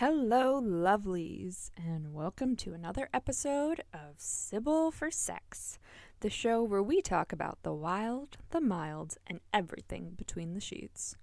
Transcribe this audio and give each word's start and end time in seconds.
Hello, 0.00 0.60
lovelies, 0.60 1.70
and 1.74 2.12
welcome 2.12 2.54
to 2.56 2.74
another 2.74 3.08
episode 3.14 3.82
of 3.94 4.16
Sybil 4.18 4.90
for 4.90 5.10
Sex, 5.10 5.78
the 6.20 6.28
show 6.28 6.62
where 6.62 6.82
we 6.82 7.00
talk 7.00 7.32
about 7.32 7.62
the 7.62 7.72
wild, 7.72 8.36
the 8.50 8.60
mild, 8.60 9.16
and 9.26 9.40
everything 9.54 10.12
between 10.14 10.52
the 10.52 10.60
sheets. 10.60 11.16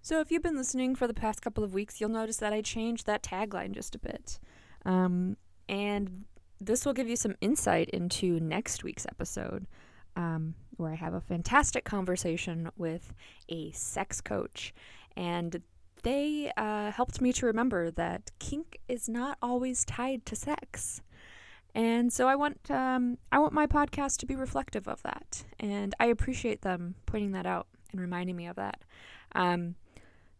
So, 0.00 0.20
if 0.20 0.30
you've 0.30 0.42
been 0.42 0.56
listening 0.56 0.94
for 0.94 1.06
the 1.06 1.12
past 1.12 1.42
couple 1.42 1.62
of 1.62 1.74
weeks, 1.74 2.00
you'll 2.00 2.08
notice 2.08 2.38
that 2.38 2.54
I 2.54 2.62
changed 2.62 3.04
that 3.04 3.22
tagline 3.22 3.72
just 3.72 3.94
a 3.94 3.98
bit. 3.98 4.38
Um, 4.86 5.36
and 5.68 6.24
this 6.58 6.86
will 6.86 6.94
give 6.94 7.10
you 7.10 7.16
some 7.16 7.36
insight 7.42 7.90
into 7.90 8.40
next 8.40 8.82
week's 8.82 9.04
episode, 9.04 9.66
um, 10.16 10.54
where 10.78 10.92
I 10.92 10.96
have 10.96 11.12
a 11.12 11.20
fantastic 11.20 11.84
conversation 11.84 12.70
with 12.78 13.12
a 13.50 13.72
sex 13.72 14.22
coach. 14.22 14.72
And 15.18 15.62
they 16.04 16.52
uh, 16.56 16.92
helped 16.92 17.20
me 17.20 17.32
to 17.32 17.46
remember 17.46 17.90
that 17.90 18.30
kink 18.38 18.78
is 18.88 19.08
not 19.08 19.38
always 19.42 19.84
tied 19.84 20.24
to 20.26 20.36
sex. 20.36 21.00
And 21.74 22.12
so 22.12 22.28
I 22.28 22.36
want 22.36 22.70
um, 22.70 23.18
I 23.32 23.38
want 23.40 23.52
my 23.52 23.66
podcast 23.66 24.18
to 24.18 24.26
be 24.26 24.36
reflective 24.36 24.86
of 24.86 25.02
that, 25.02 25.44
and 25.58 25.92
I 25.98 26.06
appreciate 26.06 26.62
them 26.62 26.94
pointing 27.04 27.32
that 27.32 27.46
out 27.46 27.66
and 27.90 28.00
reminding 28.00 28.36
me 28.36 28.46
of 28.46 28.56
that. 28.56 28.84
Um, 29.34 29.74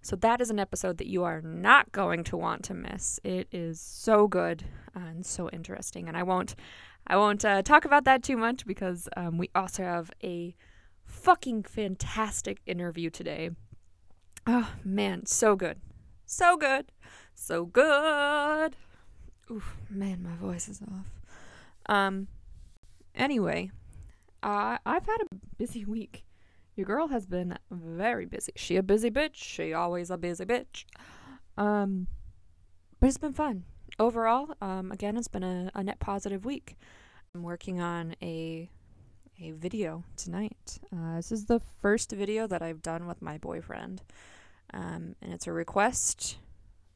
so 0.01 0.15
that 0.17 0.41
is 0.41 0.51
an 0.51 0.61
episode 0.61 0.99
that 0.99 1.09
you 1.09 1.25
are 1.25 1.41
not 1.41 1.91
going 1.91 2.23
to 2.25 2.37
want 2.37 2.63
to 2.65 2.75
miss. 2.75 3.19
It 3.25 3.49
is 3.51 3.81
so 3.81 4.29
good 4.29 4.63
and 4.95 5.27
so 5.27 5.51
interesting, 5.51 6.07
and 6.07 6.17
I 6.17 6.23
won't 6.23 6.55
I 7.07 7.17
won't 7.17 7.45
uh, 7.45 7.63
talk 7.63 7.85
about 7.85 8.05
that 8.05 8.23
too 8.23 8.37
much 8.37 8.65
because 8.65 9.09
um, 9.17 9.37
we 9.37 9.51
also 9.57 9.83
have 9.83 10.13
a 10.23 10.55
fucking 11.05 11.65
fantastic 11.65 12.61
interview 12.65 13.11
today 13.11 13.51
Oh 14.47 14.71
man, 14.85 15.25
so 15.25 15.57
good. 15.57 15.79
So 16.27 16.57
good. 16.57 16.93
So 17.35 17.65
good. 17.65 18.77
Oof, 19.51 19.77
man, 19.89 20.23
my 20.23 20.37
voice 20.37 20.69
is 20.69 20.83
off. 20.83 21.23
Um 21.87 22.29
anyway, 23.15 23.71
uh, 24.43 24.79
I've 24.85 25.07
had 25.07 25.23
a 25.23 25.35
busy 25.57 25.85
week. 25.85 26.27
Your 26.77 26.87
girl 26.87 27.09
has 27.09 27.25
been 27.25 27.57
very 27.71 28.27
busy. 28.27 28.53
She 28.57 28.77
a 28.77 28.83
busy 28.83 29.11
bitch. 29.11 29.37
She 29.37 29.73
always 29.73 30.11
a 30.11 30.19
busy 30.19 30.45
bitch. 30.45 30.85
Um 31.57 32.07
but 33.01 33.07
it's 33.07 33.19
been 33.19 33.33
fun. 33.33 33.65
Overall, 33.99 34.57
um 34.61 34.93
again 34.93 35.17
it's 35.17 35.29
been 35.29 35.45
a, 35.45 35.71
a 35.75 35.83
net 35.83 36.01
positive 36.01 36.45
week. 36.45 36.77
I'm 37.35 37.43
working 37.43 37.81
on 37.81 38.15
a 38.21 38.69
a 39.41 39.51
video 39.53 40.05
tonight. 40.17 40.79
Uh, 40.93 41.17
this 41.17 41.33
is 41.33 41.47
the 41.47 41.61
first 41.81 42.13
video 42.13 42.47
that 42.47 42.63
I've 42.63 42.83
done 42.83 43.07
with 43.07 43.21
my 43.21 43.39
boyfriend. 43.39 44.03
Um, 44.75 45.15
and 45.23 45.33
it's 45.33 45.47
a 45.47 45.53
request 45.53 46.39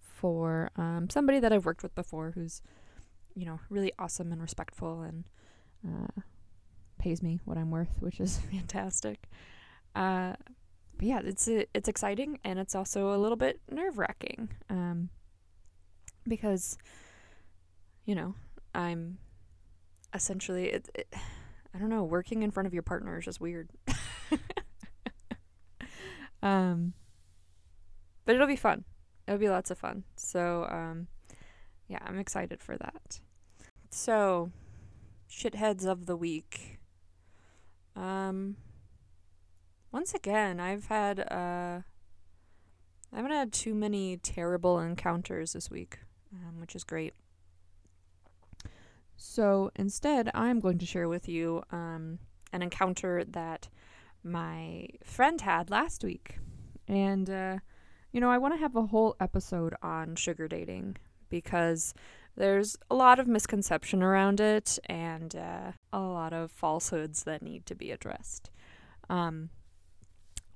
for 0.01 0.71
um, 0.77 1.09
somebody 1.09 1.39
that 1.39 1.53
I've 1.53 1.65
worked 1.65 1.85
with 1.85 1.95
before 1.95 2.33
who's, 2.35 2.61
you 3.35 3.47
know, 3.47 3.61
really 3.71 3.93
awesome 3.99 4.33
and 4.33 4.43
respectful 4.43 5.03
and 5.03 5.25
uh, 5.87 6.21
pays 6.99 7.23
me 7.23 7.39
what 7.45 7.57
I'm 7.57 7.71
worth, 7.71 7.95
which 8.01 8.19
is 8.19 8.39
fantastic. 8.51 9.29
Uh, 9.95 10.33
but 10.97 11.07
yeah, 11.07 11.21
it's 11.25 11.47
it's 11.47 11.89
exciting 11.89 12.41
and 12.45 12.59
it's 12.59 12.75
also 12.75 13.15
a 13.15 13.19
little 13.19 13.37
bit 13.37 13.61
nerve 13.71 13.97
wracking 13.97 14.49
um, 14.69 15.11
because, 16.27 16.77
you 18.05 18.17
know, 18.17 18.35
I'm 18.75 19.19
essentially 20.13 20.67
it, 20.67 20.89
it, 20.97 21.15
I 21.73 21.79
don't 21.79 21.91
know, 21.91 22.03
working 22.03 22.43
in 22.43 22.51
front 22.51 22.67
of 22.67 22.75
your 22.75 22.83
partner 22.83 23.19
is 23.19 23.25
just 23.25 23.41
weird. 23.41 23.71
um, 26.43 26.95
but 28.29 28.35
it'll 28.35 28.47
be 28.47 28.57
fun. 28.57 28.85
It'll 29.27 29.41
be 29.41 29.49
lots 29.49 29.71
of 29.71 29.79
fun. 29.79 30.05
So, 30.17 30.69
um, 30.71 31.07
yeah, 31.87 32.01
I'm 32.05 32.19
excited 32.19 32.63
for 32.63 32.77
that. 32.77 33.21
So, 33.89 34.53
shitheads 35.31 35.87
of 35.87 36.05
the 36.05 36.15
week. 36.15 36.79
Um, 37.97 38.57
once 39.93 40.13
again, 40.13 40.61
I've 40.61 40.89
had 40.89 41.21
uh, 41.21 41.81
I 43.11 43.17
haven't 43.17 43.31
had 43.31 43.51
too 43.51 43.75
many 43.75 44.19
terrible 44.19 44.79
encounters 44.79 45.55
this 45.55 45.71
week, 45.71 45.99
um, 46.31 46.61
which 46.61 46.77
is 46.77 46.85
great. 46.85 47.15
So 49.17 49.71
instead, 49.75 50.31
I'm 50.35 50.61
going 50.61 50.77
to 50.77 50.85
share 50.85 51.09
with 51.09 51.31
you 51.31 51.63
um, 51.73 52.19
an 52.53 52.61
encounter 52.61 53.25
that 53.25 53.71
my 54.23 54.89
friend 55.03 55.41
had 55.41 55.71
last 55.71 56.05
week, 56.05 56.37
and 56.87 57.31
uh, 57.31 57.59
you 58.13 58.21
know, 58.21 58.31
I 58.31 58.39
want 58.39 58.55
to 58.55 58.61
have 58.61 58.77
a 58.77 58.87
whole 58.87 59.17
episode 59.21 59.75
on 59.83 60.17
sugar 60.17 60.49
dating 60.49 60.97
because 61.29 61.95
there's 62.37 62.77
a 62.91 62.95
lot 62.95 63.19
of 63.19 63.27
misconception 63.27 64.03
around 64.03 64.41
it 64.41 64.79
and 64.87 65.35
uh, 65.35 65.73
a 65.93 66.01
lot 66.01 66.33
of 66.33 66.51
falsehoods 66.51 67.25
that 67.25 67.43
need 67.43 67.67
to 67.67 67.75
be 67.75 67.91
addressed. 67.91 68.51
Um, 69.11 69.51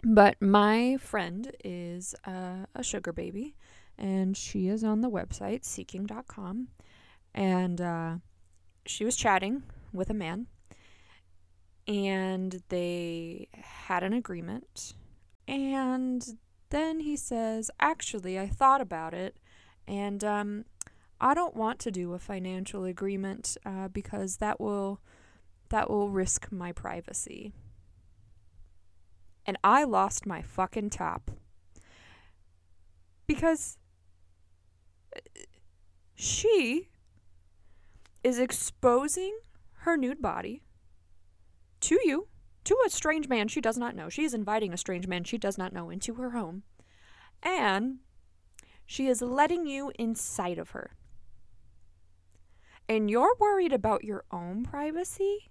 but 0.05 0.41
my 0.41 0.97
friend 0.99 1.53
is 1.65 2.15
uh, 2.27 2.67
a 2.75 2.83
sugar 2.83 3.13
baby 3.13 3.55
and 3.99 4.37
she 4.37 4.69
is 4.69 4.83
on 4.83 5.01
the 5.01 5.11
website 5.11 5.65
seeking.com 5.65 6.69
and 7.35 7.81
uh, 7.81 8.17
she 8.87 9.05
was 9.05 9.17
chatting 9.17 9.63
with 9.93 10.11
a 10.11 10.15
man 10.15 10.47
and 11.87 12.63
they 12.69 13.49
had 13.53 14.03
an 14.03 14.13
agreement 14.13 14.95
and 15.49 16.39
then 16.73 17.01
he 17.01 17.17
says, 17.17 17.71
Actually, 17.79 18.39
I 18.39 18.49
thought 18.49 18.81
about 18.81 19.13
it, 19.13 19.37
and 19.87 20.25
um, 20.25 20.65
I 21.21 21.35
don't 21.35 21.55
want 21.55 21.79
to 21.81 21.91
do 21.91 22.15
a 22.15 22.19
financial 22.19 22.85
agreement 22.85 23.57
uh, 23.65 23.89
because 23.89 24.39
that 24.39 24.59
will 24.59 25.01
that 25.69 25.89
will 25.89 26.09
risk 26.11 26.51
my 26.51 26.73
privacy. 26.73 27.53
And 29.47 29.59
I 29.63 29.85
lost 29.85 30.27
my 30.27 30.41
fucking 30.41 30.91
top. 30.91 31.31
Because 33.27 33.79
uh, 35.15 35.21
she 36.15 36.89
is 38.25 38.39
exposing 38.39 39.39
her 39.79 39.97
nude 39.97 40.23
body 40.23 40.63
to 41.81 41.99
you 42.05 42.29
to 42.65 42.77
a 42.87 42.91
strange 42.91 43.29
man 43.29 43.49
she 43.49 43.61
does 43.61 43.77
not 43.77 43.97
know. 43.97 44.09
She 44.09 44.25
is 44.25 44.35
inviting 44.35 44.73
a 44.73 44.79
strange 44.79 45.07
man 45.07 45.25
she 45.25 45.39
does 45.39 45.59
not 45.59 45.73
know 45.73 45.91
into 45.91 46.15
her 46.15 46.31
home. 46.31 46.63
And 47.43 47.99
she 48.87 49.09
is 49.09 49.23
letting 49.23 49.67
you 49.67 49.93
inside 49.99 50.59
of 50.59 50.71
her. 50.71 50.93
And 52.89 53.11
you're 53.11 53.35
worried 53.39 53.73
about 53.73 54.05
your 54.05 54.25
own 54.31 54.65
privacy? 54.65 55.51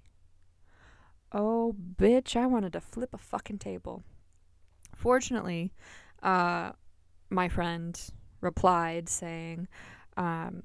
Oh, 1.31 1.75
bitch, 1.97 2.35
I 2.35 2.45
wanted 2.45 2.73
to 2.73 2.81
flip 2.81 3.13
a 3.13 3.17
fucking 3.17 3.59
table. 3.59 4.03
Fortunately, 4.95 5.71
uh, 6.21 6.73
my 7.29 7.47
friend 7.49 7.99
replied 8.41 9.09
saying, 9.09 9.67
um, 10.17 10.63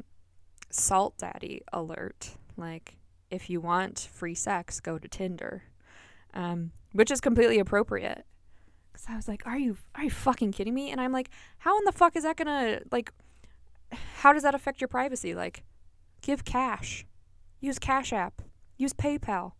Salt 0.71 1.17
Daddy 1.19 1.63
alert. 1.73 2.37
Like, 2.57 2.97
if 3.31 3.49
you 3.49 3.61
want 3.61 4.09
free 4.13 4.35
sex, 4.35 4.81
go 4.81 4.99
to 4.99 5.09
Tinder 5.09 5.63
um, 6.37 6.71
which 6.93 7.11
is 7.11 7.21
completely 7.21 7.59
appropriate. 7.59 8.25
Because 8.93 9.07
I 9.09 9.17
was 9.17 9.27
like, 9.27 9.45
"Are 9.47 9.59
you 9.59 9.77
are 9.95 10.05
you 10.05 10.11
fucking 10.11 10.53
kidding 10.53 10.75
me?" 10.75 10.93
And 10.93 11.01
I'm 11.01 11.13
like, 11.13 11.31
"How 11.59 11.77
in 11.79 11.85
the 11.85 11.93
fuck 11.93 12.15
is 12.15 12.23
that 12.23 12.37
gonna 12.37 12.81
like? 12.93 13.13
How 14.19 14.33
does 14.33 14.43
that 14.43 14.55
affect 14.55 14.81
your 14.81 14.89
privacy? 14.89 15.35
Like, 15.35 15.65
give 16.21 16.45
cash, 16.45 17.07
use 17.61 17.79
Cash 17.79 18.13
App, 18.13 18.43
use 18.77 18.93
PayPal. 18.93 19.53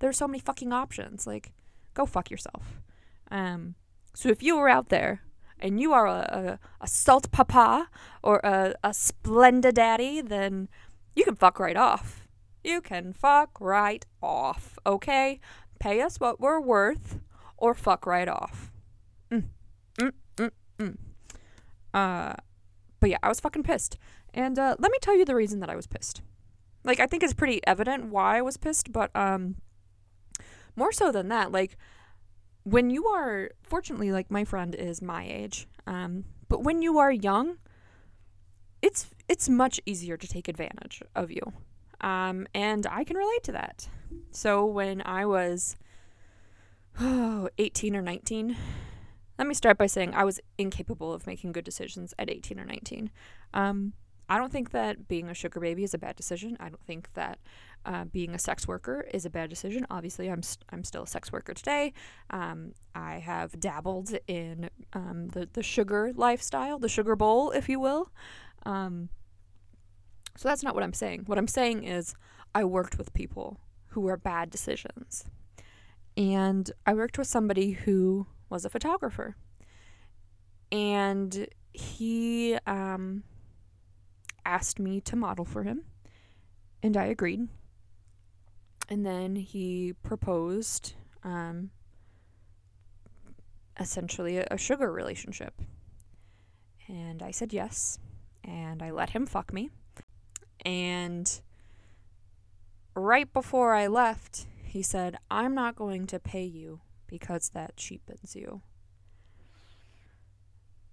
There's 0.00 0.18
so 0.18 0.28
many 0.28 0.40
fucking 0.40 0.72
options. 0.72 1.26
Like, 1.26 1.52
go 1.94 2.04
fuck 2.04 2.30
yourself." 2.30 2.82
Um, 3.30 3.76
so 4.14 4.28
if 4.28 4.42
you 4.42 4.56
were 4.56 4.68
out 4.68 4.88
there 4.88 5.22
and 5.58 5.80
you 5.80 5.92
are 5.92 6.06
a, 6.06 6.58
a, 6.80 6.84
a 6.84 6.88
salt 6.88 7.30
papa 7.32 7.88
or 8.22 8.40
a, 8.44 8.74
a 8.84 8.90
splenda 8.90 9.72
daddy, 9.72 10.20
then 10.20 10.68
you 11.14 11.24
can 11.24 11.34
fuck 11.34 11.58
right 11.58 11.76
off. 11.76 12.26
You 12.62 12.80
can 12.80 13.12
fuck 13.12 13.60
right 13.60 14.04
off, 14.22 14.78
okay? 14.84 15.40
Pay 15.78 16.00
us 16.00 16.18
what 16.18 16.40
we're 16.40 16.60
worth, 16.60 17.20
or 17.56 17.74
fuck 17.74 18.06
right 18.06 18.28
off. 18.28 18.72
Mm. 19.30 19.44
Mm, 19.98 20.12
mm, 20.36 20.50
mm. 20.78 20.96
Uh, 21.94 22.34
but 23.00 23.10
yeah, 23.10 23.18
I 23.22 23.28
was 23.28 23.40
fucking 23.40 23.62
pissed. 23.62 23.96
And 24.34 24.58
uh, 24.58 24.76
let 24.78 24.92
me 24.92 24.98
tell 25.00 25.16
you 25.16 25.24
the 25.24 25.34
reason 25.34 25.60
that 25.60 25.70
I 25.70 25.76
was 25.76 25.86
pissed. 25.86 26.22
Like, 26.84 27.00
I 27.00 27.06
think 27.06 27.22
it's 27.22 27.34
pretty 27.34 27.60
evident 27.66 28.06
why 28.06 28.38
I 28.38 28.42
was 28.42 28.56
pissed, 28.56 28.92
but 28.92 29.10
um, 29.16 29.56
more 30.76 30.92
so 30.92 31.10
than 31.10 31.28
that, 31.28 31.50
like, 31.50 31.76
when 32.62 32.90
you 32.90 33.06
are, 33.06 33.50
fortunately, 33.62 34.12
like, 34.12 34.30
my 34.30 34.44
friend 34.44 34.74
is 34.74 35.00
my 35.00 35.24
age, 35.24 35.66
um, 35.86 36.24
but 36.48 36.62
when 36.62 36.82
you 36.82 36.98
are 36.98 37.10
young, 37.10 37.58
it's 38.82 39.10
it's 39.28 39.48
much 39.48 39.80
easier 39.86 40.16
to 40.16 40.28
take 40.28 40.46
advantage 40.46 41.02
of 41.16 41.30
you. 41.30 41.40
Um, 42.00 42.46
and 42.54 42.86
I 42.86 43.04
can 43.04 43.16
relate 43.16 43.42
to 43.44 43.52
that. 43.52 43.88
So 44.30 44.64
when 44.64 45.02
I 45.04 45.24
was 45.26 45.76
oh, 47.00 47.48
18 47.58 47.96
or 47.96 48.02
19, 48.02 48.56
let 49.38 49.48
me 49.48 49.54
start 49.54 49.78
by 49.78 49.86
saying 49.86 50.14
I 50.14 50.24
was 50.24 50.40
incapable 50.58 51.12
of 51.12 51.26
making 51.26 51.52
good 51.52 51.64
decisions 51.64 52.14
at 52.18 52.30
18 52.30 52.58
or 52.58 52.64
19. 52.64 53.10
Um, 53.52 53.92
I 54.28 54.38
don't 54.38 54.50
think 54.50 54.70
that 54.70 55.06
being 55.06 55.28
a 55.28 55.34
sugar 55.34 55.60
baby 55.60 55.84
is 55.84 55.94
a 55.94 55.98
bad 55.98 56.16
decision. 56.16 56.56
I 56.58 56.68
don't 56.68 56.84
think 56.84 57.12
that 57.14 57.38
uh, 57.84 58.04
being 58.04 58.34
a 58.34 58.38
sex 58.38 58.66
worker 58.66 59.06
is 59.14 59.24
a 59.24 59.30
bad 59.30 59.50
decision. 59.50 59.86
Obviously, 59.88 60.28
I'm 60.28 60.42
st- 60.42 60.64
I'm 60.70 60.82
still 60.82 61.04
a 61.04 61.06
sex 61.06 61.30
worker 61.30 61.54
today. 61.54 61.92
Um, 62.30 62.72
I 62.94 63.18
have 63.18 63.60
dabbled 63.60 64.16
in 64.26 64.68
um, 64.92 65.28
the 65.28 65.48
the 65.52 65.62
sugar 65.62 66.12
lifestyle, 66.14 66.78
the 66.80 66.88
sugar 66.88 67.14
bowl, 67.14 67.52
if 67.52 67.68
you 67.68 67.78
will. 67.78 68.10
Um, 68.64 69.10
so 70.36 70.48
that's 70.48 70.64
not 70.64 70.74
what 70.74 70.82
I'm 70.82 70.92
saying. 70.92 71.22
What 71.26 71.38
I'm 71.38 71.46
saying 71.46 71.84
is 71.84 72.14
I 72.52 72.64
worked 72.64 72.98
with 72.98 73.14
people 73.14 73.60
who 73.96 74.02
were 74.02 74.16
bad 74.16 74.50
decisions, 74.50 75.24
and 76.16 76.70
I 76.86 76.94
worked 76.94 77.18
with 77.18 77.26
somebody 77.26 77.72
who 77.72 78.26
was 78.48 78.64
a 78.64 78.70
photographer, 78.70 79.36
and 80.70 81.48
he 81.72 82.56
um, 82.66 83.24
asked 84.44 84.78
me 84.78 85.00
to 85.00 85.16
model 85.16 85.44
for 85.44 85.64
him, 85.64 85.82
and 86.82 86.96
I 86.96 87.06
agreed 87.06 87.48
and 88.88 89.04
then 89.04 89.36
he 89.36 89.94
proposed 90.02 90.94
um, 91.24 91.70
essentially 93.78 94.38
a, 94.38 94.46
a 94.50 94.58
sugar 94.58 94.92
relationship. 94.92 95.60
And 96.88 97.22
I 97.22 97.32
said 97.32 97.52
yes, 97.52 97.98
and 98.44 98.82
I 98.82 98.90
let 98.90 99.10
him 99.10 99.26
fuck 99.26 99.52
me. 99.52 99.70
And 100.64 101.40
right 102.96 103.32
before 103.32 103.74
I 103.74 103.86
left, 103.86 104.46
he 104.64 104.82
said, 104.82 105.16
I'm 105.30 105.54
not 105.54 105.76
going 105.76 106.06
to 106.08 106.18
pay 106.18 106.44
you 106.44 106.80
because 107.06 107.50
that 107.50 107.76
cheapens 107.76 108.34
you. 108.34 108.62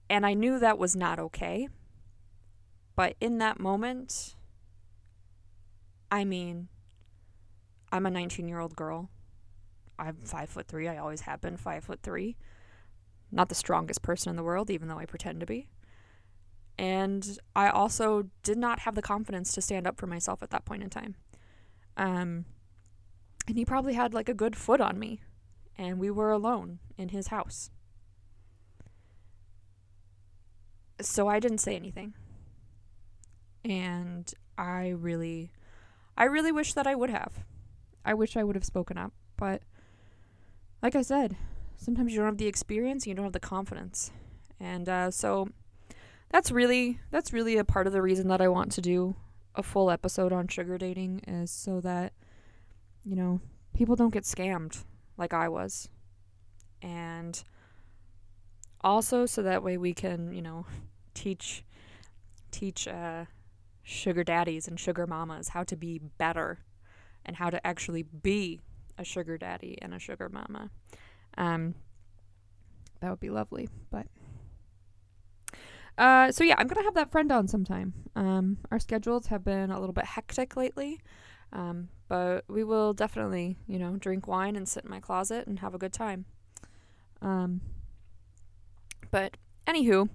And 0.09 0.25
I 0.25 0.33
knew 0.33 0.59
that 0.59 0.77
was 0.77 0.95
not 0.95 1.17
okay. 1.17 1.69
But 2.95 3.15
in 3.19 3.39
that 3.39 3.59
moment, 3.59 4.35
I 6.11 6.25
mean, 6.25 6.67
I'm 7.91 8.05
a 8.05 8.11
19 8.11 8.47
year 8.47 8.59
old 8.59 8.75
girl. 8.75 9.09
I'm 9.97 10.17
five 10.17 10.49
foot 10.49 10.67
three. 10.67 10.87
I 10.87 10.97
always 10.97 11.21
have 11.21 11.41
been 11.41 11.57
five 11.57 11.83
foot 11.85 12.01
three. 12.03 12.35
Not 13.31 13.49
the 13.49 13.55
strongest 13.55 14.01
person 14.01 14.29
in 14.29 14.35
the 14.35 14.43
world, 14.43 14.69
even 14.69 14.87
though 14.87 14.99
I 14.99 15.05
pretend 15.05 15.39
to 15.39 15.45
be. 15.45 15.67
And 16.77 17.37
I 17.55 17.69
also 17.69 18.29
did 18.43 18.57
not 18.57 18.79
have 18.79 18.95
the 18.95 19.01
confidence 19.01 19.53
to 19.53 19.61
stand 19.61 19.87
up 19.87 19.97
for 19.97 20.07
myself 20.07 20.43
at 20.43 20.49
that 20.51 20.65
point 20.65 20.83
in 20.83 20.89
time. 20.89 21.15
Um, 21.97 22.45
and 23.47 23.57
he 23.57 23.65
probably 23.65 23.93
had 23.93 24.13
like 24.13 24.29
a 24.29 24.33
good 24.33 24.55
foot 24.55 24.81
on 24.81 24.97
me, 24.99 25.21
and 25.77 25.99
we 25.99 26.09
were 26.09 26.31
alone 26.31 26.79
in 26.97 27.09
his 27.09 27.27
house. 27.27 27.69
So 31.01 31.27
I 31.27 31.39
didn't 31.39 31.57
say 31.57 31.75
anything. 31.75 32.13
And 33.65 34.31
I 34.57 34.89
really, 34.89 35.51
I 36.17 36.25
really 36.25 36.51
wish 36.51 36.73
that 36.73 36.87
I 36.87 36.95
would 36.95 37.09
have. 37.09 37.45
I 38.05 38.13
wish 38.13 38.35
I 38.35 38.43
would 38.43 38.55
have 38.55 38.65
spoken 38.65 38.97
up, 38.97 39.13
but 39.37 39.61
like 40.81 40.95
I 40.95 41.01
said, 41.01 41.37
sometimes 41.77 42.11
you 42.11 42.19
don't 42.19 42.27
have 42.27 42.37
the 42.37 42.47
experience, 42.47 43.07
you 43.07 43.13
don't 43.13 43.23
have 43.23 43.33
the 43.33 43.39
confidence, 43.39 44.11
and 44.59 44.89
uh, 44.89 45.09
so 45.09 45.47
that's 46.29 46.51
really 46.51 46.99
that's 47.11 47.31
really 47.31 47.57
a 47.57 47.63
part 47.63 47.87
of 47.87 47.93
the 47.93 48.01
reason 48.01 48.27
that 48.27 48.41
I 48.41 48.49
want 48.49 48.73
to 48.73 48.81
do 48.81 49.15
a 49.55 49.63
full 49.63 49.91
episode 49.91 50.33
on 50.33 50.47
sugar 50.47 50.77
dating 50.77 51.21
is 51.27 51.51
so 51.51 51.79
that 51.81 52.13
you 53.03 53.15
know 53.15 53.39
people 53.73 53.95
don't 53.95 54.13
get 54.13 54.23
scammed 54.23 54.83
like 55.17 55.33
I 55.33 55.49
was, 55.49 55.89
and 56.81 57.43
also 58.81 59.25
so 59.25 59.43
that 59.43 59.63
way 59.63 59.77
we 59.77 59.93
can 59.93 60.31
you 60.31 60.41
know 60.41 60.65
teach 61.13 61.63
teach 62.51 62.87
uh, 62.87 63.25
sugar 63.83 64.23
daddies 64.23 64.67
and 64.67 64.79
sugar 64.79 65.07
mamas 65.07 65.49
how 65.49 65.63
to 65.63 65.75
be 65.75 65.99
better 66.17 66.59
and 67.25 67.35
how 67.35 67.49
to 67.49 67.65
actually 67.65 68.03
be 68.03 68.59
a 68.97 69.03
sugar 69.03 69.37
daddy 69.37 69.77
and 69.81 69.93
a 69.93 69.99
sugar 69.99 70.29
mama. 70.29 70.69
Um, 71.37 71.75
that 72.99 73.09
would 73.09 73.19
be 73.19 73.29
lovely. 73.29 73.67
But 73.89 74.07
uh, 75.97 76.31
so 76.31 76.43
yeah, 76.43 76.55
I'm 76.57 76.67
gonna 76.67 76.83
have 76.83 76.95
that 76.95 77.11
friend 77.11 77.31
on 77.31 77.47
sometime. 77.47 77.93
Um, 78.15 78.57
our 78.71 78.79
schedules 78.79 79.27
have 79.27 79.43
been 79.43 79.71
a 79.71 79.79
little 79.79 79.93
bit 79.93 80.05
hectic 80.05 80.55
lately, 80.55 80.99
um, 81.51 81.89
but 82.07 82.45
we 82.47 82.63
will 82.63 82.93
definitely, 82.93 83.57
you 83.67 83.79
know, 83.79 83.95
drink 83.97 84.27
wine 84.27 84.55
and 84.55 84.67
sit 84.67 84.83
in 84.83 84.89
my 84.89 84.99
closet 84.99 85.47
and 85.47 85.59
have 85.59 85.75
a 85.75 85.77
good 85.77 85.93
time. 85.93 86.25
Um, 87.21 87.61
but 89.11 89.37
anywho, 89.67 90.09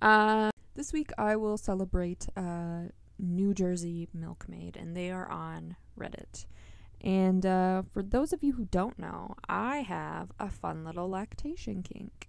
uh, 0.00 0.50
this 0.74 0.92
week 0.92 1.10
I 1.18 1.36
will 1.36 1.58
celebrate 1.58 2.28
uh, 2.36 2.84
New 3.18 3.52
Jersey 3.52 4.08
Milkmaid, 4.14 4.76
and 4.76 4.96
they 4.96 5.10
are 5.10 5.30
on 5.30 5.76
Reddit. 5.98 6.46
And 7.02 7.46
uh, 7.46 7.82
for 7.92 8.02
those 8.02 8.32
of 8.32 8.42
you 8.42 8.54
who 8.54 8.64
don't 8.66 8.98
know, 8.98 9.34
I 9.48 9.78
have 9.78 10.32
a 10.38 10.50
fun 10.50 10.84
little 10.84 11.08
lactation 11.08 11.82
kink. 11.82 12.28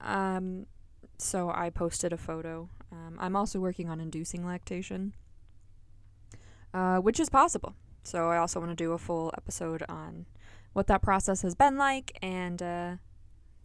Um, 0.00 0.66
so 1.20 1.50
I 1.50 1.70
posted 1.70 2.12
a 2.12 2.16
photo. 2.16 2.68
Um, 2.92 3.16
I'm 3.18 3.36
also 3.36 3.60
working 3.60 3.88
on 3.88 4.00
inducing 4.00 4.44
lactation, 4.44 5.12
uh, 6.74 6.98
which 6.98 7.20
is 7.20 7.28
possible. 7.28 7.74
So 8.02 8.28
I 8.30 8.38
also 8.38 8.60
want 8.60 8.70
to 8.70 8.76
do 8.76 8.92
a 8.92 8.98
full 8.98 9.32
episode 9.36 9.82
on 9.88 10.26
what 10.72 10.86
that 10.86 11.02
process 11.02 11.42
has 11.42 11.54
been 11.54 11.76
like 11.76 12.18
and, 12.22 12.62
uh, 12.62 12.96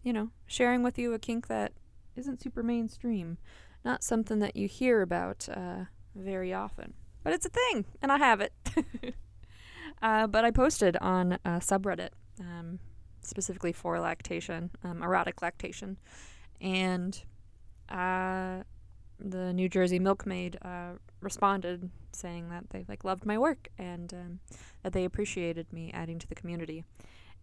you 0.04 0.12
know, 0.12 0.30
sharing 0.46 0.84
with 0.84 0.98
you 0.98 1.14
a 1.14 1.20
kink 1.20 1.48
that 1.48 1.74
isn't 2.16 2.42
super 2.42 2.64
mainstream. 2.64 3.38
Not 3.84 4.04
something 4.04 4.40
that 4.40 4.56
you 4.56 4.68
hear 4.68 5.02
about 5.02 5.48
uh, 5.50 5.86
very 6.16 6.54
often. 6.54 6.94
But 7.24 7.34
it's 7.34 7.46
a 7.46 7.50
thing, 7.50 7.86
and 8.02 8.12
I 8.12 8.18
have 8.18 8.40
it. 8.42 8.54
uh, 10.02 10.28
but 10.28 10.46
I 10.46 10.52
posted 10.52 10.96
on 10.98 11.34
a 11.44 11.60
subreddit, 11.60 12.10
um, 12.40 12.80
specifically 13.22 13.72
for 13.72 14.00
lactation, 14.00 14.70
um, 14.84 15.02
erotic 15.02 15.42
lactation, 15.42 15.98
and 16.62 17.24
uh, 17.90 18.64
the 19.20 19.54
New 19.54 19.70
Jersey 19.70 20.00
milkmaid 20.00 20.58
uh, 20.62 20.94
responded 21.22 21.90
saying 22.12 22.50
that 22.50 22.70
they 22.70 22.86
like 22.88 23.04
loved 23.04 23.26
my 23.26 23.38
work 23.38 23.68
and 23.78 24.14
um, 24.14 24.40
that 24.84 24.94
they 24.94 25.06
appreciated 25.06 25.72
me 25.72 25.92
adding 25.94 26.20
to 26.20 26.28
the 26.28 26.36
community, 26.36 26.84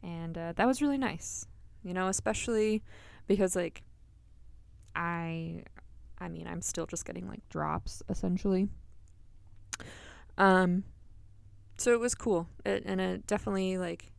and 0.02 0.36
uh, 0.36 0.52
that 0.56 0.66
was 0.66 0.82
really 0.82 0.98
nice. 0.98 1.46
You 1.82 1.94
know, 1.94 2.08
especially 2.08 2.82
because 3.26 3.56
like 3.56 3.82
I, 4.94 5.64
I 6.18 6.28
mean, 6.28 6.46
I'm 6.46 6.62
still 6.62 6.86
just 6.86 7.04
getting 7.04 7.26
like 7.26 7.48
drops 7.48 8.02
essentially 8.08 8.68
um, 10.38 10.84
so 11.76 11.92
it 11.92 12.00
was 12.00 12.14
cool, 12.14 12.48
it, 12.64 12.84
and 12.86 13.00
it 13.00 13.26
definitely 13.26 13.78
like 13.78 14.12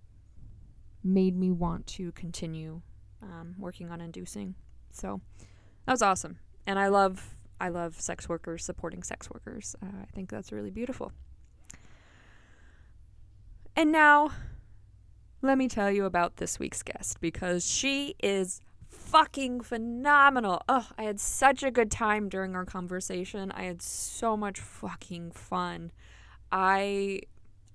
made 1.03 1.35
me 1.37 1.51
want 1.51 1.87
to 1.87 2.11
continue 2.13 2.81
um, 3.21 3.55
working 3.57 3.89
on 3.89 4.01
inducing. 4.01 4.55
So 4.91 5.21
that 5.85 5.93
was 5.93 6.01
awesome, 6.01 6.39
and 6.65 6.79
I 6.79 6.87
love 6.87 7.35
I 7.59 7.69
love 7.69 7.99
sex 7.99 8.27
workers 8.27 8.63
supporting 8.63 9.03
sex 9.03 9.29
workers. 9.29 9.75
Uh, 9.81 10.01
I 10.01 10.05
think 10.13 10.29
that's 10.29 10.51
really 10.51 10.71
beautiful. 10.71 11.11
And 13.75 13.91
now, 13.91 14.31
let 15.41 15.57
me 15.57 15.67
tell 15.67 15.89
you 15.89 16.05
about 16.05 16.37
this 16.37 16.59
week's 16.59 16.83
guest 16.83 17.19
because 17.19 17.65
she 17.65 18.15
is 18.21 18.61
fucking 18.89 19.61
phenomenal. 19.61 20.61
Oh, 20.69 20.87
I 20.97 21.03
had 21.03 21.19
such 21.19 21.63
a 21.63 21.71
good 21.71 21.89
time 21.91 22.29
during 22.29 22.55
our 22.55 22.65
conversation. 22.65 23.51
I 23.51 23.63
had 23.63 23.81
so 23.81 24.37
much 24.37 24.59
fucking 24.59 25.31
fun. 25.31 25.91
I 26.51 27.21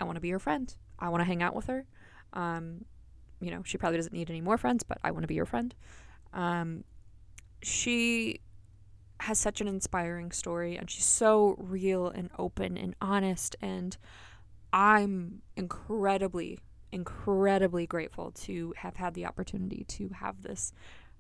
I 0.00 0.04
want 0.04 0.16
to 0.16 0.20
be 0.20 0.30
her 0.30 0.38
friend. 0.38 0.74
I 0.98 1.08
want 1.08 1.20
to 1.20 1.24
hang 1.24 1.42
out 1.42 1.54
with 1.54 1.66
her. 1.66 1.86
Um, 2.32 2.84
you 3.40 3.50
know, 3.50 3.62
she 3.64 3.78
probably 3.78 3.98
doesn't 3.98 4.12
need 4.12 4.30
any 4.30 4.40
more 4.40 4.58
friends, 4.58 4.82
but 4.82 4.98
I 5.02 5.10
want 5.10 5.22
to 5.22 5.28
be 5.28 5.36
her 5.36 5.46
friend. 5.46 5.74
Um, 6.32 6.84
she 7.62 8.40
has 9.20 9.38
such 9.38 9.60
an 9.60 9.68
inspiring 9.68 10.30
story 10.30 10.76
and 10.76 10.88
she's 10.90 11.04
so 11.04 11.56
real 11.58 12.08
and 12.08 12.30
open 12.38 12.76
and 12.76 12.94
honest 13.00 13.56
and 13.60 13.96
I'm 14.72 15.42
incredibly 15.56 16.58
incredibly 16.92 17.86
grateful 17.86 18.30
to 18.30 18.72
have 18.76 18.96
had 18.96 19.14
the 19.14 19.26
opportunity 19.26 19.84
to 19.88 20.08
have 20.08 20.42
this 20.42 20.72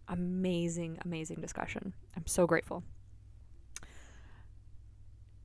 amazing 0.06 0.98
amazing 1.04 1.40
discussion. 1.40 1.92
I'm 2.16 2.26
so 2.26 2.46
grateful 2.46 2.84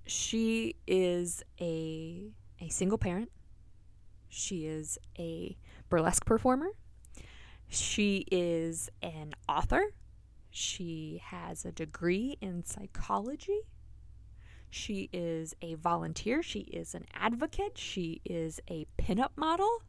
she 0.05 0.75
is 0.87 1.43
a 1.59 2.31
a 2.59 2.69
single 2.69 2.97
parent. 2.97 3.31
She 4.29 4.65
is 4.65 4.97
a 5.17 5.57
burlesque 5.89 6.25
performer. 6.25 6.69
She 7.67 8.25
is 8.31 8.89
an 9.01 9.33
author. 9.47 9.83
She 10.55 11.19
has 11.25 11.65
a 11.65 11.71
degree 11.71 12.37
in 12.39 12.63
psychology. 12.63 13.61
She 14.69 15.09
is 15.11 15.55
a 15.63 15.73
volunteer. 15.73 16.43
She 16.43 16.59
is 16.59 16.93
an 16.93 17.05
advocate. 17.11 17.75
She 17.75 18.21
is 18.23 18.59
a 18.69 18.85
pinup 18.99 19.31
model. 19.35 19.81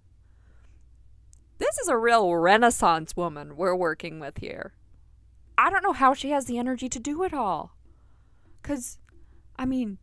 this 1.59 1.77
is 1.79 1.89
a 1.89 1.99
real 1.99 2.35
renaissance 2.35 3.15
woman 3.15 3.57
we're 3.57 3.77
working 3.77 4.19
with 4.21 4.39
here. 4.39 4.73
I 5.59 5.69
don't 5.69 5.83
know 5.83 5.93
how 5.93 6.15
she 6.15 6.31
has 6.31 6.47
the 6.47 6.59
energy 6.59 6.89
to 6.89 6.99
do 6.99 7.23
it 7.25 7.35
all. 7.35 7.77
Cuz 8.63 8.99
I 9.57 9.67
mean, 9.67 9.99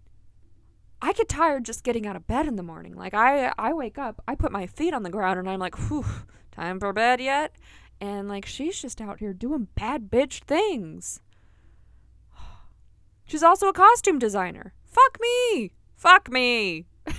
I 1.01 1.13
get 1.13 1.27
tired 1.27 1.65
just 1.65 1.83
getting 1.83 2.05
out 2.05 2.15
of 2.15 2.27
bed 2.27 2.45
in 2.45 2.55
the 2.55 2.63
morning. 2.63 2.93
Like 2.93 3.15
I 3.15 3.51
I 3.57 3.73
wake 3.73 3.97
up, 3.97 4.21
I 4.27 4.35
put 4.35 4.51
my 4.51 4.67
feet 4.67 4.93
on 4.93 5.01
the 5.01 5.09
ground 5.09 5.39
and 5.39 5.49
I'm 5.49 5.59
like, 5.59 5.75
"Whew, 5.89 6.05
time 6.51 6.79
for 6.79 6.93
bed 6.93 7.19
yet?" 7.19 7.55
And 8.01 8.27
like 8.27 8.47
she's 8.47 8.81
just 8.81 8.99
out 8.99 9.19
here 9.19 9.31
doing 9.31 9.67
bad 9.75 10.09
bitch 10.09 10.41
things. 10.41 11.21
She's 13.25 13.43
also 13.43 13.67
a 13.67 13.73
costume 13.73 14.17
designer. 14.17 14.73
Fuck 14.83 15.19
me. 15.21 15.71
Fuck 15.95 16.31
me. 16.31 16.87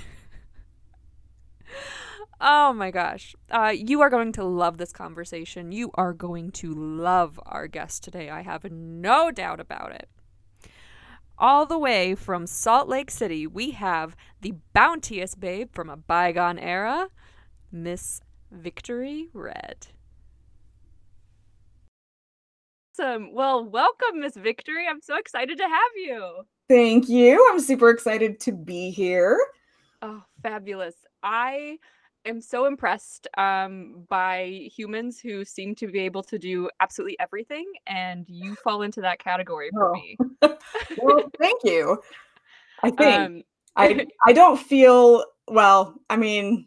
oh 2.40 2.72
my 2.72 2.90
gosh. 2.90 3.36
Uh, 3.48 3.72
you 3.74 4.00
are 4.00 4.10
going 4.10 4.32
to 4.32 4.44
love 4.44 4.76
this 4.76 4.92
conversation. 4.92 5.70
You 5.70 5.92
are 5.94 6.12
going 6.12 6.50
to 6.52 6.74
love 6.74 7.38
our 7.46 7.68
guest 7.68 8.02
today. 8.02 8.28
I 8.28 8.42
have 8.42 8.68
no 8.70 9.30
doubt 9.30 9.60
about 9.60 9.92
it. 9.92 10.08
All 11.38 11.64
the 11.64 11.78
way 11.78 12.16
from 12.16 12.46
Salt 12.48 12.88
Lake 12.88 13.10
City, 13.10 13.46
we 13.46 13.70
have 13.70 14.16
the 14.40 14.54
bounteous 14.72 15.36
babe 15.36 15.70
from 15.72 15.88
a 15.88 15.96
bygone 15.96 16.58
era, 16.58 17.08
Miss 17.70 18.20
Victory 18.50 19.28
Red. 19.32 19.86
Awesome. 22.98 23.32
Well, 23.32 23.64
welcome, 23.64 24.20
Miss 24.20 24.34
Victory. 24.36 24.86
I'm 24.88 25.00
so 25.00 25.16
excited 25.16 25.56
to 25.58 25.64
have 25.64 25.90
you. 25.96 26.42
Thank 26.68 27.08
you. 27.08 27.48
I'm 27.50 27.60
super 27.60 27.88
excited 27.88 28.38
to 28.40 28.52
be 28.52 28.90
here. 28.90 29.38
Oh, 30.02 30.22
fabulous. 30.42 30.94
I 31.22 31.78
am 32.26 32.40
so 32.40 32.66
impressed 32.66 33.28
um, 33.38 34.04
by 34.10 34.68
humans 34.76 35.20
who 35.20 35.44
seem 35.44 35.74
to 35.76 35.86
be 35.86 36.00
able 36.00 36.22
to 36.24 36.38
do 36.38 36.68
absolutely 36.80 37.18
everything, 37.18 37.64
and 37.86 38.26
you 38.28 38.56
fall 38.56 38.82
into 38.82 39.00
that 39.00 39.18
category 39.18 39.70
for 39.72 39.90
oh. 39.90 39.92
me. 39.94 40.18
well, 40.98 41.30
thank 41.40 41.64
you. 41.64 41.98
I 42.82 42.90
think 42.90 43.20
um, 43.20 43.42
I 43.74 44.06
I 44.26 44.32
don't 44.34 44.58
feel 44.58 45.24
well. 45.48 45.94
I 46.10 46.16
mean, 46.16 46.66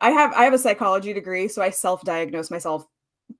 I 0.00 0.10
have 0.10 0.32
I 0.32 0.44
have 0.44 0.54
a 0.54 0.58
psychology 0.58 1.12
degree, 1.12 1.46
so 1.46 1.60
I 1.60 1.70
self-diagnose 1.70 2.50
myself 2.50 2.86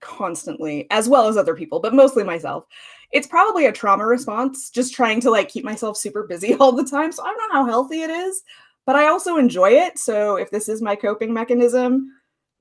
constantly, 0.00 0.86
as 0.90 1.08
well 1.08 1.28
as 1.28 1.36
other 1.36 1.54
people, 1.54 1.80
but 1.80 1.94
mostly 1.94 2.24
myself. 2.24 2.64
It's 3.10 3.26
probably 3.26 3.66
a 3.66 3.72
trauma 3.72 4.06
response, 4.06 4.70
just 4.70 4.94
trying 4.94 5.20
to 5.22 5.30
like 5.30 5.48
keep 5.48 5.64
myself 5.64 5.96
super 5.96 6.26
busy 6.26 6.54
all 6.60 6.72
the 6.72 6.84
time. 6.84 7.12
So 7.12 7.22
I 7.22 7.26
don't 7.26 7.38
know 7.38 7.64
how 7.64 7.66
healthy 7.66 8.02
it 8.02 8.10
is, 8.10 8.42
but 8.86 8.96
I 8.96 9.08
also 9.08 9.36
enjoy 9.36 9.70
it. 9.70 9.98
So 9.98 10.36
if 10.36 10.50
this 10.50 10.68
is 10.68 10.82
my 10.82 10.96
coping 10.96 11.32
mechanism, 11.32 12.12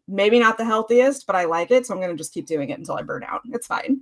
maybe 0.08 0.39
not 0.39 0.58
the 0.58 0.65
healthiest, 0.65 1.27
but 1.27 1.36
I 1.36 1.46
like 1.46 1.72
it. 1.72 1.86
So 1.86 1.94
I'm 1.94 2.00
going 2.00 2.12
to 2.12 2.17
just 2.17 2.34
keep 2.34 2.48
doing 2.48 2.70
it 2.70 2.79
until 2.79 2.96
I 2.96 3.01
burn 3.01 3.24
out. 3.24 3.41
It's 3.46 3.67
fine. 3.67 4.01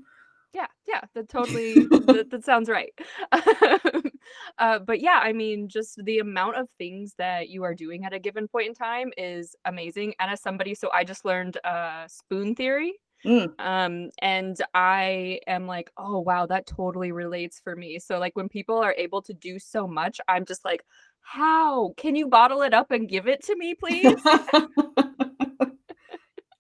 Yeah, 0.56 0.68
yeah, 0.88 1.02
that 1.14 1.28
totally 1.28 1.74
that, 1.90 2.30
that, 2.32 2.46
sounds 2.46 2.70
right. 2.70 2.94
uh, 4.58 4.80
but 4.80 5.02
yeah, 5.02 5.20
I 5.22 5.34
mean, 5.34 5.68
just 5.68 6.00
the 6.06 6.20
amount 6.20 6.56
of 6.56 6.70
things 6.78 7.14
that 7.18 7.50
you 7.50 7.64
are 7.64 7.76
doing 7.76 8.06
at 8.06 8.14
a 8.14 8.20
given 8.20 8.48
point 8.48 8.70
in 8.70 8.74
time 8.74 9.12
is 9.18 9.54
amazing. 9.66 10.14
And 10.18 10.32
as 10.32 10.42
somebody, 10.42 10.74
so 10.74 10.90
I 10.94 11.04
just 11.04 11.26
learned 11.26 11.58
uh, 11.66 12.08
spoon 12.08 12.56
theory, 12.56 12.94
Mm. 13.26 13.60
Um, 13.60 14.12
and 14.20 14.58
I 14.74 15.40
am 15.48 15.68
like, 15.68 15.92
oh 15.98 16.20
wow, 16.20 16.46
that 16.46 16.68
totally 16.68 17.12
relates 17.12 17.60
for 17.60 17.76
me. 17.76 18.00
So 18.00 18.20
like 18.20 18.36
when 18.36 18.50
people 18.50 18.78
are 18.78 18.94
able 18.98 19.22
to 19.24 19.34
do 19.34 19.60
so 19.60 19.88
much, 19.88 20.22
I'm 20.28 20.46
just 20.46 20.64
like, 20.64 20.86
how 21.22 21.94
can 21.98 22.16
you 22.16 22.28
bottle 22.28 22.62
it 22.62 22.74
up 22.74 22.92
and 22.92 23.10
give 23.10 23.28
it 23.28 23.44
to 23.46 23.56
me, 23.56 23.74
please? 23.74 24.16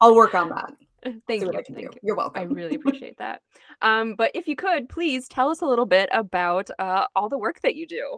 I'll 0.01 0.15
work 0.15 0.33
on 0.35 0.49
that. 0.49 0.73
Thank 1.27 1.43
you. 1.43 1.51
Thank 1.51 1.69
you. 1.69 1.91
You're 2.01 2.15
welcome. 2.15 2.41
I 2.41 2.45
really 2.45 2.75
appreciate 2.79 3.17
that. 3.17 3.41
Um, 3.81 4.15
but 4.15 4.31
if 4.33 4.47
you 4.47 4.55
could, 4.55 4.89
please 4.89 5.27
tell 5.27 5.49
us 5.49 5.61
a 5.61 5.65
little 5.65 5.85
bit 5.85 6.09
about 6.11 6.69
uh, 6.79 7.05
all 7.15 7.29
the 7.29 7.37
work 7.37 7.61
that 7.61 7.75
you 7.75 7.87
do. 7.87 8.17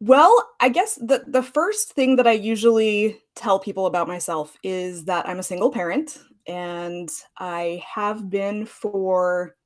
Well, 0.00 0.50
I 0.60 0.68
guess 0.68 0.96
the 0.96 1.22
the 1.28 1.44
first 1.44 1.92
thing 1.92 2.16
that 2.16 2.26
I 2.26 2.32
usually 2.32 3.20
tell 3.36 3.60
people 3.60 3.86
about 3.86 4.08
myself 4.08 4.56
is 4.64 5.04
that 5.04 5.28
I'm 5.28 5.38
a 5.38 5.44
single 5.44 5.70
parent 5.70 6.18
and 6.46 7.08
I 7.38 7.82
have 7.94 8.28
been 8.30 8.66
for 8.66 9.56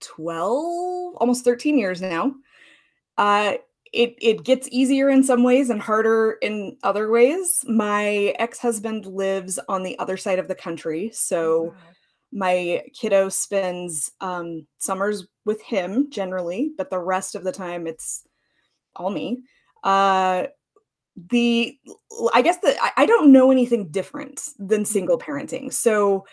12, 0.00 1.16
almost 1.16 1.44
13 1.44 1.78
years 1.78 2.00
now. 2.00 2.34
Uh, 3.16 3.54
it 3.92 4.16
it 4.20 4.44
gets 4.44 4.68
easier 4.70 5.08
in 5.08 5.22
some 5.22 5.42
ways 5.42 5.70
and 5.70 5.80
harder 5.80 6.36
in 6.42 6.76
other 6.82 7.10
ways. 7.10 7.64
My 7.66 8.34
ex-husband 8.38 9.06
lives 9.06 9.58
on 9.68 9.82
the 9.82 9.98
other 9.98 10.16
side 10.16 10.38
of 10.38 10.46
the 10.46 10.54
country, 10.54 11.10
so 11.12 11.74
my 12.32 12.84
kiddo 12.94 13.28
spends 13.30 14.12
um, 14.20 14.66
summers 14.78 15.26
with 15.44 15.62
him 15.62 16.10
generally, 16.10 16.72
but 16.76 16.90
the 16.90 16.98
rest 16.98 17.34
of 17.34 17.44
the 17.44 17.52
time 17.52 17.86
it's 17.86 18.26
all 18.94 19.10
me. 19.10 19.42
Uh, 19.82 20.44
the 21.30 21.76
i 22.32 22.42
guess 22.42 22.58
that 22.58 22.76
I, 22.80 23.02
I 23.02 23.06
don't 23.06 23.32
know 23.32 23.50
anything 23.50 23.88
different 23.88 24.48
than 24.58 24.82
mm-hmm. 24.82 24.84
single 24.84 25.18
parenting. 25.18 25.72
So 25.72 26.26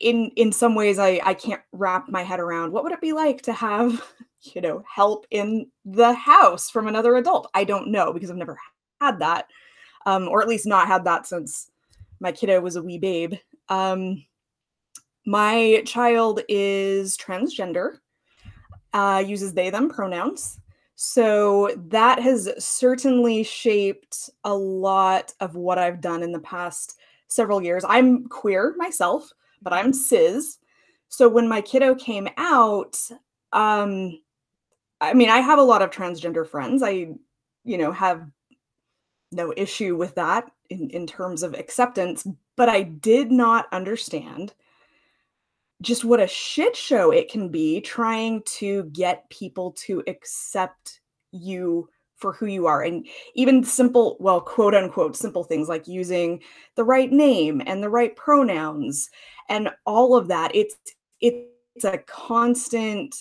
in 0.00 0.32
in 0.36 0.50
some 0.50 0.74
ways 0.74 0.98
i 0.98 1.20
i 1.24 1.32
can't 1.34 1.60
wrap 1.70 2.08
my 2.08 2.22
head 2.22 2.40
around 2.40 2.72
what 2.72 2.82
would 2.82 2.92
it 2.92 3.00
be 3.00 3.12
like 3.12 3.40
to 3.42 3.52
have 3.52 4.04
you 4.54 4.60
know 4.60 4.82
help 4.92 5.26
in 5.30 5.66
the 5.84 6.12
house 6.14 6.70
from 6.70 6.88
another 6.88 7.16
adult? 7.16 7.50
I 7.54 7.64
don't 7.64 7.88
know 7.88 8.12
because 8.12 8.30
i've 8.30 8.36
never 8.36 8.58
had 9.00 9.18
that 9.20 9.48
um 10.06 10.28
or 10.28 10.42
at 10.42 10.48
least 10.48 10.66
not 10.66 10.88
had 10.88 11.04
that 11.04 11.26
since 11.26 11.70
my 12.20 12.32
kiddo 12.32 12.60
was 12.60 12.76
a 12.76 12.82
wee 12.82 12.98
babe. 12.98 13.34
Um 13.68 14.24
my 15.26 15.82
child 15.86 16.40
is 16.48 17.16
transgender 17.16 17.98
uh 18.92 19.22
uses 19.24 19.52
they 19.54 19.70
them 19.70 19.88
pronouns 19.88 20.58
so 21.04 21.74
that 21.88 22.20
has 22.20 22.48
certainly 22.64 23.42
shaped 23.42 24.30
a 24.44 24.54
lot 24.54 25.34
of 25.40 25.56
what 25.56 25.76
I've 25.76 26.00
done 26.00 26.22
in 26.22 26.30
the 26.30 26.38
past 26.38 26.96
several 27.26 27.60
years. 27.60 27.84
I'm 27.88 28.28
queer 28.28 28.76
myself, 28.76 29.32
but 29.62 29.72
I'm 29.72 29.92
cis. 29.92 30.58
So 31.08 31.28
when 31.28 31.48
my 31.48 31.60
kiddo 31.60 31.96
came 31.96 32.28
out, 32.36 32.96
um, 33.52 34.20
I 35.00 35.12
mean, 35.12 35.28
I 35.28 35.38
have 35.38 35.58
a 35.58 35.64
lot 35.64 35.82
of 35.82 35.90
transgender 35.90 36.46
friends. 36.46 36.84
I, 36.84 37.08
you 37.64 37.78
know, 37.78 37.90
have 37.90 38.24
no 39.32 39.52
issue 39.56 39.96
with 39.96 40.14
that 40.14 40.52
in, 40.70 40.88
in 40.90 41.08
terms 41.08 41.42
of 41.42 41.54
acceptance, 41.54 42.24
but 42.56 42.68
I 42.68 42.84
did 42.84 43.32
not 43.32 43.66
understand 43.72 44.54
just 45.82 46.04
what 46.04 46.20
a 46.20 46.26
shit 46.26 46.76
show 46.76 47.10
it 47.10 47.30
can 47.30 47.48
be 47.48 47.80
trying 47.80 48.42
to 48.44 48.84
get 48.84 49.28
people 49.30 49.72
to 49.72 50.02
accept 50.06 51.00
you 51.32 51.88
for 52.16 52.32
who 52.32 52.46
you 52.46 52.66
are. 52.66 52.82
And 52.82 53.06
even 53.34 53.64
simple 53.64 54.16
well 54.20 54.40
quote 54.40 54.74
unquote 54.74 55.16
simple 55.16 55.44
things 55.44 55.68
like 55.68 55.88
using 55.88 56.40
the 56.76 56.84
right 56.84 57.10
name 57.10 57.60
and 57.66 57.82
the 57.82 57.90
right 57.90 58.14
pronouns 58.16 59.10
and 59.48 59.68
all 59.84 60.16
of 60.16 60.28
that 60.28 60.54
it's 60.54 60.76
it's 61.20 61.84
a 61.84 61.98
constant 61.98 63.14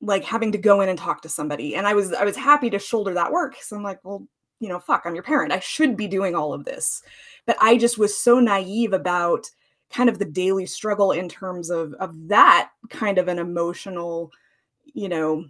like 0.00 0.24
having 0.24 0.52
to 0.52 0.58
go 0.58 0.80
in 0.80 0.88
and 0.88 0.98
talk 0.98 1.22
to 1.22 1.28
somebody. 1.28 1.76
And 1.76 1.86
i 1.86 1.92
was 1.92 2.12
i 2.14 2.24
was 2.24 2.36
happy 2.36 2.70
to 2.70 2.78
shoulder 2.78 3.14
that 3.14 3.30
work 3.30 3.52
because 3.52 3.70
i'm 3.72 3.82
like 3.82 4.00
well 4.04 4.26
you 4.58 4.68
know 4.68 4.80
fuck 4.80 5.02
i'm 5.04 5.14
your 5.14 5.22
parent. 5.22 5.52
I 5.52 5.60
should 5.60 5.96
be 5.96 6.08
doing 6.08 6.34
all 6.34 6.54
of 6.54 6.64
this. 6.64 7.02
But 7.46 7.58
i 7.60 7.76
just 7.76 7.98
was 7.98 8.16
so 8.16 8.40
naive 8.40 8.94
about 8.94 9.46
kind 9.90 10.08
of 10.08 10.18
the 10.18 10.24
daily 10.24 10.66
struggle 10.66 11.12
in 11.12 11.28
terms 11.28 11.70
of 11.70 11.94
of 11.94 12.28
that 12.28 12.70
kind 12.90 13.18
of 13.18 13.28
an 13.28 13.38
emotional 13.38 14.30
you 14.92 15.08
know 15.08 15.44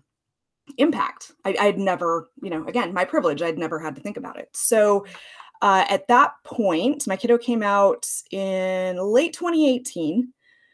impact. 0.79 1.33
I, 1.45 1.57
i'd 1.61 1.79
never 1.79 2.29
you 2.43 2.50
know 2.50 2.64
again 2.67 2.95
my 2.95 3.05
privilege 3.05 3.43
i'd 3.43 3.59
never 3.59 3.79
had 3.79 3.95
to 3.97 4.03
think 4.03 4.17
about 4.17 4.38
it. 4.38 4.49
So 4.53 5.07
uh, 5.62 5.85
at 5.88 6.09
that 6.09 6.33
point 6.45 7.07
my 7.07 7.17
kiddo 7.17 7.38
came 7.38 7.62
out 7.62 8.07
in 8.31 8.97
late 8.97 9.33
2018 9.33 10.33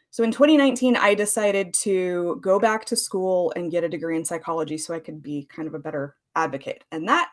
so 0.09 0.23
in 0.23 0.31
2019 0.31 0.97
i 0.97 1.13
decided 1.13 1.73
to 1.75 2.39
go 2.41 2.59
back 2.59 2.83
to 2.85 2.95
school 2.95 3.53
and 3.55 3.71
get 3.71 3.83
a 3.83 3.89
degree 3.89 4.17
in 4.17 4.25
psychology 4.25 4.77
so 4.77 4.93
i 4.93 4.99
could 4.99 5.21
be 5.21 5.45
kind 5.45 5.67
of 5.67 5.75
a 5.75 5.79
better 5.79 6.15
advocate. 6.35 6.83
And 6.91 7.07
that 7.07 7.29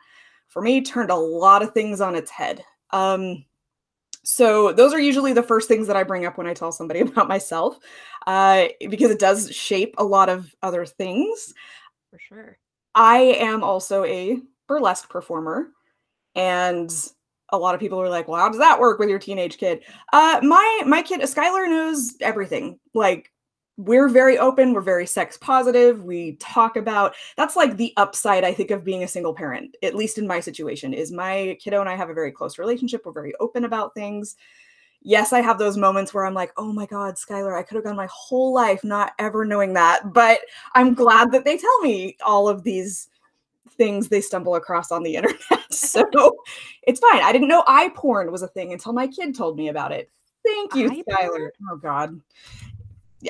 for 0.49 0.63
me 0.63 0.83
turned 0.83 1.11
a 1.11 1.17
lot 1.17 1.63
of 1.63 1.73
things 1.73 2.01
on 2.01 2.15
its 2.15 2.31
head. 2.31 2.65
Um, 2.91 3.45
so 4.25 4.73
those 4.73 4.93
are 4.93 5.01
usually 5.01 5.33
the 5.33 5.43
first 5.43 5.69
things 5.69 5.87
that 5.87 5.97
I 5.97 6.03
bring 6.03 6.27
up 6.27 6.39
when 6.39 6.47
I 6.47 6.55
tell 6.55 6.73
somebody 6.73 7.01
about 7.01 7.29
myself, 7.29 7.79
uh, 8.27 8.67
because 8.89 9.11
it 9.11 9.19
does 9.19 9.55
shape 9.55 9.95
a 9.99 10.05
lot 10.05 10.29
of 10.29 10.55
other 10.63 10.85
things. 10.85 11.55
For 12.11 12.19
sure. 12.19 12.59
I 12.95 13.19
am 13.19 13.63
also 13.63 14.05
a 14.05 14.41
burlesque 14.67 15.09
performer, 15.09 15.69
and 16.35 16.93
a 17.51 17.59
lot 17.59 17.75
of 17.75 17.81
people 17.81 18.01
are 18.01 18.09
like, 18.09 18.29
"Well, 18.29 18.41
how 18.41 18.49
does 18.49 18.59
that 18.59 18.81
work 18.81 18.99
with 18.99 19.09
your 19.09 19.19
teenage 19.19 19.59
kid?" 19.59 19.83
Uh, 20.13 20.41
my 20.43 20.83
my 20.87 21.03
kid, 21.03 21.21
Skylar, 21.21 21.69
knows 21.69 22.17
everything. 22.21 22.79
Like 22.95 23.31
we're 23.79 24.09
very 24.09 24.37
open 24.39 24.75
we're 24.75 24.81
very 24.81 25.07
sex 25.07 25.37
positive 25.37 26.03
we 26.03 26.33
talk 26.37 26.77
about 26.77 27.15
that's 27.37 27.55
like 27.55 27.77
the 27.77 27.95
upside 27.97 28.43
i 28.45 28.53
think 28.53 28.71
of 28.71 28.85
being 28.85 29.05
a 29.05 29.09
single 29.09 29.33
parent 29.33 29.77
at 29.83 29.95
least 29.95 30.19
in 30.19 30.27
my 30.27 30.41
situation 30.41 30.93
is 30.93 31.13
my 31.13 31.57
kiddo 31.61 31.81
and 31.81 31.89
i 31.89 31.95
have 31.95 32.11
a 32.11 32.15
very 32.15 32.33
close 32.33 32.59
relationship 32.59 33.07
we're 33.07 33.13
very 33.13 33.33
open 33.41 33.65
about 33.65 33.95
things 33.95 34.37
yes, 35.03 35.33
I 35.33 35.41
have 35.41 35.59
those 35.59 35.77
moments 35.77 36.13
where 36.13 36.25
I'm 36.25 36.35
like, 36.35 36.53
oh 36.57 36.73
my 36.73 36.87
God, 36.87 37.15
Skylar, 37.15 37.59
I 37.59 37.63
could 37.63 37.77
have 37.77 37.85
gone 37.85 37.97
my 37.97 38.09
whole 38.11 38.53
life 38.53 38.83
not 38.85 39.13
ever 39.19 39.45
knowing 39.45 39.75
that. 39.75 40.13
But 40.13 40.41
I'm 40.75 40.95
glad 40.95 41.31
that 41.33 41.45
they 41.45 41.57
tell 41.57 41.81
me 41.81 42.17
all 42.25 42.49
of 42.49 42.63
these 42.63 43.09
things 43.77 44.09
they 44.09 44.21
stumble 44.21 44.57
across 44.57 44.91
on 44.91 45.03
the 45.03 45.17
internet. 45.17 45.41
so 45.73 46.37
it's 46.83 47.01
fine. 47.01 47.23
I 47.23 47.33
didn't 47.33 47.49
know 47.49 47.65
eye 47.67 47.91
porn 47.95 48.31
was 48.33 48.43
a 48.43 48.49
thing 48.49 48.73
until 48.73 48.93
my 48.93 49.07
kid 49.07 49.35
told 49.35 49.57
me 49.57 49.69
about 49.69 49.93
it. 49.93 50.11
Thank 50.45 50.75
you, 50.75 50.91
Skylar. 50.91 51.51
Oh 51.71 51.77
God. 51.77 52.21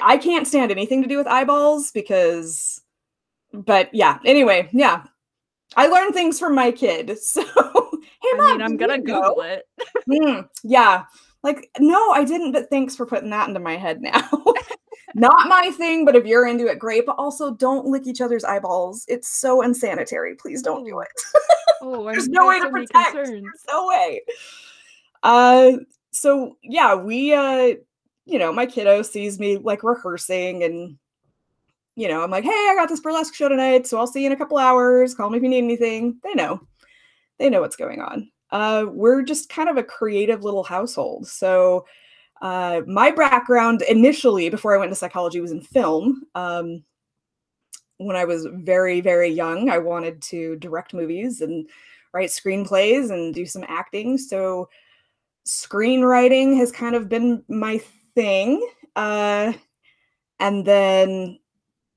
I 0.03 0.19
can't 0.19 0.47
stand 0.47 0.71
anything 0.71 1.03
to 1.03 1.09
do 1.09 1.17
with 1.17 1.27
eyeballs 1.27 1.91
because 1.93 2.81
but 3.53 3.95
yeah, 3.95 4.19
anyway, 4.25 4.69
yeah. 4.73 5.05
I 5.77 5.87
learned 5.87 6.15
things 6.15 6.39
from 6.39 6.55
my 6.55 6.71
kid. 6.71 7.17
So 8.21 8.33
hey 8.33 8.37
mom, 8.37 8.47
I 8.47 8.53
mean, 8.53 8.63
I'm 8.63 8.77
gonna 8.77 8.99
Google 8.99 9.37
know? 9.37 9.43
it. 9.43 9.65
mm, 10.09 10.49
yeah. 10.65 11.05
Like, 11.45 11.71
no, 11.79 12.11
I 12.11 12.25
didn't, 12.25 12.53
but 12.53 12.69
thanks 12.69 12.97
for 12.97 13.07
putting 13.07 13.31
that 13.31 13.47
into 13.49 13.61
my 13.61 13.77
head 13.77 14.01
now. 14.01 14.29
Not 15.15 15.49
my 15.49 15.71
thing, 15.71 16.05
but 16.05 16.17
if 16.17 16.27
you're 16.27 16.47
into 16.47 16.67
it, 16.67 16.79
great. 16.79 17.07
But 17.07 17.17
also, 17.17 17.55
don't 17.55 17.87
lick 17.87 18.07
each 18.07 18.21
other's 18.21 18.45
eyeballs. 18.45 19.05
It's 19.09 19.29
so 19.29 19.63
unsanitary. 19.63 20.35
Please 20.35 20.63
don't 20.63 20.85
do 20.85 21.01
it. 21.01 21.09
oh, 21.83 22.05
there's 22.05 22.29
no 22.29 22.49
way 22.49 22.61
to 22.61 22.69
protect. 22.69 23.15
There's 23.15 23.43
no 23.69 23.87
way. 23.87 24.23
Uh, 25.23 25.73
so 26.11 26.57
yeah, 26.63 26.95
we 26.95 27.33
uh, 27.33 27.75
you 28.29 28.39
know, 28.39 28.53
my 28.53 28.67
kiddo 28.67 29.01
sees 29.01 29.41
me 29.41 29.57
like 29.57 29.83
rehearsing, 29.83 30.63
and 30.63 30.99
you 31.97 32.09
know, 32.09 32.23
I'm 32.23 32.31
like, 32.31 32.45
hey, 32.45 32.51
I 32.51 32.75
got 32.77 32.89
this 32.91 33.01
burlesque 33.01 33.35
show 33.35 33.49
tonight, 33.49 33.87
so 33.87 33.99
I'll 33.99 34.07
see 34.07 34.21
you 34.21 34.27
in 34.27 34.33
a 34.33 34.37
couple 34.37 34.59
hours. 34.59 35.15
Call 35.15 35.31
me 35.31 35.39
if 35.39 35.43
you 35.43 35.49
need 35.49 35.65
anything. 35.65 36.21
They 36.23 36.35
know, 36.35 36.61
they 37.39 37.49
know 37.49 37.63
what's 37.63 37.75
going 37.75 38.03
on. 38.03 38.31
Uh, 38.51 38.85
we're 38.89 39.23
just 39.23 39.49
kind 39.49 39.71
of 39.71 39.79
a 39.79 39.83
creative 39.83 40.45
little 40.45 40.63
household. 40.63 41.27
So 41.27 41.87
uh, 42.43 42.83
my 42.87 43.11
background 43.11 43.83
initially, 43.89 44.51
before 44.51 44.75
I 44.75 44.79
went 44.79 44.91
to 44.91 44.97
psychology, 44.97 45.41
was 45.41 45.51
in 45.51 45.63
film. 45.63 46.23
Um, 46.35 46.85
when 47.97 48.15
I 48.15 48.27
was 48.27 48.47
very, 48.53 49.01
very 49.01 49.29
young, 49.29 49.71
I 49.71 49.79
wanted 49.79 50.21
to 50.23 50.57
direct 50.57 50.93
movies 50.93 51.41
and 51.41 51.69
write 52.13 52.29
screenplays 52.29 53.11
and 53.11 53.35
do 53.35 53.47
some 53.47 53.65
acting. 53.69 54.19
So 54.19 54.69
screenwriting 55.47 56.59
has 56.59 56.71
kind 56.71 56.95
of 56.95 57.09
been 57.09 57.43
my 57.49 57.81
thing. 58.15 58.67
Uh, 58.97 59.53
and 60.41 60.65
then 60.65 61.39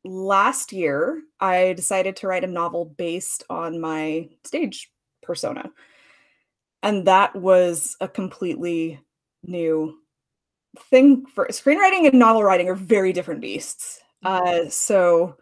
last 0.03 0.73
year, 0.73 1.21
I 1.39 1.73
decided 1.73 2.15
to 2.17 2.27
write 2.27 2.43
a 2.43 2.47
novel 2.47 2.85
based 2.85 3.43
on 3.49 3.79
my 3.79 4.29
stage 4.43 4.91
persona. 5.21 5.71
And 6.83 7.05
that 7.07 7.35
was 7.35 7.95
a 8.01 8.07
completely 8.07 8.99
new 9.43 9.99
thing 10.89 11.25
for 11.25 11.47
screenwriting 11.47 12.07
and 12.07 12.17
novel 12.17 12.43
writing 12.43 12.69
are 12.69 12.75
very 12.75 13.13
different 13.13 13.41
beasts. 13.41 13.99
Mm-hmm. 14.23 14.67
Uh, 14.67 14.69
so 14.69 15.35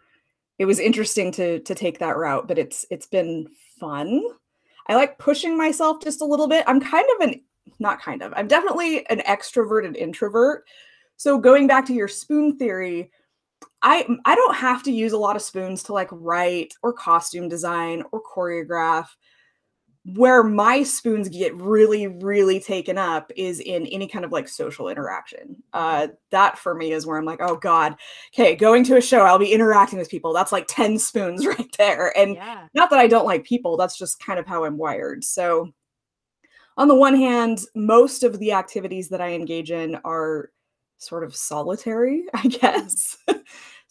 it 0.58 0.66
was 0.66 0.78
interesting 0.78 1.32
to 1.32 1.60
to 1.60 1.74
take 1.74 1.98
that 1.98 2.16
route, 2.16 2.46
but 2.46 2.58
it's 2.58 2.84
it's 2.90 3.06
been 3.06 3.46
fun. 3.78 4.22
I 4.86 4.94
like 4.94 5.18
pushing 5.18 5.56
myself 5.56 6.02
just 6.02 6.20
a 6.20 6.26
little 6.26 6.48
bit. 6.48 6.64
I'm 6.66 6.80
kind 6.80 7.06
of 7.16 7.28
an 7.28 7.40
not 7.78 8.02
kind 8.02 8.22
of. 8.22 8.32
I'm 8.36 8.48
definitely 8.48 9.06
an 9.08 9.20
extroverted 9.20 9.96
introvert. 9.96 10.64
So 11.16 11.38
going 11.38 11.66
back 11.66 11.86
to 11.86 11.94
your 11.94 12.08
spoon 12.08 12.56
theory, 12.56 13.10
I 13.82 14.06
I 14.24 14.34
don't 14.34 14.56
have 14.56 14.82
to 14.84 14.92
use 14.92 15.12
a 15.12 15.18
lot 15.18 15.36
of 15.36 15.42
spoons 15.42 15.82
to 15.84 15.92
like 15.92 16.08
write 16.10 16.74
or 16.82 16.92
costume 16.92 17.48
design 17.48 18.02
or 18.12 18.22
choreograph 18.22 19.06
where 20.14 20.42
my 20.42 20.82
spoons 20.82 21.28
get 21.28 21.54
really 21.56 22.06
really 22.06 22.58
taken 22.58 22.96
up 22.96 23.30
is 23.36 23.60
in 23.60 23.86
any 23.88 24.08
kind 24.08 24.24
of 24.24 24.32
like 24.32 24.48
social 24.48 24.88
interaction 24.88 25.62
uh 25.74 26.08
that 26.30 26.58
for 26.58 26.74
me 26.74 26.92
is 26.92 27.06
where 27.06 27.18
i'm 27.18 27.26
like 27.26 27.40
oh 27.42 27.56
god 27.56 27.94
okay 28.34 28.56
going 28.56 28.82
to 28.82 28.96
a 28.96 29.00
show 29.00 29.20
i'll 29.20 29.38
be 29.38 29.52
interacting 29.52 29.98
with 29.98 30.08
people 30.08 30.32
that's 30.32 30.52
like 30.52 30.66
10 30.68 30.98
spoons 30.98 31.46
right 31.46 31.74
there 31.76 32.16
and 32.16 32.36
yeah. 32.36 32.66
not 32.72 32.88
that 32.88 32.98
i 32.98 33.06
don't 33.06 33.26
like 33.26 33.44
people 33.44 33.76
that's 33.76 33.98
just 33.98 34.24
kind 34.24 34.38
of 34.38 34.46
how 34.46 34.64
i'm 34.64 34.78
wired 34.78 35.22
so 35.22 35.70
on 36.76 36.88
the 36.88 36.94
one 36.94 37.14
hand 37.14 37.60
most 37.74 38.22
of 38.22 38.38
the 38.38 38.52
activities 38.52 39.08
that 39.08 39.20
i 39.20 39.30
engage 39.30 39.70
in 39.70 39.96
are 40.04 40.50
sort 40.98 41.24
of 41.24 41.34
solitary 41.34 42.24
i 42.34 42.46
guess. 42.46 43.16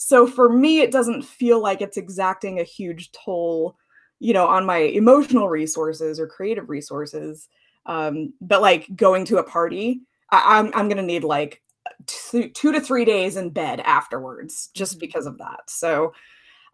So 0.01 0.25
for 0.25 0.49
me 0.49 0.79
it 0.79 0.91
doesn't 0.91 1.23
feel 1.23 1.61
like 1.61 1.81
it's 1.81 1.97
exacting 1.97 2.59
a 2.59 2.63
huge 2.63 3.11
toll 3.11 3.75
you 4.19 4.33
know 4.33 4.47
on 4.47 4.65
my 4.65 4.77
emotional 4.77 5.49
resources 5.49 6.19
or 6.19 6.27
creative 6.27 6.69
resources 6.69 7.47
um 7.85 8.33
but 8.39 8.61
like 8.61 8.87
going 8.95 9.25
to 9.25 9.37
a 9.37 9.43
party 9.43 10.01
I, 10.31 10.59
am 10.59 10.67
I'm, 10.67 10.71
I'm 10.75 10.89
gonna 10.89 11.01
need 11.01 11.23
like 11.23 11.61
two, 12.05 12.49
two 12.49 12.71
to 12.71 12.81
three 12.81 13.05
days 13.05 13.37
in 13.37 13.49
bed 13.49 13.79
afterwards 13.81 14.69
just 14.73 14.93
mm-hmm. 14.93 14.99
because 14.99 15.25
of 15.25 15.37
that. 15.39 15.61
So 15.67 16.13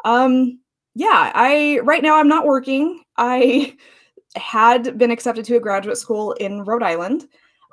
um 0.04 0.60
yeah 0.94 1.32
i 1.34 1.80
right 1.84 2.04
now 2.04 2.18
i'm 2.18 2.28
not 2.28 2.46
working. 2.46 3.04
I 3.18 3.76
had 4.36 4.98
been 4.98 5.12
accepted 5.12 5.46
to 5.46 5.56
a 5.56 5.60
graduate 5.60 5.98
school 5.98 6.34
in 6.34 6.64
rhode 6.64 6.84
island 6.84 7.28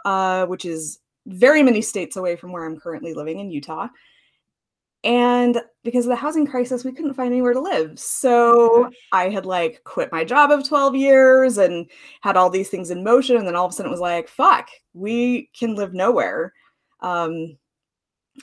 uh, 0.05 0.47
which 0.47 0.65
is 0.65 0.99
very 1.27 1.63
many 1.63 1.81
states 1.81 2.17
away 2.17 2.37
from 2.37 2.53
where 2.53 2.65
i'm 2.65 2.79
currently 2.79 3.15
living 3.15 3.39
in 3.39 3.51
utah 3.51 3.89
and 5.05 5.61
because 5.83 6.05
of 6.05 6.11
the 6.11 6.17
housing 6.17 6.47
crisis, 6.47 6.85
we 6.85 6.93
couldn't 6.93 7.15
find 7.15 7.33
anywhere 7.33 7.55
to 7.55 7.61
live. 7.61 7.99
So 7.99 8.89
I 9.11 9.31
had 9.31 9.47
like 9.47 9.83
quit 9.85 10.13
my 10.13 10.25
job 10.25 10.51
of 10.51 10.67
12 10.67 10.95
years 10.95 11.59
and 11.59 11.91
had 12.21 12.37
all 12.37 12.51
these 12.51 12.69
things 12.69 12.91
in 12.91 13.03
motion. 13.03 13.37
And 13.37 13.47
then 13.47 13.57
all 13.57 13.67
of 13.67 13.73
a 13.73 13.75
sudden 13.75 13.91
it 13.91 13.93
was 13.93 14.01
like, 14.01 14.29
fuck, 14.29 14.69
we 14.95 15.51
can 15.59 15.75
live 15.75 15.93
nowhere. 15.93 16.53
Um, 17.01 17.59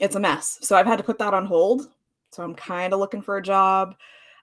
it's 0.01 0.15
a 0.15 0.19
mess. 0.19 0.59
So 0.61 0.75
I've 0.75 0.85
had 0.85 0.97
to 0.97 1.03
put 1.03 1.17
that 1.19 1.33
on 1.33 1.45
hold. 1.45 1.87
So 2.31 2.43
I'm 2.43 2.55
kind 2.55 2.93
of 2.93 2.99
looking 2.99 3.21
for 3.21 3.37
a 3.37 3.41
job. 3.41 3.95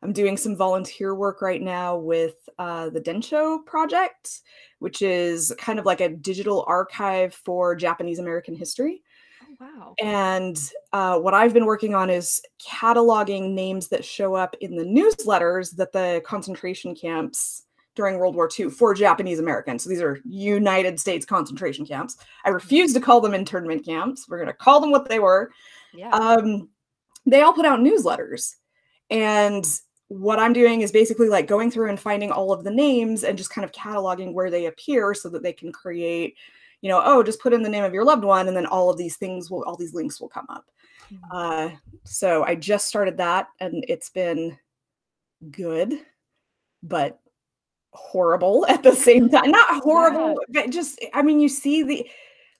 I'm 0.03 0.13
doing 0.13 0.37
some 0.37 0.57
volunteer 0.57 1.15
work 1.15 1.43
right 1.43 1.63
now 1.63 1.97
with 1.97 2.35
uh, 2.59 2.91
the 2.91 3.01
Densho 3.01 3.65
Project, 3.65 4.41
which 4.79 5.03
is 5.03 5.55
kind 5.59 5.79
of 5.79 5.85
like 5.85 6.01
a 6.01 6.09
digital 6.09 6.65
archive 6.69 7.35
for 7.35 7.75
Japanese 7.75 8.19
American 8.19 8.55
history. 8.55 9.03
Oh, 9.43 9.57
Wow. 9.61 9.95
And 9.99 10.59
uh, 10.93 11.19
what 11.19 11.35
I've 11.35 11.55
been 11.55 11.67
working 11.67 11.95
on 11.95 12.11
is 12.11 12.43
cataloging 12.61 13.53
names 13.53 13.89
that 13.89 14.05
show 14.05 14.35
up 14.35 14.55
in 14.61 14.77
the 14.77 14.85
newsletters 14.85 15.75
that 15.77 15.93
the 15.93 16.23
concentration 16.27 16.95
camps 16.95 17.65
during 17.95 18.19
World 18.19 18.37
War 18.37 18.49
II 18.59 18.69
for 18.71 18.95
Japanese 18.95 19.39
Americans. 19.39 19.83
So 19.83 19.91
these 19.91 20.03
are 20.03 20.21
United 20.25 21.01
States 21.01 21.25
concentration 21.25 21.87
camps. 21.87 22.17
I 22.45 22.51
refuse 22.51 22.93
to 22.93 23.01
call 23.01 23.21
them 23.21 23.35
internment 23.35 23.85
camps. 23.85 24.29
We're 24.29 24.37
going 24.37 24.49
to 24.49 24.53
call 24.53 24.81
them 24.81 24.91
what 24.91 25.09
they 25.09 25.19
were. 25.19 25.51
Yeah. 25.95 26.11
Um, 26.11 26.69
they 27.25 27.41
all 27.41 27.55
put 27.55 27.65
out 27.65 27.81
newsletters. 27.81 28.57
And 29.11 29.67
what 30.09 30.39
I'm 30.39 30.53
doing 30.53 30.83
is 30.83 30.93
basically 30.93 31.29
like 31.29 31.47
going 31.47 31.71
through 31.71 31.89
and 31.89 31.99
finding 31.99 32.31
all 32.31 32.53
of 32.53 32.65
the 32.65 32.71
names 32.71 33.25
and 33.25 33.37
just 33.37 33.51
kind 33.51 33.65
of 33.65 33.73
cataloging 33.73 34.33
where 34.33 34.51
they 34.51 34.67
appear 34.67 35.15
so 35.15 35.29
that 35.31 35.43
they 35.43 35.53
can 35.53 35.73
create 35.73 36.37
you 36.83 36.91
know, 36.91 37.03
oh, 37.05 37.23
just 37.23 37.41
put 37.41 37.53
in 37.53 37.63
the 37.63 37.69
name 37.69 37.85
of 37.85 37.95
your 37.95 38.05
loved 38.05 38.25
one, 38.25 38.49
and 38.49 38.57
then 38.57 38.67
all 38.67 38.91
of 38.91 38.99
these 38.99 39.17
things 39.17 39.51
will, 39.51 39.63
all 39.65 39.77
these 39.77 39.95
links 39.95 40.21
will 40.21 40.29
come 40.29 40.47
up. 40.49 40.67
Mm-hmm. 41.13 41.37
Uh, 41.37 41.71
so 42.05 42.45
I 42.45 42.55
just 42.55 42.87
started 42.87 43.17
that, 43.17 43.49
and 43.61 43.85
it's 43.89 44.11
been 44.11 44.57
good, 45.51 45.95
but 46.83 47.19
horrible 47.93 48.67
at 48.69 48.83
the 48.83 48.95
same 48.95 49.29
time. 49.29 49.51
Not 49.51 49.83
horrible, 49.83 50.39
yeah. 50.49 50.63
but 50.63 50.71
just, 50.71 51.05
I 51.15 51.23
mean, 51.23 51.41
you 51.41 51.49
see 51.49 51.83
the, 51.83 52.09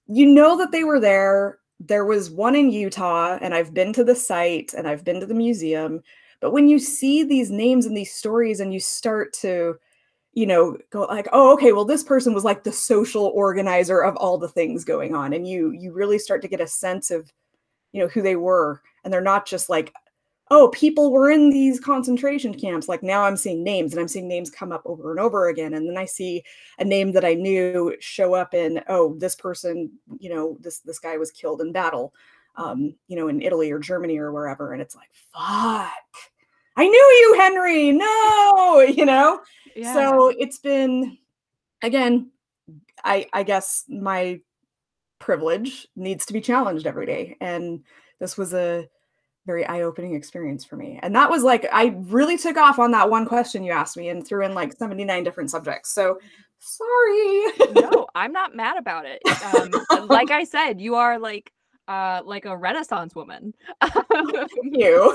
you 0.07 0.27
know 0.27 0.57
that 0.59 0.73
they 0.73 0.85
were 0.85 1.01
there. 1.01 1.59
There 1.79 2.07
was 2.07 2.31
one 2.31 2.57
in 2.57 2.71
Utah, 2.71 3.39
and 3.41 3.55
I've 3.55 3.75
been 3.75 3.93
to 3.93 4.05
the 4.05 4.17
site 4.17 4.73
and 4.73 4.89
I've 4.89 5.05
been 5.05 5.21
to 5.21 5.27
the 5.27 5.35
museum. 5.35 6.03
But 6.41 6.53
when 6.53 6.69
you 6.69 6.79
see 6.79 7.23
these 7.23 7.51
names 7.51 7.87
and 7.87 7.97
these 7.97 8.13
stories, 8.13 8.61
and 8.61 8.73
you 8.73 8.81
start 8.81 9.33
to 9.35 9.77
you 10.37 10.47
know 10.47 10.77
go 10.91 11.01
like 11.03 11.27
oh 11.33 11.53
okay 11.55 11.73
well 11.73 11.85
this 11.85 12.05
person 12.05 12.35
was 12.35 12.45
like 12.45 12.63
the 12.63 12.71
social 12.71 13.33
organizer 13.35 14.01
of 14.01 14.15
all 14.17 14.39
the 14.39 14.47
things 14.47 14.85
going 14.85 15.15
on 15.15 15.33
and 15.33 15.49
you 15.49 15.71
you 15.71 15.93
really 15.93 16.19
start 16.19 16.43
to 16.43 16.49
get 16.49 16.61
a 16.61 16.67
sense 16.67 17.11
of 17.11 17.33
you 17.93 18.01
know 18.01 18.09
who 18.09 18.23
they 18.23 18.37
were 18.37 18.83
and 19.03 19.13
they're 19.13 19.21
not 19.23 19.47
just 19.47 19.71
like 19.71 19.95
oh 20.51 20.69
people 20.75 21.11
were 21.11 21.31
in 21.31 21.49
these 21.49 21.81
concentration 21.81 22.53
camps 22.53 22.87
like 22.87 23.03
now 23.03 23.23
i'm 23.23 23.37
seeing 23.37 23.65
names 23.65 23.93
and 23.93 24.01
i'm 24.01 24.07
seeing 24.07 24.29
names 24.29 24.51
come 24.51 24.73
up 24.73 24.83
over 24.85 25.11
and 25.11 25.19
over 25.19 25.49
again 25.49 25.73
and 25.73 25.89
then 25.89 25.97
i 25.97 26.05
see 26.05 26.43
a 26.79 26.85
name 26.85 27.13
that 27.13 27.25
i 27.25 27.33
knew 27.33 27.97
show 27.99 28.35
up 28.35 28.53
in 28.53 28.83
oh 28.89 29.17
this 29.19 29.35
person 29.35 29.91
you 30.19 30.29
know 30.29 30.59
this 30.61 30.81
this 30.81 30.99
guy 30.99 31.17
was 31.17 31.31
killed 31.31 31.63
in 31.63 31.73
battle 31.73 32.13
um 32.57 32.95
you 33.09 33.17
know 33.17 33.29
in 33.29 33.43
italy 33.43 33.71
or 33.71 33.79
germany 33.79 34.19
or 34.19 34.33
wherever 34.33 34.73
and 34.73 34.83
it's 34.83 34.95
like 34.97 35.09
fuck 35.33 35.93
i 36.77 36.87
knew 36.87 36.91
you 36.91 37.37
henry 37.39 37.93
no 37.93 38.81
you 38.89 39.05
know 39.05 39.41
yeah. 39.77 39.93
So 39.93 40.29
it's 40.29 40.59
been 40.59 41.19
again, 41.83 42.31
I 43.05 43.27
I 43.33 43.43
guess 43.43 43.85
my 43.89 44.41
privilege 45.19 45.87
needs 45.95 46.27
to 46.27 46.33
be 46.33 46.41
challenged 46.41 46.87
every 46.87 47.07
day. 47.07 47.37
And 47.41 47.85
this 48.19 48.39
was 48.39 48.55
a 48.55 48.89
very 49.47 49.65
eye-opening 49.67 50.15
experience 50.15 50.65
for 50.65 50.77
me. 50.77 50.99
And 51.03 51.15
that 51.15 51.31
was 51.31 51.43
like 51.43 51.67
I 51.73 51.95
really 51.99 52.39
took 52.39 52.57
off 52.57 52.79
on 52.79 52.91
that 52.93 53.11
one 53.11 53.27
question 53.27 53.63
you 53.63 53.73
asked 53.73 53.97
me 53.97 54.09
and 54.09 54.27
threw 54.27 54.45
in 54.45 54.55
like 54.55 54.73
79 54.73 55.23
different 55.23 55.51
subjects. 55.51 55.93
So 55.93 56.19
Sorry. 56.59 57.45
no, 57.75 58.07
I'm 58.15 58.33
not 58.33 58.57
mad 58.57 58.79
about 58.79 59.05
it. 59.07 59.21
Um, 59.55 60.09
like 60.09 60.31
I 60.31 60.45
said, 60.45 60.81
you 60.81 60.95
are 60.95 61.19
like 61.19 61.53
uh 61.89 62.23
like 62.25 62.45
a 62.45 62.57
renaissance 62.57 63.15
woman. 63.15 63.55
You. 64.63 65.15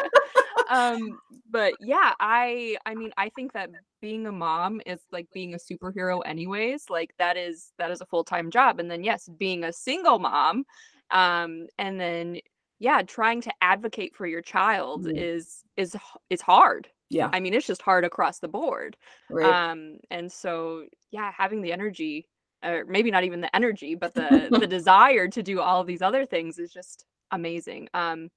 um 0.70 1.18
but 1.50 1.74
yeah, 1.80 2.12
I 2.20 2.76
I 2.86 2.94
mean 2.94 3.12
I 3.16 3.28
think 3.30 3.52
that 3.52 3.70
being 4.00 4.26
a 4.26 4.32
mom 4.32 4.80
is 4.86 5.00
like 5.12 5.28
being 5.32 5.54
a 5.54 5.58
superhero 5.58 6.20
anyways. 6.24 6.90
Like 6.90 7.14
that 7.18 7.36
is 7.36 7.72
that 7.78 7.90
is 7.90 8.00
a 8.00 8.06
full-time 8.06 8.50
job 8.50 8.80
and 8.80 8.90
then 8.90 9.04
yes, 9.04 9.28
being 9.38 9.64
a 9.64 9.72
single 9.72 10.18
mom 10.18 10.64
um 11.10 11.66
and 11.78 12.00
then 12.00 12.38
yeah, 12.80 13.02
trying 13.02 13.40
to 13.42 13.52
advocate 13.60 14.14
for 14.14 14.26
your 14.26 14.42
child 14.42 15.06
Mm. 15.06 15.16
is 15.16 15.62
is 15.76 15.96
is 16.30 16.40
hard. 16.42 16.88
Yeah, 17.10 17.30
I 17.32 17.40
mean, 17.40 17.54
it's 17.54 17.66
just 17.66 17.82
hard 17.82 18.04
across 18.04 18.40
the 18.40 18.48
board. 18.48 18.96
right. 19.30 19.70
Um, 19.70 19.98
and 20.10 20.30
so 20.30 20.86
yeah, 21.10 21.30
having 21.36 21.62
the 21.62 21.72
energy, 21.72 22.26
or 22.64 22.84
maybe 22.86 23.10
not 23.10 23.24
even 23.24 23.40
the 23.40 23.54
energy, 23.54 23.94
but 23.94 24.14
the 24.14 24.48
the 24.50 24.66
desire 24.78 25.28
to 25.28 25.42
do 25.42 25.60
all 25.60 25.80
of 25.80 25.86
these 25.86 26.02
other 26.02 26.24
things 26.24 26.58
is 26.58 26.72
just 26.72 27.04
amazing. 27.30 27.88
Um, 27.94 28.30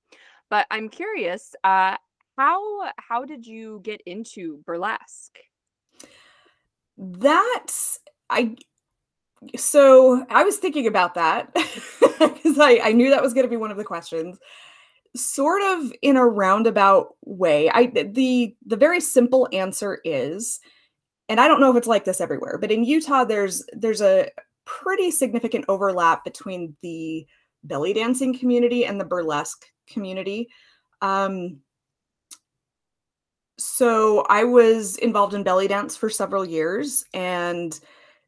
but 0.50 0.66
I'm 0.72 0.90
curious, 0.90 1.56
uh, 1.64 1.98
how 2.38 2.92
how 2.98 3.26
did 3.26 3.46
you 3.46 3.82
get 3.84 4.02
into 4.06 4.60
burlesque? 4.66 5.38
That's 6.98 8.00
I 8.30 8.56
so 9.56 10.26
I 10.30 10.44
was 10.44 10.58
thinking 10.58 10.88
about 10.88 11.16
that 11.16 11.54
because 12.02 12.60
I, 12.60 12.80
I 12.84 12.92
knew 12.92 13.10
that 13.10 13.22
was 13.22 13.34
going 13.34 13.46
to 13.46 13.50
be 13.50 13.58
one 13.58 13.72
of 13.72 13.78
the 13.78 13.84
questions. 13.84 14.40
Sort 15.16 15.62
of 15.62 15.92
in 16.02 16.18
a 16.18 16.26
roundabout 16.26 17.16
way. 17.26 17.70
I 17.70 17.88
the 17.88 18.56
the 18.66 18.76
very 18.76 19.00
simple 19.00 19.48
answer 19.52 20.00
is, 20.04 20.60
and 21.30 21.40
I 21.40 21.48
don't 21.48 21.60
know 21.60 21.72
if 21.72 21.78
it's 21.78 21.88
like 21.88 22.06
this 22.06 22.22
everywhere, 22.22 22.58
but 22.60 22.72
in 22.72 22.84
Utah 22.84 23.24
there's 23.24 23.64
there's 23.74 24.02
a 24.02 24.30
pretty 24.66 25.12
significant 25.12 25.66
overlap 25.68 26.24
between 26.24 26.76
the 26.82 27.26
belly 27.64 27.94
dancing 27.94 28.38
community 28.38 28.86
and 28.86 29.00
the 29.00 29.06
burlesque 29.06 29.66
community. 29.88 30.50
Um, 31.02 31.60
so 33.58 34.26
I 34.30 34.44
was 34.44 34.98
involved 34.98 35.34
in 35.34 35.44
belly 35.44 35.68
dance 35.68 35.96
for 35.96 36.10
several 36.10 36.46
years 36.46 37.06
and 37.14 37.80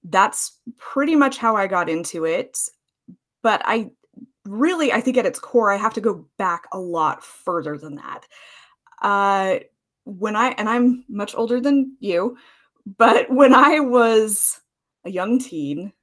that's 0.05 0.59
pretty 0.77 1.15
much 1.15 1.37
how 1.37 1.55
I 1.55 1.67
got 1.67 1.89
into 1.89 2.25
it. 2.25 2.57
But 3.43 3.61
I 3.65 3.91
really, 4.45 4.91
I 4.91 5.01
think 5.01 5.17
at 5.17 5.25
its 5.25 5.39
core, 5.39 5.71
I 5.71 5.77
have 5.77 5.93
to 5.95 6.01
go 6.01 6.25
back 6.37 6.63
a 6.71 6.79
lot 6.79 7.23
further 7.23 7.77
than 7.77 7.95
that. 7.95 8.25
Uh, 9.01 9.59
when 10.05 10.35
I, 10.35 10.49
and 10.51 10.67
I'm 10.67 11.05
much 11.07 11.35
older 11.35 11.59
than 11.61 11.95
you, 11.99 12.37
but 12.97 13.29
when 13.29 13.53
I 13.53 13.79
was 13.79 14.59
a 15.05 15.09
young 15.09 15.39
teen, 15.39 15.93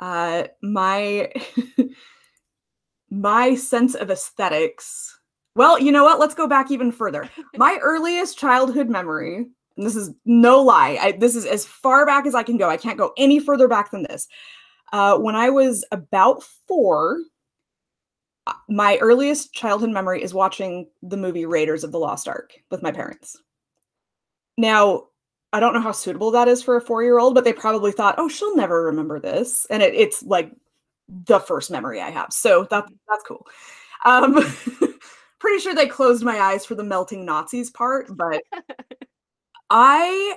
uh, 0.00 0.44
my 0.62 1.32
my 3.10 3.54
sense 3.54 3.94
of 3.94 4.10
aesthetics. 4.10 5.18
Well, 5.54 5.78
you 5.78 5.90
know 5.90 6.04
what? 6.04 6.20
Let's 6.20 6.34
go 6.34 6.46
back 6.46 6.70
even 6.70 6.92
further. 6.92 7.28
My 7.56 7.78
earliest 7.82 8.38
childhood 8.38 8.88
memory, 8.88 9.46
and 9.76 9.86
this 9.86 9.96
is 9.96 10.10
no 10.24 10.62
lie, 10.62 10.98
I, 11.00 11.12
this 11.12 11.34
is 11.34 11.44
as 11.44 11.64
far 11.64 12.06
back 12.06 12.26
as 12.26 12.34
I 12.34 12.44
can 12.44 12.58
go. 12.58 12.68
I 12.68 12.76
can't 12.76 12.98
go 12.98 13.12
any 13.16 13.40
further 13.40 13.66
back 13.66 13.90
than 13.90 14.04
this. 14.04 14.28
Uh, 14.92 15.18
when 15.18 15.34
I 15.34 15.50
was 15.50 15.84
about 15.90 16.44
four, 16.68 17.18
uh, 18.46 18.52
my 18.68 18.98
earliest 18.98 19.52
childhood 19.52 19.90
memory 19.90 20.22
is 20.22 20.32
watching 20.32 20.88
the 21.02 21.16
movie 21.16 21.44
Raiders 21.44 21.82
of 21.82 21.90
the 21.90 21.98
Lost 21.98 22.28
Ark 22.28 22.52
with 22.70 22.82
my 22.82 22.92
parents. 22.92 23.36
Now, 24.56 25.04
I 25.52 25.60
don't 25.60 25.72
know 25.72 25.80
how 25.80 25.92
suitable 25.92 26.30
that 26.32 26.48
is 26.48 26.62
for 26.62 26.76
a 26.76 26.80
four 26.80 27.02
year 27.02 27.18
old, 27.18 27.34
but 27.34 27.44
they 27.44 27.52
probably 27.52 27.92
thought, 27.92 28.16
oh, 28.18 28.28
she'll 28.28 28.56
never 28.56 28.84
remember 28.84 29.18
this. 29.18 29.66
And 29.70 29.82
it, 29.82 29.94
it's 29.94 30.22
like 30.22 30.52
the 31.08 31.40
first 31.40 31.70
memory 31.70 32.00
I 32.00 32.10
have. 32.10 32.32
So 32.32 32.66
that, 32.70 32.86
that's 33.08 33.24
cool. 33.24 33.46
Um, 34.04 34.34
pretty 35.38 35.58
sure 35.60 35.74
they 35.74 35.86
closed 35.86 36.22
my 36.22 36.38
eyes 36.38 36.66
for 36.66 36.74
the 36.74 36.84
melting 36.84 37.24
Nazis 37.24 37.70
part, 37.70 38.14
but 38.14 38.42
I, 39.70 40.36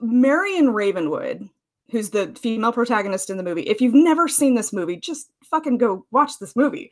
Marion 0.00 0.70
Ravenwood, 0.70 1.48
who's 1.90 2.10
the 2.10 2.34
female 2.40 2.72
protagonist 2.72 3.30
in 3.30 3.36
the 3.36 3.42
movie, 3.42 3.62
if 3.62 3.80
you've 3.80 3.94
never 3.94 4.26
seen 4.26 4.54
this 4.54 4.72
movie, 4.72 4.96
just 4.96 5.30
fucking 5.44 5.78
go 5.78 6.06
watch 6.10 6.38
this 6.40 6.56
movie. 6.56 6.90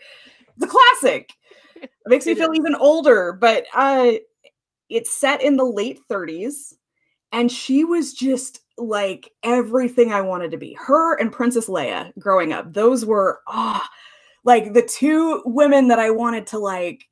The 0.59 0.67
classic. 0.67 1.33
It 1.81 1.91
makes 2.07 2.27
me 2.27 2.35
feel 2.35 2.55
even 2.55 2.75
older, 2.75 3.33
but 3.33 3.67
uh, 3.75 4.13
it's 4.89 5.13
set 5.13 5.43
in 5.43 5.57
the 5.57 5.65
late 5.65 6.01
30s 6.11 6.75
and 7.33 7.51
she 7.51 7.85
was 7.85 8.15
just 8.15 8.61
like 8.77 9.31
everything 9.43 10.13
I 10.13 10.21
wanted 10.21 10.51
to 10.53 10.57
be. 10.57 10.75
Her 10.75 11.17
and 11.19 11.33
Princess 11.33 11.69
Leia 11.69 12.13
growing 12.19 12.53
up, 12.53 12.73
those 12.73 13.05
were 13.05 13.41
ah 13.47 13.89
like 14.45 14.73
the 14.73 14.83
two 14.83 15.43
women 15.45 15.89
that 15.89 15.99
I 15.99 16.11
wanted 16.11 16.47
to 16.49 16.59
like 16.59 17.05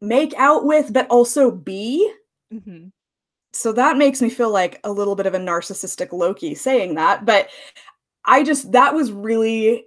make 0.00 0.34
out 0.36 0.64
with 0.64 0.92
but 0.92 1.06
also 1.08 1.50
be. 1.50 2.10
hmm 2.50 2.88
So 3.52 3.72
that 3.72 3.96
makes 3.98 4.22
me 4.22 4.30
feel 4.30 4.50
like 4.50 4.80
a 4.84 4.92
little 4.92 5.14
bit 5.14 5.26
of 5.26 5.34
a 5.34 5.38
narcissistic 5.38 6.12
Loki 6.12 6.54
saying 6.54 6.94
that, 6.96 7.24
but 7.24 7.48
I 8.24 8.42
just 8.42 8.72
that 8.72 8.94
was 8.94 9.12
really 9.12 9.86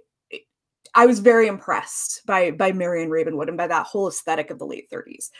I 0.94 1.06
was 1.06 1.18
very 1.18 1.48
impressed 1.48 2.24
by 2.26 2.52
by 2.52 2.72
Marion 2.72 3.10
Ravenwood 3.10 3.48
and 3.48 3.58
by 3.58 3.66
that 3.66 3.86
whole 3.86 4.08
aesthetic 4.08 4.50
of 4.50 4.58
the 4.58 4.66
late 4.66 4.90
30s. 4.90 5.30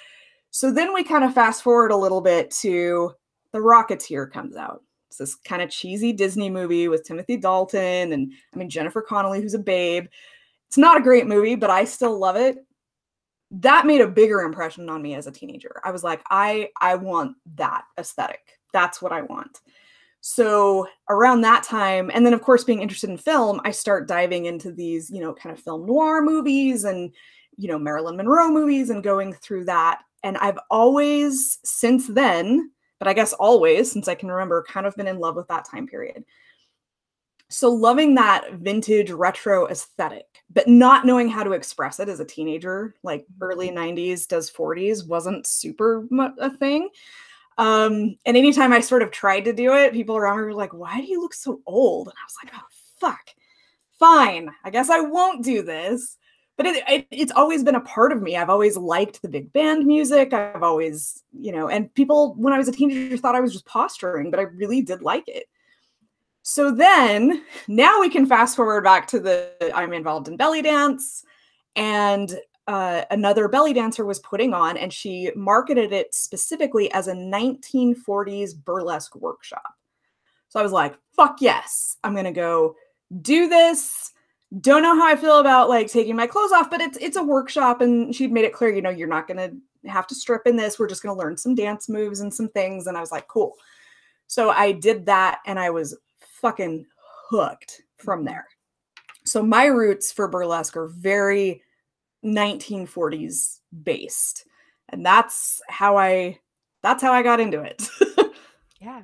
So 0.51 0.73
then 0.73 0.93
we 0.95 1.05
kind 1.05 1.25
of 1.25 1.35
fast 1.35 1.63
forward 1.63 1.91
a 1.91 1.97
little 1.97 2.21
bit 2.21 2.51
to 2.63 3.13
The 3.57 3.63
Rocketeer 3.63 4.31
comes 4.31 4.55
out. 4.55 4.83
It's 5.09 5.17
this 5.17 5.35
kind 5.35 5.63
of 5.63 5.71
cheesy 5.71 6.13
Disney 6.13 6.51
movie 6.51 6.89
with 6.89 7.07
Timothy 7.07 7.39
Dalton 7.39 8.13
and 8.13 8.31
I 8.55 8.59
mean 8.59 8.69
Jennifer 8.69 9.01
Connelly, 9.01 9.41
who's 9.41 9.55
a 9.55 9.59
babe. 9.59 10.09
It's 10.69 10.77
not 10.77 10.99
a 10.99 11.03
great 11.03 11.27
movie, 11.27 11.55
but 11.55 11.71
I 11.71 11.87
still 11.87 12.19
love 12.19 12.37
it. 12.37 12.59
That 13.51 13.87
made 13.87 14.03
a 14.03 14.09
bigger 14.09 14.43
impression 14.43 14.91
on 14.91 15.01
me 15.01 15.15
as 15.15 15.27
a 15.27 15.33
teenager. 15.33 15.81
I 15.85 15.91
was 15.91 16.05
like, 16.05 16.21
I 16.29 16.69
I 16.83 16.97
want 16.97 17.39
that 17.55 17.85
aesthetic. 17.99 18.59
That's 18.75 19.01
what 19.01 19.13
I 19.13 19.23
want. 19.23 19.63
So 20.21 20.87
around 21.09 21.41
that 21.41 21.63
time, 21.63 22.11
and 22.13 22.27
then 22.27 22.35
of 22.35 22.43
course 22.43 22.63
being 22.63 22.83
interested 22.83 23.09
in 23.09 23.17
film, 23.17 23.59
I 23.65 23.71
start 23.71 24.07
diving 24.07 24.45
into 24.45 24.71
these, 24.71 25.09
you 25.09 25.23
know, 25.23 25.33
kind 25.33 25.57
of 25.57 25.65
film 25.65 25.87
noir 25.87 26.21
movies 26.21 26.85
and 26.85 27.11
you 27.57 27.69
know 27.69 27.79
Marilyn 27.79 28.19
Monroe 28.19 28.51
movies 28.51 28.91
and 28.91 29.03
going 29.03 29.33
through 29.33 29.65
that. 29.65 30.03
And 30.23 30.37
I've 30.37 30.59
always 30.71 31.59
since 31.65 32.07
then, 32.07 32.71
but 32.99 33.09
I 33.09 33.13
guess 33.13 33.33
always 33.33 33.91
since 33.91 34.09
I 34.09 34.15
can 34.15 34.31
remember, 34.31 34.65
kind 34.69 34.87
of 34.87 34.97
been 34.97 35.07
in 35.07 35.19
love 35.19 35.37
with 35.37 35.49
that 35.49 35.65
time 35.65 35.87
period. 35.87 36.25
So 37.49 37.71
loving 37.71 38.15
that 38.17 38.55
vintage 38.55 39.11
retro 39.11 39.69
aesthetic, 39.69 40.27
but 40.53 40.67
not 40.67 41.07
knowing 41.07 41.29
how 41.29 41.45
to 41.45 41.53
express 41.53 42.01
it 42.01 42.09
as 42.09 42.19
a 42.19 42.25
teenager, 42.25 42.97
like 43.05 43.25
early 43.41 43.71
90s 43.71 44.27
does 44.27 44.51
40s 44.51 45.07
wasn't 45.07 45.47
super 45.47 46.07
a 46.39 46.51
thing. 46.51 46.89
Um, 47.59 48.17
and 48.27 48.37
anytime 48.37 48.73
I 48.73 48.81
sort 48.81 49.03
of 49.03 49.11
tried 49.11 49.45
to 49.45 49.53
do 49.53 49.75
it, 49.75 49.93
people 49.93 50.17
around 50.17 50.39
me 50.39 50.45
were 50.45 50.55
like, 50.55 50.75
why 50.75 51.01
do 51.01 51.07
you 51.07 51.21
look 51.21 51.35
so 51.35 51.61
old? 51.67 52.09
And 52.09 52.15
I 52.15 52.25
was 52.27 52.37
like, 52.43 52.53
oh, 52.55 52.67
fuck. 53.01 53.31
Fine. 53.99 54.51
I 54.65 54.71
guess 54.71 54.91
I 54.91 55.01
won't 55.01 55.45
do 55.45 55.63
this. 55.63 56.19
But 56.57 56.67
it, 56.67 56.85
it, 56.89 57.07
it's 57.11 57.33
always 57.33 57.63
been 57.63 57.75
a 57.75 57.81
part 57.81 58.13
of 58.13 58.23
me. 58.23 58.37
I've 58.37 58.49
always 58.49 58.77
liked 58.77 59.21
the 59.21 59.29
big 59.29 59.53
band 59.53 59.87
music. 59.87 60.33
I've 60.33 60.63
always, 60.63 61.23
you 61.39 61.53
know, 61.53 61.69
and 61.69 61.93
people 61.95 62.35
when 62.35 62.55
I 62.55 62.59
was 62.59 62.69
a 62.69 62.73
teenager 62.73 63.17
thought 63.17 63.35
I 63.35 63.41
was 63.41 63.53
just 63.53 63.67
posturing, 63.67 64.31
but 64.31 64.41
I 64.41 64.45
really 64.45 64.81
did 64.81 65.03
like 65.03 65.29
it. 65.29 65.47
So 66.43 66.71
then 66.71 67.43
now 67.67 68.01
we 68.01 68.09
can 68.09 68.25
fast 68.25 68.55
forward 68.55 68.85
back 68.85 69.09
to 69.09 69.19
the 69.19 69.51
I'm 69.75 69.93
involved 69.93 70.29
in 70.29 70.37
belly 70.37 70.63
dance 70.63 71.25
and 71.75 72.39
uh, 72.69 73.03
another 73.11 73.49
belly 73.49 73.73
dancer 73.73 74.05
was 74.05 74.21
putting 74.21 74.55
on 74.55 74.77
and 74.77 74.93
she 74.93 75.31
marketed 75.35 75.93
it 75.93 76.15
specifically 76.15 76.91
as 76.93 77.09
a 77.09 77.13
1940s 77.13 78.55
burlesque 78.65 79.15
workshop. 79.17 79.75
So 80.49 80.61
I 80.61 80.63
was 80.63 80.73
like, 80.73 80.97
fuck 81.17 81.39
yes, 81.41 81.97
I'm 82.05 82.15
gonna 82.15 82.33
go 82.33 82.77
do 83.23 83.49
this. 83.49 84.13
Don't 84.61 84.83
know 84.83 84.95
how 84.95 85.07
I 85.07 85.17
feel 85.17 85.41
about 85.41 85.69
like 85.69 85.89
taking 85.89 86.17
my 86.17 86.27
clothes 86.27 86.53
off, 86.53 86.71
but 86.71 86.81
it's 86.81 86.97
it's 86.99 87.17
a 87.17 87.23
workshop 87.23 87.81
and 87.81 88.15
she'd 88.15 88.33
made 88.33 88.45
it 88.45 88.53
clear, 88.53 88.73
you 88.73 88.83
know, 88.83 88.91
you're 88.91 89.09
not 89.09 89.27
gonna 89.27 89.51
have 89.87 90.07
to 90.09 90.15
strip 90.15 90.43
in 90.47 90.57
this. 90.57 90.79
We're 90.79 90.89
just 90.89 91.03
gonna 91.03 91.19
learn 91.19 91.37
some 91.37 91.55
dance 91.55 91.89
moves 91.89 92.21
and 92.21 92.33
some 92.33 92.49
things. 92.49 92.87
And 92.87 92.97
I 92.97 93.01
was 93.01 93.11
like, 93.11 93.27
cool. 93.29 93.55
So 94.29 94.51
I 94.51 94.73
did 94.73 95.07
that 95.07 95.41
and 95.47 95.59
I 95.59 95.71
was 95.71 95.97
fucking 96.21 96.87
hooked 97.29 97.83
from 97.97 98.21
mm-hmm. 98.21 98.29
there. 98.29 98.47
So 99.25 99.43
my 99.43 99.67
roots 99.67 100.13
for 100.13 100.29
burlesque 100.29 100.77
are 100.77 100.89
very 100.89 101.63
1940s 102.25 103.61
based. 103.83 104.45
And 104.91 105.05
that's 105.05 105.61
how 105.69 105.97
I 105.97 106.39
that's 106.83 107.03
how 107.03 107.13
I 107.13 107.23
got 107.23 107.41
into 107.41 107.63
it. 107.63 107.89
Yeah. 108.81 109.03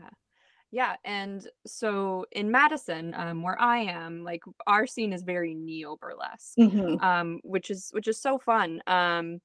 Yeah. 0.73 0.97
And 1.05 1.47
so 1.67 2.25
in 2.33 2.51
Madison, 2.51 3.15
um, 3.15 3.43
where 3.43 3.61
I 3.61 3.79
am, 3.81 4.25
like 4.25 4.43
our 4.67 4.87
scene 4.87 5.13
is 5.13 5.23
very 5.23 5.55
neo 5.55 5.97
burlesque. 5.97 6.57
Mhm. 6.59 7.01
um, 7.03 7.41
which 7.45 7.71
is 7.71 7.91
which 7.93 8.09
is 8.09 8.21
so 8.21 8.39
fun. 8.39 8.83
Um, 8.87 9.41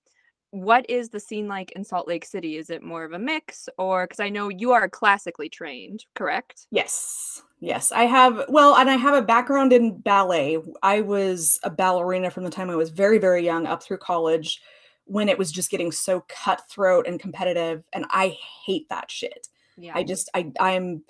what 0.52 0.90
is 0.90 1.10
the 1.10 1.20
scene 1.20 1.48
like 1.50 1.72
in 1.74 1.84
Salt 1.84 2.08
Lake 2.08 2.24
City? 2.26 2.56
Is 2.56 2.70
it 2.70 2.82
more 2.82 3.04
of 3.04 3.12
a 3.12 3.20
mix 3.20 3.68
or 3.78 4.06
because 4.08 4.22
I 4.22 4.30
know 4.30 4.48
you 4.50 4.72
are 4.72 4.88
classically 4.88 5.50
trained, 5.50 6.06
correct? 6.16 6.68
Yes. 6.72 7.44
Yes. 7.60 7.92
I 7.92 8.04
have, 8.04 8.46
well, 8.48 8.76
and 8.76 8.90
I 8.90 8.96
have 8.96 9.13
a 9.16 9.22
background 9.22 9.74
in 9.74 9.98
ballet. 10.00 10.58
I 10.82 11.02
was 11.02 11.60
a 11.63 11.70
ballerina 11.70 12.32
from 12.32 12.46
the 12.46 12.50
time 12.50 12.70
I 12.70 12.76
was 12.78 12.92
very, 12.92 13.18
very 13.18 13.44
young 13.44 13.66
up 13.68 13.84
through 13.84 13.98
college 13.98 14.62
when 15.06 15.28
it 15.28 15.38
was 15.38 15.52
just 15.52 15.70
getting 15.72 15.92
so 15.92 16.24
cutthroat 16.30 17.08
and 17.08 17.20
competitive. 17.20 17.84
And 17.92 18.06
I 18.10 18.38
hate 18.66 18.88
that 18.90 19.12
shit. 19.12 19.50
Yeah. 19.78 19.94
I 19.96 20.04
just, 20.04 20.30
I, 20.34 20.52
I'm, 20.60 21.04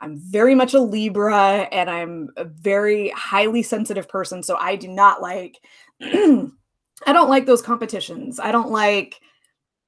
I'm 0.00 0.18
very 0.18 0.54
much 0.54 0.74
a 0.74 0.80
Libra 0.80 1.68
and 1.72 1.88
I'm 1.88 2.30
a 2.36 2.44
very 2.44 3.10
highly 3.10 3.62
sensitive 3.62 4.08
person. 4.08 4.42
So 4.42 4.56
I 4.56 4.76
do 4.76 4.88
not 4.88 5.22
like, 5.22 5.60
I 6.00 7.12
don't 7.12 7.30
like 7.30 7.46
those 7.46 7.62
competitions. 7.62 8.40
I 8.40 8.52
don't 8.52 8.70
like 8.70 9.20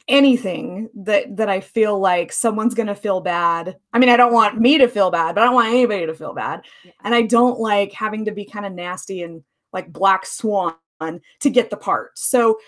anything 0.07 0.91
that 0.95 1.37
that 1.37 1.49
I 1.49 1.61
feel 1.61 1.99
like 1.99 2.31
someone's 2.31 2.75
going 2.75 2.89
to 2.89 2.95
feel 2.95 3.21
bad. 3.21 3.77
I 3.93 3.99
mean, 3.99 4.11
I 4.11 4.17
don't 4.17 4.33
want 4.33 4.61
me 4.61 4.79
to 4.79 4.89
feel 4.89 5.11
bad, 5.11 5.35
but 5.35 5.43
I 5.43 5.45
don't 5.47 5.55
want 5.55 5.69
anybody 5.69 6.07
to 6.07 6.15
feel 6.15 6.35
bad. 6.35 6.63
Yeah. 6.85 6.93
And 7.03 7.15
I 7.15 7.23
don't 7.23 7.59
like 7.59 7.93
having 7.93 8.27
to 8.27 8.33
be 8.33 8.45
kind 8.45 8.67
of 8.67 8.73
nasty 8.73 9.23
and 9.23 9.43
like 9.73 9.93
black 9.93 10.27
swan 10.27 10.75
to 11.01 11.51
get 11.51 11.71
the 11.71 11.77
part. 11.77 12.19
So 12.19 12.59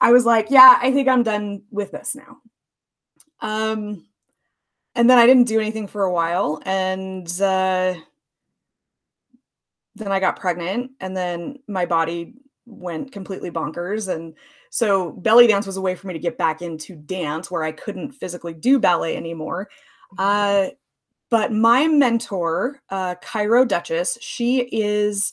I 0.00 0.12
was 0.12 0.24
like, 0.24 0.50
yeah, 0.50 0.78
I 0.80 0.92
think 0.92 1.08
I'm 1.08 1.22
done 1.22 1.62
with 1.70 1.90
this 1.90 2.14
now. 2.14 2.38
Um 3.40 4.06
and 4.96 5.08
then 5.08 5.18
I 5.18 5.26
didn't 5.26 5.46
do 5.46 5.60
anything 5.60 5.86
for 5.86 6.02
a 6.02 6.12
while 6.12 6.60
and 6.64 7.28
uh 7.40 7.94
then 9.94 10.12
I 10.12 10.20
got 10.20 10.38
pregnant 10.38 10.90
and 11.00 11.16
then 11.16 11.58
my 11.68 11.86
body 11.86 12.34
went 12.66 13.12
completely 13.12 13.50
bonkers 13.50 14.12
and 14.12 14.34
so 14.70 15.12
belly 15.12 15.46
dance 15.46 15.66
was 15.66 15.76
a 15.76 15.80
way 15.80 15.94
for 15.94 16.06
me 16.06 16.12
to 16.12 16.18
get 16.18 16.36
back 16.36 16.60
into 16.60 16.96
dance 16.96 17.50
where 17.50 17.62
I 17.62 17.72
couldn't 17.72 18.12
physically 18.12 18.52
do 18.52 18.78
ballet 18.78 19.16
anymore. 19.16 19.68
Uh, 20.18 20.68
but 21.30 21.52
my 21.52 21.88
mentor, 21.88 22.80
uh, 22.90 23.16
Cairo 23.16 23.64
Duchess, 23.64 24.18
she 24.20 24.60
is 24.60 25.32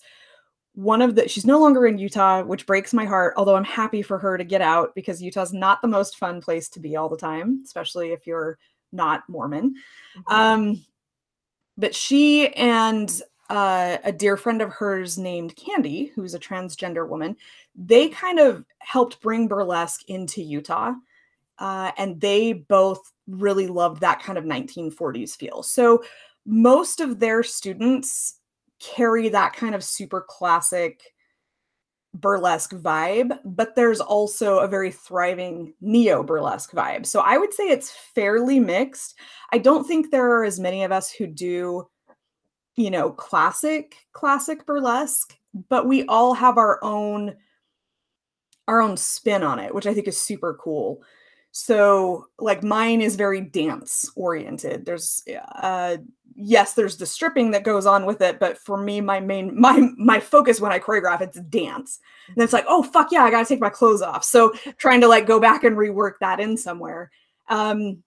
one 0.76 1.02
of 1.02 1.16
the, 1.16 1.28
she's 1.28 1.46
no 1.46 1.60
longer 1.60 1.86
in 1.86 2.00
Utah, 2.00 2.42
which 2.42 2.66
breaks 2.66 2.94
my 2.94 3.06
heart, 3.06 3.36
although 3.38 3.56
I'm 3.56 3.64
happy 3.64 4.02
for 4.02 4.18
her 4.18 4.38
to 4.38 4.44
get 4.44 4.62
out 4.62 4.96
because 4.96 5.22
Utah's 5.22 5.54
not 5.54 5.82
the 5.82 5.88
most 5.88 6.18
fun 6.18 6.42
place 6.42 6.68
to 6.70 6.80
be 6.80 6.96
all 6.96 7.10
the 7.10 7.18
time, 7.18 7.62
especially 7.64 8.12
if 8.12 8.26
you're 8.26 8.58
not 8.94 9.28
Mormon. 9.28 9.76
Mhm. 10.16 10.34
Um, 10.34 10.86
but 11.78 11.96
she 11.96 12.48
and 12.56 13.22
uh, 13.50 13.98
a 14.04 14.12
dear 14.12 14.38
friend 14.38 14.62
of 14.62 14.72
hers 14.72 15.18
named 15.18 15.56
Candy, 15.56 16.12
who's 16.16 16.34
a 16.34 16.40
transgender 16.40 17.08
woman, 17.08 17.36
they 17.76 18.10
kind 18.10 18.40
of 18.40 18.64
helped 18.80 19.22
bring 19.22 19.48
burlesque 19.48 20.08
into 20.08 20.42
Utah. 20.42 20.94
Uh, 21.60 21.92
and 21.98 22.20
they 22.20 22.54
both 22.54 23.12
really 23.28 23.68
loved 23.68 24.02
that 24.02 24.22
kind 24.22 24.38
of 24.38 24.44
1940s 24.44 25.36
feel. 25.36 25.62
So 25.62 26.04
most 26.46 27.00
of 27.00 27.20
their 27.20 27.44
students 27.44 28.40
carry 28.80 29.30
that 29.30 29.54
kind 29.54 29.76
of 29.76 29.84
super 29.84 30.26
classic 30.28 31.13
burlesque 32.14 32.74
vibe, 32.74 33.38
but 33.44 33.76
there's 33.76 34.00
also 34.00 34.60
a 34.60 34.68
very 34.68 34.92
thriving 34.92 35.74
neo 35.82 36.24
burlesque 36.24 36.72
vibe. 36.72 37.06
So 37.06 37.22
I 37.22 37.38
would 37.38 37.54
say 37.54 37.66
it's 37.70 37.92
fairly 37.92 38.60
mixed. 38.60 39.16
I 39.52 39.58
don't 39.58 39.86
think 39.86 40.12
there 40.12 40.32
are 40.32 40.44
as 40.44 40.60
many 40.60 40.84
of 40.84 40.92
us 40.92 41.12
who 41.12 41.28
do 41.28 41.88
you 42.76 42.90
know, 42.90 43.12
classic 43.12 43.96
classic 44.14 44.66
burlesque, 44.66 45.38
but 45.70 45.88
we 45.88 46.06
all 46.06 46.34
have 46.34 46.58
our 46.58 46.84
own 46.84 47.36
our 48.68 48.82
own 48.82 48.98
spin 48.98 49.44
on 49.44 49.60
it, 49.60 49.74
which 49.76 49.86
I 49.86 49.94
think 49.94 50.08
is 50.08 50.20
super 50.20 50.58
cool. 50.60 51.04
So, 51.52 52.28
like 52.40 52.64
mine 52.64 53.02
is 53.02 53.16
very 53.16 53.42
dance 53.42 54.10
oriented. 54.16 54.86
There's 54.86 55.24
uh 55.62 55.98
yes, 56.36 56.74
there's 56.74 56.98
the 56.98 57.06
stripping 57.06 57.52
that 57.52 57.64
goes 57.64 57.86
on 57.86 58.06
with 58.06 58.22
it, 58.22 58.40
but 58.40 58.58
for 58.58 58.78
me 58.78 59.02
my 59.02 59.20
main 59.20 59.60
my 59.60 59.90
my 59.98 60.20
focus 60.20 60.60
when 60.62 60.72
I 60.72 60.80
choreograph 60.80 61.22
it's 61.22 61.40
dance. 61.40 62.00
And 62.28 62.44
it's 62.44 62.54
like, 62.54 62.66
"Oh 62.68 62.84
fuck 62.84 63.12
yeah, 63.12 63.24
I 63.24 63.32
got 63.32 63.40
to 63.40 63.46
take 63.46 63.60
my 63.62 63.70
clothes 63.70 64.02
off." 64.02 64.24
So, 64.24 64.54
trying 64.78 65.02
to 65.02 65.08
like 65.08 65.26
go 65.28 65.40
back 65.40 65.64
and 65.64 65.76
rework 65.78 66.14
that 66.22 66.40
in 66.40 66.58
somewhere. 66.58 67.12
Um 67.50 68.04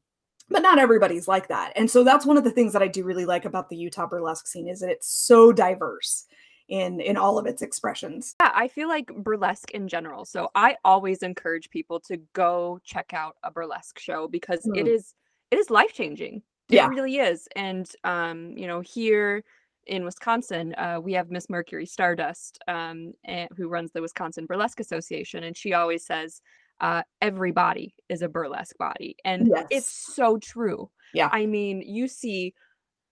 but 0.48 0.62
not 0.62 0.78
everybody's 0.78 1.26
like 1.26 1.48
that. 1.48 1.72
And 1.74 1.90
so 1.90 2.04
that's 2.04 2.24
one 2.24 2.36
of 2.36 2.44
the 2.44 2.52
things 2.52 2.72
that 2.72 2.82
I 2.82 2.86
do 2.86 3.02
really 3.02 3.24
like 3.24 3.46
about 3.46 3.68
the 3.68 3.76
Utah 3.76 4.06
burlesque 4.06 4.46
scene 4.46 4.68
is 4.68 4.78
that 4.78 4.90
it's 4.90 5.08
so 5.08 5.50
diverse 5.50 6.26
in 6.68 7.00
in 7.00 7.16
all 7.16 7.38
of 7.38 7.46
its 7.46 7.62
expressions. 7.62 8.34
Yeah, 8.40 8.52
I 8.54 8.68
feel 8.68 8.88
like 8.88 9.06
burlesque 9.08 9.72
in 9.72 9.88
general. 9.88 10.24
So 10.24 10.50
I 10.54 10.76
always 10.84 11.22
encourage 11.22 11.70
people 11.70 12.00
to 12.00 12.18
go 12.32 12.80
check 12.84 13.12
out 13.12 13.36
a 13.42 13.50
burlesque 13.50 13.98
show 13.98 14.28
because 14.28 14.64
it 14.66 14.86
Mm. 14.86 14.88
is 14.88 15.14
it 15.50 15.58
is 15.58 15.70
life 15.70 15.92
changing. 15.92 16.42
It 16.86 16.88
really 16.88 17.16
is. 17.16 17.48
And 17.56 17.88
um, 18.04 18.52
you 18.56 18.66
know, 18.66 18.80
here 18.80 19.44
in 19.86 20.04
Wisconsin, 20.04 20.74
uh, 20.76 20.98
we 21.00 21.12
have 21.12 21.30
Miss 21.30 21.48
Mercury 21.48 21.86
Stardust, 21.86 22.58
um, 22.66 23.12
and, 23.24 23.48
who 23.56 23.68
runs 23.68 23.92
the 23.92 24.02
Wisconsin 24.02 24.46
Burlesque 24.46 24.80
Association, 24.80 25.44
and 25.44 25.56
she 25.56 25.72
always 25.74 26.04
says, 26.04 26.40
uh, 26.80 27.02
"Every 27.22 27.52
body 27.52 27.94
is 28.08 28.22
a 28.22 28.28
burlesque 28.28 28.76
body," 28.78 29.16
and 29.24 29.48
it's 29.70 29.90
so 30.14 30.38
true. 30.38 30.90
Yeah. 31.14 31.28
I 31.32 31.46
mean, 31.46 31.82
you 31.82 32.08
see 32.08 32.52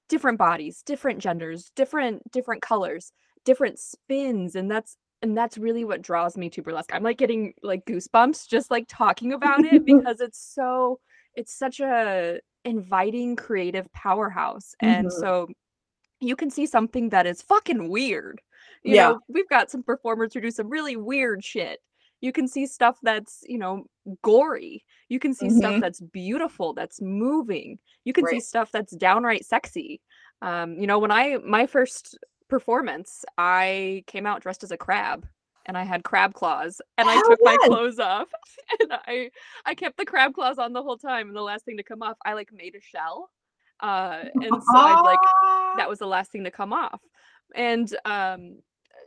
different 0.09 0.39
bodies, 0.39 0.83
different 0.85 1.21
genders, 1.21 1.71
different 1.77 2.31
different 2.33 2.63
colors, 2.63 3.13
different 3.45 3.79
spins, 3.79 4.57
and 4.57 4.71
that's 4.71 4.97
and 5.23 5.37
that's 5.37 5.57
really 5.57 5.85
what 5.85 6.03
draws 6.03 6.37
me 6.37 6.51
to 6.51 6.63
burlesque. 6.63 6.93
I'm 6.93 7.03
like 7.03 7.19
getting 7.19 7.55
like 7.63 7.85
goosebumps 7.87 8.49
just 8.49 8.71
like 8.71 8.87
talking 8.89 9.33
about 9.33 9.65
it 9.65 9.85
because 9.87 10.21
it's 10.21 10.39
so 10.55 10.99
it's 11.35 11.57
such 11.57 11.81
a 11.81 12.41
inviting 12.65 13.37
creative 13.37 13.93
powerhouse. 13.93 14.75
And 14.81 15.07
Mhm. 15.07 15.11
so 15.13 15.49
you 16.21 16.37
can 16.37 16.51
see 16.51 16.67
something 16.67 17.11
that 17.11 17.27
is 17.27 17.43
fucking 17.43 17.89
weird. 17.91 18.41
You 18.85 18.95
Yeah. 18.95 18.97
know, 18.97 19.21
we've 19.29 19.49
got 19.49 19.71
some 19.71 19.83
performers 19.83 20.35
who 20.35 20.41
do 20.41 20.51
some 20.51 20.69
really 20.69 20.97
weird 20.97 21.45
shit. 21.45 21.81
You 22.21 22.33
can 22.33 22.49
see 22.49 22.67
stuff 22.67 22.99
that's, 23.03 23.45
you 23.47 23.59
know, 23.59 23.87
gory. 24.23 24.85
You 25.09 25.19
can 25.21 25.35
see 25.35 25.51
stuff 25.51 25.77
Mhm. 25.77 25.81
that's 25.81 26.01
beautiful, 26.01 26.73
that's 26.75 27.01
moving. 27.03 27.79
You 28.05 28.13
can 28.15 28.27
see 28.27 28.41
stuff 28.41 28.71
that's 28.73 28.97
downright 28.97 29.45
sexy. 29.45 30.01
Um, 30.43 30.79
you 30.81 30.87
know, 30.87 30.99
when 30.99 31.11
I 31.11 31.39
my 31.45 31.67
first 31.67 32.19
performance, 32.49 33.25
I 33.39 34.05
came 34.07 34.27
out 34.27 34.43
dressed 34.43 34.65
as 34.65 34.71
a 34.71 34.77
crab 34.79 35.27
and 35.67 35.77
I 35.79 35.85
had 35.85 36.05
crab 36.05 36.35
claws 36.35 36.81
and 36.99 37.09
I 37.09 37.15
Hell 37.15 37.23
took 37.29 37.41
my 37.43 37.57
clothes 37.65 37.99
off 37.99 38.29
and 38.81 38.93
I 38.93 39.31
I 39.65 39.75
kept 39.75 39.97
the 39.97 40.05
crab 40.05 40.35
claws 40.35 40.59
on 40.59 40.73
the 40.73 40.83
whole 40.83 40.99
time 40.99 41.29
and 41.29 41.37
the 41.37 41.43
last 41.43 41.65
thing 41.65 41.77
to 41.79 41.83
come 41.83 42.03
off, 42.03 42.17
I 42.25 42.35
like 42.35 42.51
made 42.53 42.75
a 42.75 42.81
shell. 42.81 43.31
Uh 43.81 44.25
and 44.35 44.63
so 44.63 44.79
I'd 44.79 45.03
like 45.05 45.19
Ah! 45.45 45.75
that 45.79 45.89
was 45.89 45.99
the 45.99 46.07
last 46.07 46.31
thing 46.31 46.45
to 46.45 46.51
come 46.51 46.73
off. 46.73 47.01
And 47.55 47.95
um 48.05 48.59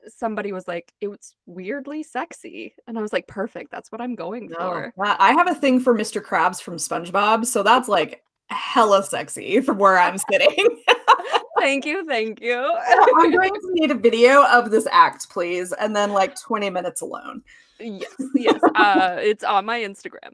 somebody 0.08 0.52
was 0.52 0.68
like, 0.68 0.92
it 1.02 1.08
was 1.08 1.36
weirdly 1.46 2.04
sexy. 2.04 2.76
And 2.88 2.98
I 2.98 3.02
was 3.02 3.12
like, 3.14 3.28
perfect, 3.28 3.72
that's 3.72 3.92
what 3.92 4.02
I'm 4.02 4.16
going 4.16 4.48
No, 4.50 4.58
for. 4.58 4.94
I 5.00 5.34
have 5.34 5.50
a 5.50 5.56
thing 5.56 5.80
for 5.80 5.94
Mr. 5.94 6.22
Krabs 6.22 6.62
from 6.62 6.76
SpongeBob, 6.78 7.46
so 7.46 7.64
that's 7.64 7.88
like 7.90 8.24
hella 8.50 9.04
sexy 9.04 9.60
from 9.62 9.78
where 9.78 9.98
I'm 9.98 10.18
sitting. 10.32 10.84
Thank 11.60 11.86
you, 11.86 12.06
thank 12.06 12.42
you. 12.42 12.56
I'm 13.18 13.32
going 13.32 13.54
to 13.54 13.70
need 13.74 13.92
a 13.92 13.96
video 13.96 14.46
of 14.46 14.72
this 14.72 14.88
act, 14.92 15.30
please, 15.30 15.74
and 15.74 15.96
then 15.96 16.12
like 16.14 16.40
20 16.40 16.70
minutes 16.70 17.02
alone. 17.02 17.42
yes, 17.80 18.14
yes. 18.36 18.60
Uh 18.76 19.18
it's 19.20 19.44
on 19.44 19.66
my 19.66 19.80
Instagram. 19.82 20.34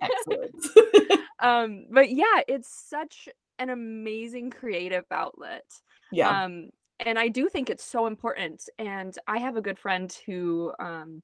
Excellent. 0.00 1.20
um, 1.40 1.84
but 1.90 2.10
yeah, 2.10 2.40
it's 2.48 2.68
such 2.88 3.28
an 3.58 3.70
amazing 3.70 4.50
creative 4.50 5.04
outlet. 5.10 5.64
yeah. 6.10 6.42
Um, 6.44 6.70
and 7.04 7.18
I 7.18 7.28
do 7.28 7.48
think 7.48 7.68
it's 7.70 7.84
so 7.84 8.06
important. 8.06 8.68
And 8.78 9.16
I 9.26 9.38
have 9.38 9.56
a 9.56 9.60
good 9.62 9.78
friend 9.78 10.16
who 10.26 10.72
um 10.80 11.22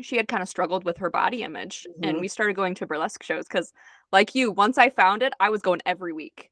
she 0.00 0.16
had 0.16 0.28
kind 0.28 0.42
of 0.42 0.48
struggled 0.48 0.84
with 0.84 0.96
her 0.98 1.10
body 1.10 1.42
image 1.42 1.86
and 2.02 2.16
Mhm. 2.16 2.20
we 2.20 2.28
started 2.28 2.56
going 2.56 2.74
to 2.76 2.86
burlesque 2.86 3.22
shows 3.22 3.44
because 3.46 3.72
like 4.12 4.34
you, 4.34 4.50
once 4.50 4.78
I 4.78 4.88
found 4.90 5.22
it, 5.22 5.34
I 5.38 5.50
was 5.50 5.60
going 5.62 5.80
every 5.84 6.12
week. 6.12 6.50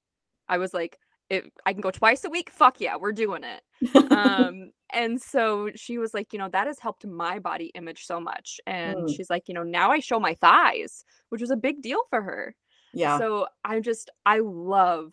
I 0.49 0.59
was 0.59 0.75
like, 0.75 0.99
if 1.31 1.47
I 1.67 1.73
can 1.73 1.81
go 1.83 1.91
twice 1.91 2.25
a 2.25 2.31
week, 2.31 2.51
fuck 2.51 2.81
yeah, 2.81 2.97
we're 2.97 3.13
doing 3.13 3.45
it. 3.45 3.63
Um, 4.11 4.71
and 4.93 5.21
so 5.21 5.71
she 5.75 5.99
was 5.99 6.15
like, 6.15 6.33
you 6.33 6.39
know, 6.39 6.49
that 6.49 6.67
has 6.67 6.79
helped 6.79 7.07
my 7.07 7.39
body 7.39 7.67
image 7.75 8.07
so 8.07 8.21
much. 8.21 8.61
And 8.67 9.09
Mm. 9.09 9.15
she's 9.15 9.31
like, 9.31 9.45
you 9.49 9.55
know, 9.55 9.63
now 9.63 9.91
I 9.91 10.01
show 10.01 10.19
my 10.19 10.35
thighs, 10.35 11.05
which 11.29 11.41
was 11.43 11.51
a 11.51 11.57
big 11.57 11.83
deal 11.83 12.01
for 12.11 12.23
her. 12.23 12.55
yeah. 12.95 13.19
So 13.19 13.47
I 13.65 13.81
just 13.81 14.11
I 14.25 14.39
love 14.41 15.13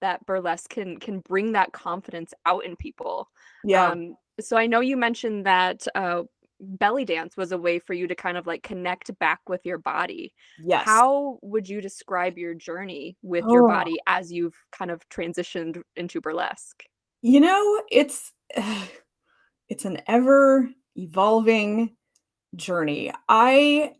that 0.00 0.24
burlesque 0.26 0.70
can 0.70 0.98
can 0.98 1.20
bring 1.20 1.52
that 1.52 1.72
confidence 1.72 2.32
out 2.46 2.64
in 2.64 2.76
people. 2.76 3.28
yeah. 3.64 3.90
Um, 3.92 4.16
so 4.40 4.56
I 4.56 4.66
know 4.68 4.80
you 4.80 4.96
mentioned 4.96 5.46
that 5.46 5.86
uh, 5.94 6.22
belly 6.60 7.04
dance 7.04 7.36
was 7.36 7.52
a 7.52 7.58
way 7.58 7.78
for 7.78 7.94
you 7.94 8.06
to 8.08 8.14
kind 8.14 8.36
of 8.36 8.46
like 8.46 8.62
connect 8.62 9.16
back 9.18 9.40
with 9.48 9.64
your 9.64 9.78
body. 9.78 10.34
yes. 10.58 10.84
How 10.84 11.38
would 11.42 11.68
you 11.68 11.80
describe 11.80 12.38
your 12.38 12.54
journey 12.54 13.16
with 13.22 13.52
your 13.52 13.62
Oh. 13.62 13.64
body 13.64 13.98
as 14.06 14.32
you've 14.32 14.56
kind 14.72 14.90
of 14.90 15.08
transitioned 15.08 15.82
into 15.96 16.20
burlesque? 16.20 16.84
You 17.22 17.40
know, 17.40 17.82
it's 17.90 18.32
it's 19.68 19.84
an 19.84 20.00
ever 20.06 20.70
evolving 20.96 21.96
journey. 22.56 23.12
I 23.28 23.94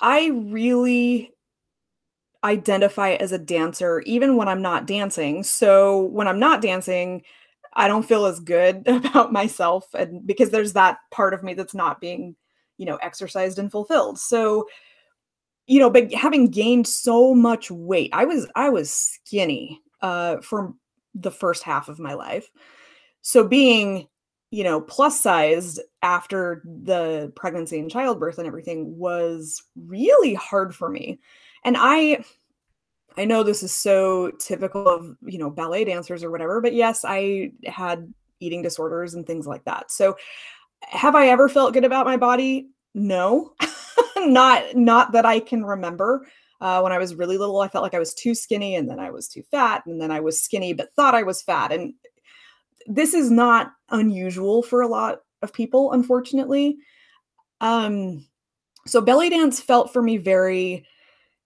I 0.00 0.28
really 0.28 1.32
identify 2.44 3.10
as 3.12 3.32
a 3.32 3.38
dancer 3.38 4.00
even 4.00 4.36
when 4.36 4.48
I'm 4.48 4.62
not 4.62 4.86
dancing. 4.86 5.42
So 5.42 6.02
when 6.04 6.28
I'm 6.28 6.38
not 6.38 6.62
dancing, 6.62 7.22
I 7.76 7.86
don't 7.88 8.02
feel 8.02 8.26
as 8.26 8.40
good 8.40 8.82
about 8.86 9.32
myself 9.32 9.86
and 9.94 10.26
because 10.26 10.50
there's 10.50 10.72
that 10.72 10.98
part 11.12 11.34
of 11.34 11.44
me 11.44 11.54
that's 11.54 11.74
not 11.74 12.00
being, 12.00 12.34
you 12.78 12.86
know, 12.86 12.96
exercised 12.96 13.58
and 13.58 13.70
fulfilled. 13.70 14.18
So 14.18 14.66
you 15.68 15.80
know, 15.80 15.90
but 15.90 16.12
having 16.12 16.48
gained 16.48 16.86
so 16.86 17.34
much 17.34 17.70
weight, 17.70 18.10
I 18.12 18.24
was 18.24 18.48
I 18.56 18.70
was 18.70 18.90
skinny 18.90 19.80
uh 20.00 20.38
for 20.38 20.74
the 21.14 21.30
first 21.30 21.62
half 21.62 21.88
of 21.88 21.98
my 21.98 22.14
life. 22.14 22.50
So 23.22 23.46
being, 23.46 24.06
you 24.50 24.64
know, 24.64 24.80
plus 24.80 25.20
sized 25.20 25.80
after 26.02 26.62
the 26.64 27.32
pregnancy 27.34 27.78
and 27.78 27.90
childbirth 27.90 28.38
and 28.38 28.46
everything 28.46 28.96
was 28.96 29.62
really 29.74 30.34
hard 30.34 30.74
for 30.74 30.88
me. 30.88 31.18
And 31.64 31.76
I 31.76 32.24
I 33.16 33.24
know 33.24 33.42
this 33.42 33.62
is 33.62 33.72
so 33.72 34.30
typical 34.38 34.88
of, 34.88 35.16
you 35.22 35.38
know, 35.38 35.50
ballet 35.50 35.84
dancers 35.84 36.22
or 36.22 36.30
whatever, 36.30 36.60
but 36.60 36.74
yes, 36.74 37.04
I 37.06 37.52
had 37.64 38.12
eating 38.40 38.62
disorders 38.62 39.14
and 39.14 39.26
things 39.26 39.46
like 39.46 39.64
that. 39.64 39.90
So 39.90 40.16
have 40.82 41.14
I 41.14 41.28
ever 41.28 41.48
felt 41.48 41.72
good 41.72 41.84
about 41.84 42.06
my 42.06 42.16
body? 42.16 42.68
No. 42.94 43.52
not 44.18 44.74
not 44.74 45.12
that 45.12 45.26
I 45.26 45.40
can 45.40 45.64
remember. 45.64 46.26
Uh, 46.60 46.80
when 46.80 46.92
I 46.92 46.98
was 46.98 47.14
really 47.14 47.36
little, 47.36 47.60
I 47.60 47.68
felt 47.68 47.82
like 47.82 47.94
I 47.94 47.98
was 47.98 48.14
too 48.14 48.34
skinny, 48.34 48.76
and 48.76 48.88
then 48.88 48.98
I 48.98 49.10
was 49.10 49.28
too 49.28 49.42
fat, 49.50 49.82
and 49.86 50.00
then 50.00 50.10
I 50.10 50.20
was 50.20 50.42
skinny 50.42 50.72
but 50.72 50.92
thought 50.94 51.14
I 51.14 51.22
was 51.22 51.42
fat. 51.42 51.70
And 51.72 51.94
this 52.86 53.14
is 53.14 53.30
not 53.30 53.72
unusual 53.90 54.62
for 54.62 54.80
a 54.80 54.88
lot 54.88 55.20
of 55.42 55.52
people, 55.52 55.92
unfortunately. 55.92 56.78
Um, 57.60 58.26
so 58.86 59.00
belly 59.00 59.28
dance 59.30 59.60
felt 59.60 59.92
for 59.92 60.02
me 60.02 60.16
very 60.16 60.86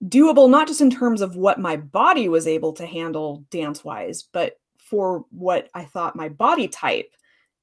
doable, 0.04 0.48
not 0.48 0.66
just 0.66 0.80
in 0.80 0.90
terms 0.90 1.20
of 1.20 1.36
what 1.36 1.58
my 1.58 1.76
body 1.76 2.28
was 2.28 2.46
able 2.46 2.72
to 2.74 2.86
handle 2.86 3.44
dance 3.50 3.84
wise, 3.84 4.24
but 4.32 4.58
for 4.78 5.24
what 5.30 5.68
I 5.74 5.84
thought 5.84 6.16
my 6.16 6.28
body 6.28 6.68
type 6.68 7.14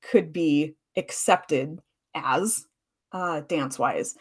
could 0.02 0.32
be 0.32 0.76
accepted 0.96 1.80
as 2.16 2.66
uh, 3.12 3.42
dance 3.42 3.80
wise. 3.80 4.16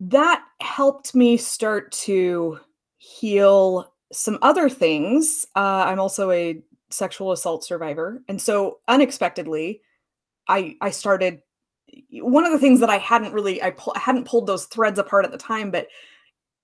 That 0.00 0.44
helped 0.60 1.14
me 1.14 1.36
start 1.36 1.92
to 1.92 2.58
heal 2.98 3.92
some 4.12 4.38
other 4.42 4.68
things. 4.68 5.46
Uh, 5.54 5.84
I'm 5.86 6.00
also 6.00 6.30
a 6.30 6.60
sexual 6.90 7.32
assault 7.32 7.64
survivor, 7.64 8.22
and 8.28 8.40
so 8.40 8.80
unexpectedly, 8.88 9.80
I 10.48 10.76
I 10.80 10.90
started. 10.90 11.40
One 12.10 12.46
of 12.46 12.52
the 12.52 12.58
things 12.58 12.80
that 12.80 12.88
I 12.88 12.96
hadn't 12.96 13.34
really 13.34 13.62
I, 13.62 13.70
pu- 13.70 13.92
hadn't 13.96 14.26
pulled 14.26 14.46
those 14.46 14.64
threads 14.64 14.98
apart 14.98 15.26
at 15.26 15.30
the 15.30 15.38
time, 15.38 15.70
but 15.70 15.88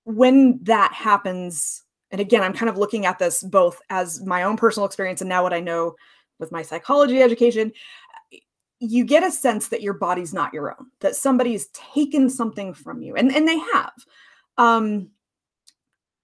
when 0.09 0.59
that 0.63 0.95
happens, 0.95 1.85
and 2.11 2.19
again, 2.19 2.43
I'm 2.43 2.55
kind 2.55 2.71
of 2.71 2.79
looking 2.79 3.05
at 3.05 3.19
this 3.19 3.43
both 3.43 3.79
as 3.91 4.25
my 4.25 4.45
own 4.45 4.57
personal 4.57 4.87
experience 4.87 5.21
and 5.21 5.29
now 5.29 5.43
what 5.43 5.53
I 5.53 5.61
know 5.61 5.97
with 6.39 6.51
my 6.51 6.63
psychology 6.63 7.21
education. 7.21 7.73
You 8.81 9.05
get 9.05 9.23
a 9.23 9.31
sense 9.31 9.69
that 9.69 9.83
your 9.83 9.93
body's 9.93 10.33
not 10.33 10.55
your 10.55 10.71
own, 10.71 10.87
that 11.01 11.15
somebody's 11.15 11.69
taken 11.69 12.31
something 12.31 12.73
from 12.73 13.03
you, 13.03 13.17
and, 13.17 13.31
and 13.35 13.47
they 13.47 13.59
have. 13.59 13.93
Um, 14.57 15.11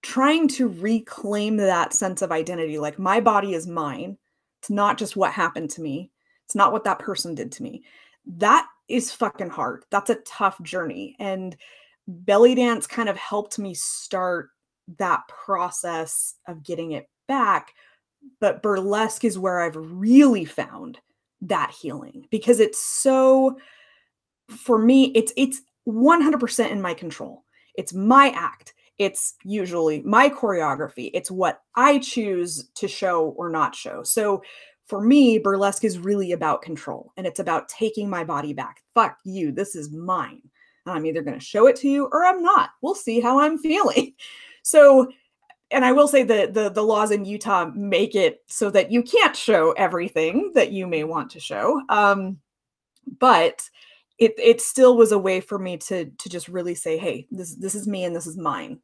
trying 0.01 0.47
to 0.47 0.67
reclaim 0.67 1.57
that 1.57 1.93
sense 1.93 2.23
of 2.23 2.31
identity 2.31 2.79
like 2.79 2.97
my 2.97 3.19
body 3.19 3.53
is 3.53 3.67
mine. 3.67 4.17
It's 4.61 4.69
not 4.71 4.97
just 4.97 5.15
what 5.15 5.31
happened 5.31 5.69
to 5.71 5.81
me, 5.81 6.11
it's 6.45 6.55
not 6.55 6.71
what 6.71 6.85
that 6.85 6.99
person 6.99 7.35
did 7.35 7.51
to 7.53 7.63
me. 7.63 7.83
That 8.25 8.67
is 8.87 9.11
fucking 9.11 9.49
hard. 9.49 9.85
That's 9.91 10.09
a 10.09 10.15
tough 10.15 10.59
journey. 10.63 11.15
And 11.19 11.55
belly 12.07 12.55
dance 12.55 12.87
kind 12.87 13.09
of 13.09 13.17
helped 13.17 13.59
me 13.59 13.73
start 13.73 14.49
that 14.97 15.21
process 15.27 16.35
of 16.47 16.63
getting 16.63 16.91
it 16.91 17.09
back. 17.27 17.73
But 18.39 18.63
burlesque 18.63 19.23
is 19.23 19.39
where 19.39 19.61
I've 19.61 19.75
really 19.75 20.45
found 20.45 20.99
that 21.41 21.71
healing 21.71 22.27
because 22.31 22.59
it's 22.59 22.81
so 22.81 23.57
for 24.49 24.79
me 24.79 25.05
it's 25.15 25.31
it's 25.37 25.61
100% 25.87 26.71
in 26.71 26.81
my 26.81 26.93
control. 26.93 27.43
It's 27.75 27.93
my 27.93 28.29
act. 28.35 28.73
It's 28.97 29.35
usually 29.43 30.01
my 30.01 30.29
choreography. 30.29 31.11
It's 31.13 31.29
what 31.29 31.61
I 31.75 31.99
choose 31.99 32.69
to 32.75 32.87
show 32.87 33.35
or 33.37 33.49
not 33.49 33.75
show. 33.75 34.01
So 34.03 34.41
for 34.87 35.01
me, 35.01 35.37
burlesque 35.37 35.83
is 35.83 35.99
really 35.99 36.31
about 36.31 36.61
control 36.61 37.11
and 37.17 37.27
it's 37.27 37.39
about 37.39 37.69
taking 37.69 38.09
my 38.09 38.23
body 38.23 38.53
back. 38.53 38.81
Fuck 38.93 39.17
you. 39.25 39.51
This 39.51 39.75
is 39.75 39.91
mine. 39.91 40.41
I'm 40.85 41.05
either 41.05 41.21
going 41.21 41.37
to 41.37 41.45
show 41.45 41.67
it 41.67 41.75
to 41.77 41.89
you 41.89 42.09
or 42.11 42.25
I'm 42.25 42.41
not. 42.41 42.71
We'll 42.81 42.95
see 42.95 43.19
how 43.19 43.39
I'm 43.39 43.57
feeling. 43.57 44.13
So, 44.67 45.11
and 45.69 45.85
I 45.85 45.91
will 45.91 46.07
say 46.07 46.23
that 46.23 46.55
the 46.55 46.69
the 46.71 46.81
laws 46.81 47.11
in 47.11 47.23
Utah 47.23 47.69
make 47.75 48.15
it 48.15 48.41
so 48.47 48.71
that 48.71 48.91
you 48.91 49.03
can't 49.03 49.35
show 49.35 49.73
everything 49.73 50.53
that 50.55 50.71
you 50.71 50.87
may 50.87 51.03
want 51.03 51.29
to 51.29 51.39
show. 51.39 51.79
Um, 51.87 52.39
but 53.19 53.69
it 54.17 54.33
it 54.39 54.61
still 54.61 54.97
was 54.97 55.11
a 55.11 55.19
way 55.19 55.39
for 55.39 55.59
me 55.59 55.77
to 55.77 56.05
to 56.05 56.29
just 56.29 56.47
really 56.47 56.73
say, 56.73 56.97
hey, 56.97 57.27
this 57.29 57.53
this 57.53 57.75
is 57.75 57.87
me 57.87 58.05
and 58.05 58.15
this 58.15 58.25
is 58.25 58.37
mine. 58.37 58.79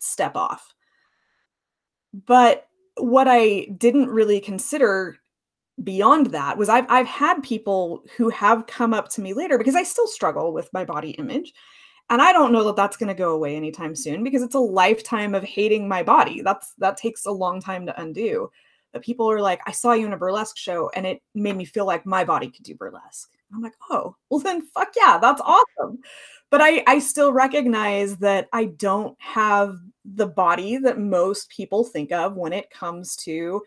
Step 0.00 0.34
off. 0.34 0.74
But 2.12 2.66
what 2.96 3.28
I 3.28 3.66
didn't 3.78 4.10
really 4.10 4.40
consider 4.40 5.18
beyond 5.82 6.26
that 6.26 6.58
was 6.58 6.68
I've 6.68 6.86
I've 6.88 7.06
had 7.06 7.42
people 7.42 8.04
who 8.16 8.28
have 8.30 8.66
come 8.66 8.92
up 8.92 9.08
to 9.10 9.20
me 9.20 9.34
later 9.34 9.58
because 9.58 9.74
I 9.74 9.82
still 9.82 10.06
struggle 10.06 10.52
with 10.52 10.72
my 10.72 10.84
body 10.84 11.10
image. 11.12 11.52
And 12.10 12.20
I 12.20 12.32
don't 12.32 12.52
know 12.52 12.64
that 12.64 12.76
that's 12.76 12.96
going 12.96 13.08
to 13.08 13.14
go 13.14 13.32
away 13.32 13.56
anytime 13.56 13.96
soon 13.96 14.22
because 14.22 14.42
it's 14.42 14.54
a 14.54 14.60
lifetime 14.60 15.34
of 15.34 15.44
hating 15.44 15.88
my 15.88 16.02
body. 16.02 16.42
That's 16.42 16.74
that 16.78 16.96
takes 16.96 17.24
a 17.24 17.30
long 17.30 17.60
time 17.60 17.86
to 17.86 18.00
undo. 18.00 18.50
But 18.92 19.02
people 19.02 19.30
are 19.30 19.40
like, 19.40 19.60
I 19.66 19.72
saw 19.72 19.92
you 19.92 20.06
in 20.06 20.12
a 20.12 20.18
burlesque 20.18 20.58
show 20.58 20.90
and 20.94 21.06
it 21.06 21.22
made 21.34 21.56
me 21.56 21.64
feel 21.64 21.86
like 21.86 22.04
my 22.04 22.24
body 22.24 22.50
could 22.50 22.64
do 22.64 22.74
burlesque. 22.74 23.30
And 23.48 23.56
I'm 23.56 23.62
like, 23.62 23.76
oh, 23.90 24.14
well 24.30 24.40
then 24.40 24.66
fuck 24.74 24.92
yeah, 24.96 25.18
that's 25.18 25.40
awesome. 25.40 26.00
But 26.50 26.60
I 26.60 26.82
I 26.86 26.98
still 26.98 27.32
recognize 27.32 28.18
that 28.18 28.48
I 28.52 28.66
don't 28.66 29.16
have 29.18 29.76
the 30.04 30.26
body 30.26 30.76
that 30.78 30.98
most 30.98 31.48
people 31.48 31.84
think 31.84 32.12
of 32.12 32.36
when 32.36 32.52
it 32.52 32.68
comes 32.70 33.16
to 33.16 33.62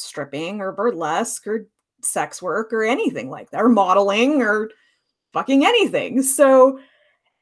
stripping 0.00 0.60
or 0.60 0.72
burlesque 0.72 1.46
or 1.46 1.66
sex 2.02 2.40
work 2.40 2.72
or 2.72 2.84
anything 2.84 3.30
like 3.30 3.50
that, 3.50 3.62
or 3.62 3.68
modeling 3.68 4.42
or 4.42 4.70
fucking 5.32 5.64
anything. 5.64 6.22
So 6.22 6.78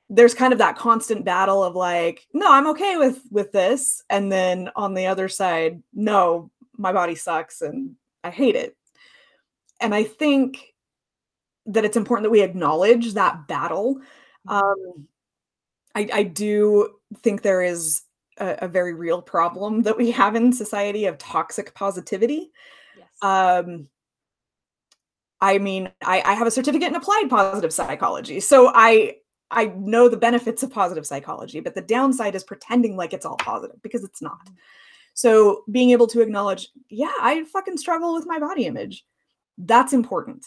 there's 0.08 0.34
kind 0.34 0.52
of 0.52 0.60
that 0.60 0.76
constant 0.78 1.24
battle 1.24 1.64
of 1.64 1.74
like, 1.74 2.26
no, 2.32 2.50
I'm 2.50 2.68
okay 2.68 2.96
with 2.96 3.20
with 3.30 3.52
this. 3.52 4.02
And 4.08 4.30
then 4.30 4.70
on 4.76 4.94
the 4.94 5.06
other 5.06 5.28
side, 5.28 5.82
no, 5.92 6.50
my 6.76 6.92
body 6.92 7.14
sucks 7.14 7.60
and 7.60 7.96
I 8.22 8.30
hate 8.30 8.56
it. 8.56 8.76
And 9.80 9.94
I 9.94 10.04
think 10.04 10.74
that 11.66 11.84
it's 11.84 11.96
important 11.96 12.24
that 12.24 12.30
we 12.30 12.42
acknowledge 12.42 13.14
that 13.14 13.48
battle. 13.48 13.96
Mm-hmm. 14.48 14.50
Um, 14.50 15.08
I, 15.94 16.08
I 16.12 16.22
do 16.22 16.94
think 17.22 17.42
there 17.42 17.62
is 17.62 18.02
a, 18.38 18.58
a, 18.62 18.68
very 18.68 18.94
real 18.94 19.22
problem 19.22 19.82
that 19.82 19.96
we 19.96 20.10
have 20.10 20.34
in 20.34 20.52
society 20.52 21.06
of 21.06 21.18
toxic 21.18 21.74
positivity. 21.74 22.50
Yes. 22.96 23.08
Um, 23.22 23.88
I 25.40 25.58
mean, 25.58 25.90
I, 26.02 26.22
I 26.24 26.34
have 26.34 26.46
a 26.46 26.50
certificate 26.50 26.88
in 26.88 26.94
applied 26.94 27.28
positive 27.28 27.72
psychology, 27.72 28.40
so 28.40 28.70
I 28.74 29.16
I 29.50 29.66
know 29.66 30.08
the 30.08 30.16
benefits 30.16 30.62
of 30.62 30.72
positive 30.72 31.06
psychology, 31.06 31.60
but 31.60 31.74
the 31.74 31.82
downside 31.82 32.34
is 32.34 32.42
pretending 32.42 32.96
like 32.96 33.12
it's 33.12 33.26
all 33.26 33.36
positive 33.36 33.80
because 33.82 34.02
it's 34.02 34.22
not. 34.22 34.44
Mm-hmm. 34.46 34.54
So 35.14 35.64
being 35.70 35.90
able 35.90 36.08
to 36.08 36.20
acknowledge, 36.20 36.68
yeah, 36.90 37.12
I 37.20 37.44
fucking 37.44 37.78
struggle 37.78 38.12
with 38.14 38.26
my 38.26 38.38
body 38.38 38.66
image. 38.66 39.04
That's 39.56 39.92
important. 39.92 40.46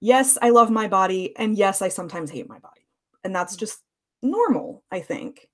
Yes, 0.00 0.38
I 0.40 0.50
love 0.50 0.70
my 0.70 0.86
body, 0.86 1.34
and 1.36 1.56
yes, 1.56 1.80
I 1.80 1.88
sometimes 1.88 2.30
hate 2.30 2.48
my 2.48 2.58
body, 2.58 2.86
and 3.24 3.34
that's 3.34 3.54
mm-hmm. 3.54 3.60
just 3.60 3.80
normal. 4.22 4.84
I 4.90 5.00
think. 5.00 5.48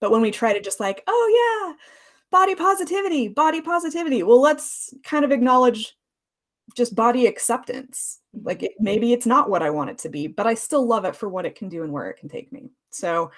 But 0.00 0.10
when 0.10 0.22
we 0.22 0.30
try 0.30 0.52
to 0.52 0.60
just 0.60 0.80
like, 0.80 1.02
oh 1.06 1.68
yeah, 1.68 1.76
body 2.30 2.54
positivity, 2.54 3.28
body 3.28 3.60
positivity, 3.60 4.22
well, 4.22 4.40
let's 4.40 4.94
kind 5.04 5.24
of 5.24 5.32
acknowledge 5.32 5.96
just 6.74 6.94
body 6.94 7.26
acceptance. 7.26 8.20
Like 8.42 8.62
it, 8.62 8.72
maybe 8.78 9.12
it's 9.12 9.26
not 9.26 9.50
what 9.50 9.62
I 9.62 9.70
want 9.70 9.90
it 9.90 9.98
to 9.98 10.08
be, 10.08 10.26
but 10.26 10.46
I 10.46 10.54
still 10.54 10.86
love 10.86 11.04
it 11.04 11.16
for 11.16 11.28
what 11.28 11.46
it 11.46 11.54
can 11.54 11.68
do 11.68 11.82
and 11.82 11.92
where 11.92 12.08
it 12.08 12.18
can 12.18 12.28
take 12.28 12.52
me. 12.52 12.70
So 12.90 13.30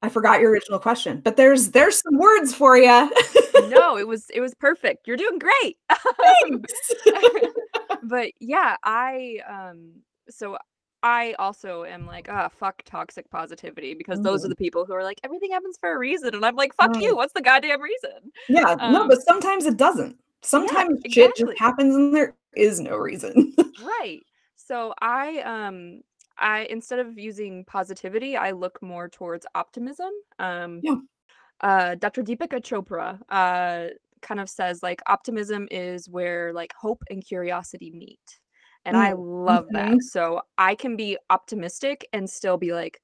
I 0.00 0.08
forgot 0.08 0.40
your 0.40 0.50
original 0.50 0.78
question, 0.78 1.20
but 1.20 1.36
there's 1.36 1.70
there's 1.70 2.00
some 2.00 2.18
words 2.18 2.54
for 2.54 2.78
you. 2.78 3.10
no, 3.68 3.98
it 3.98 4.06
was 4.08 4.30
it 4.30 4.40
was 4.40 4.54
perfect. 4.54 5.06
You're 5.06 5.16
doing 5.16 5.38
great. 5.38 5.76
Thanks. 6.42 6.72
But 8.00 8.30
yeah, 8.40 8.76
I 8.84 9.38
um 9.48 9.90
so 10.30 10.56
I 11.08 11.32
also 11.38 11.84
am 11.84 12.04
like, 12.04 12.28
ah, 12.30 12.48
fuck 12.48 12.82
toxic 12.84 13.30
positivity 13.30 13.94
because 13.94 14.20
those 14.20 14.44
are 14.44 14.48
mm. 14.48 14.50
the 14.50 14.56
people 14.56 14.84
who 14.84 14.92
are 14.92 15.02
like, 15.02 15.18
everything 15.24 15.50
happens 15.50 15.78
for 15.80 15.90
a 15.90 15.98
reason. 15.98 16.34
And 16.34 16.44
I'm 16.44 16.54
like, 16.54 16.74
fuck 16.74 17.00
you. 17.00 17.16
What's 17.16 17.32
the 17.32 17.40
goddamn 17.40 17.80
reason? 17.80 18.30
Yeah. 18.46 18.76
Um, 18.78 18.92
no, 18.92 19.08
but 19.08 19.22
sometimes 19.22 19.64
it 19.64 19.78
doesn't. 19.78 20.18
Sometimes 20.42 21.00
yeah, 21.04 21.10
shit 21.10 21.30
exactly. 21.30 21.54
just 21.54 21.58
happens 21.58 21.94
and 21.94 22.14
there 22.14 22.34
is 22.54 22.78
no 22.78 22.94
reason. 22.98 23.54
right. 23.82 24.20
So 24.56 24.92
I 25.00 25.38
um 25.40 26.02
I 26.36 26.66
instead 26.68 26.98
of 26.98 27.18
using 27.18 27.64
positivity, 27.64 28.36
I 28.36 28.50
look 28.50 28.82
more 28.82 29.08
towards 29.08 29.46
optimism. 29.54 30.10
Um, 30.38 30.80
Yeah. 30.82 30.96
uh, 31.62 31.94
Dr. 31.94 32.22
Deepika 32.22 32.60
Chopra 32.60 33.18
uh, 33.30 33.94
kind 34.20 34.40
of 34.40 34.50
says 34.50 34.82
like 34.82 35.00
optimism 35.06 35.68
is 35.70 36.06
where 36.06 36.52
like 36.52 36.74
hope 36.78 37.02
and 37.08 37.24
curiosity 37.24 37.92
meet. 37.92 38.40
And 38.88 38.96
I 38.98 39.12
Mm, 39.12 39.14
love 39.14 39.72
that. 39.74 39.98
mhm. 39.98 40.02
So 40.02 40.42
I 40.58 40.74
can 40.76 40.96
be 40.96 41.18
optimistic 41.30 42.08
and 42.14 42.30
still 42.30 42.58
be 42.58 42.74
like, 42.74 43.00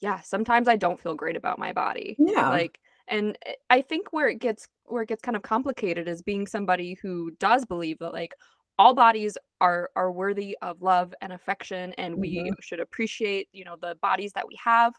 yeah, 0.00 0.20
sometimes 0.20 0.68
I 0.68 0.76
don't 0.76 1.00
feel 1.00 1.14
great 1.14 1.36
about 1.36 1.58
my 1.58 1.72
body. 1.72 2.18
Yeah. 2.18 2.50
Like, 2.50 2.80
and 3.08 3.38
eh, 3.46 3.54
I 3.70 3.80
think 3.82 4.12
where 4.12 4.28
it 4.28 4.38
gets 4.40 4.68
where 4.86 5.02
it 5.02 5.08
gets 5.08 5.22
kind 5.22 5.36
of 5.36 5.42
complicated 5.42 6.08
is 6.08 6.22
being 6.22 6.46
somebody 6.46 6.94
who 7.02 7.30
does 7.40 7.64
believe 7.64 7.98
that 8.00 8.12
like 8.12 8.34
all 8.78 8.94
bodies 8.94 9.38
are 9.60 9.90
are 9.96 10.12
worthy 10.12 10.56
of 10.62 10.82
love 10.82 11.14
and 11.22 11.32
affection 11.32 11.92
and 11.94 12.20
we 12.20 12.50
Mhm. 12.50 12.54
should 12.60 12.80
appreciate, 12.80 13.48
you 13.52 13.64
know, 13.64 13.76
the 13.80 13.96
bodies 14.02 14.32
that 14.34 14.46
we 14.48 14.58
have. 14.62 14.94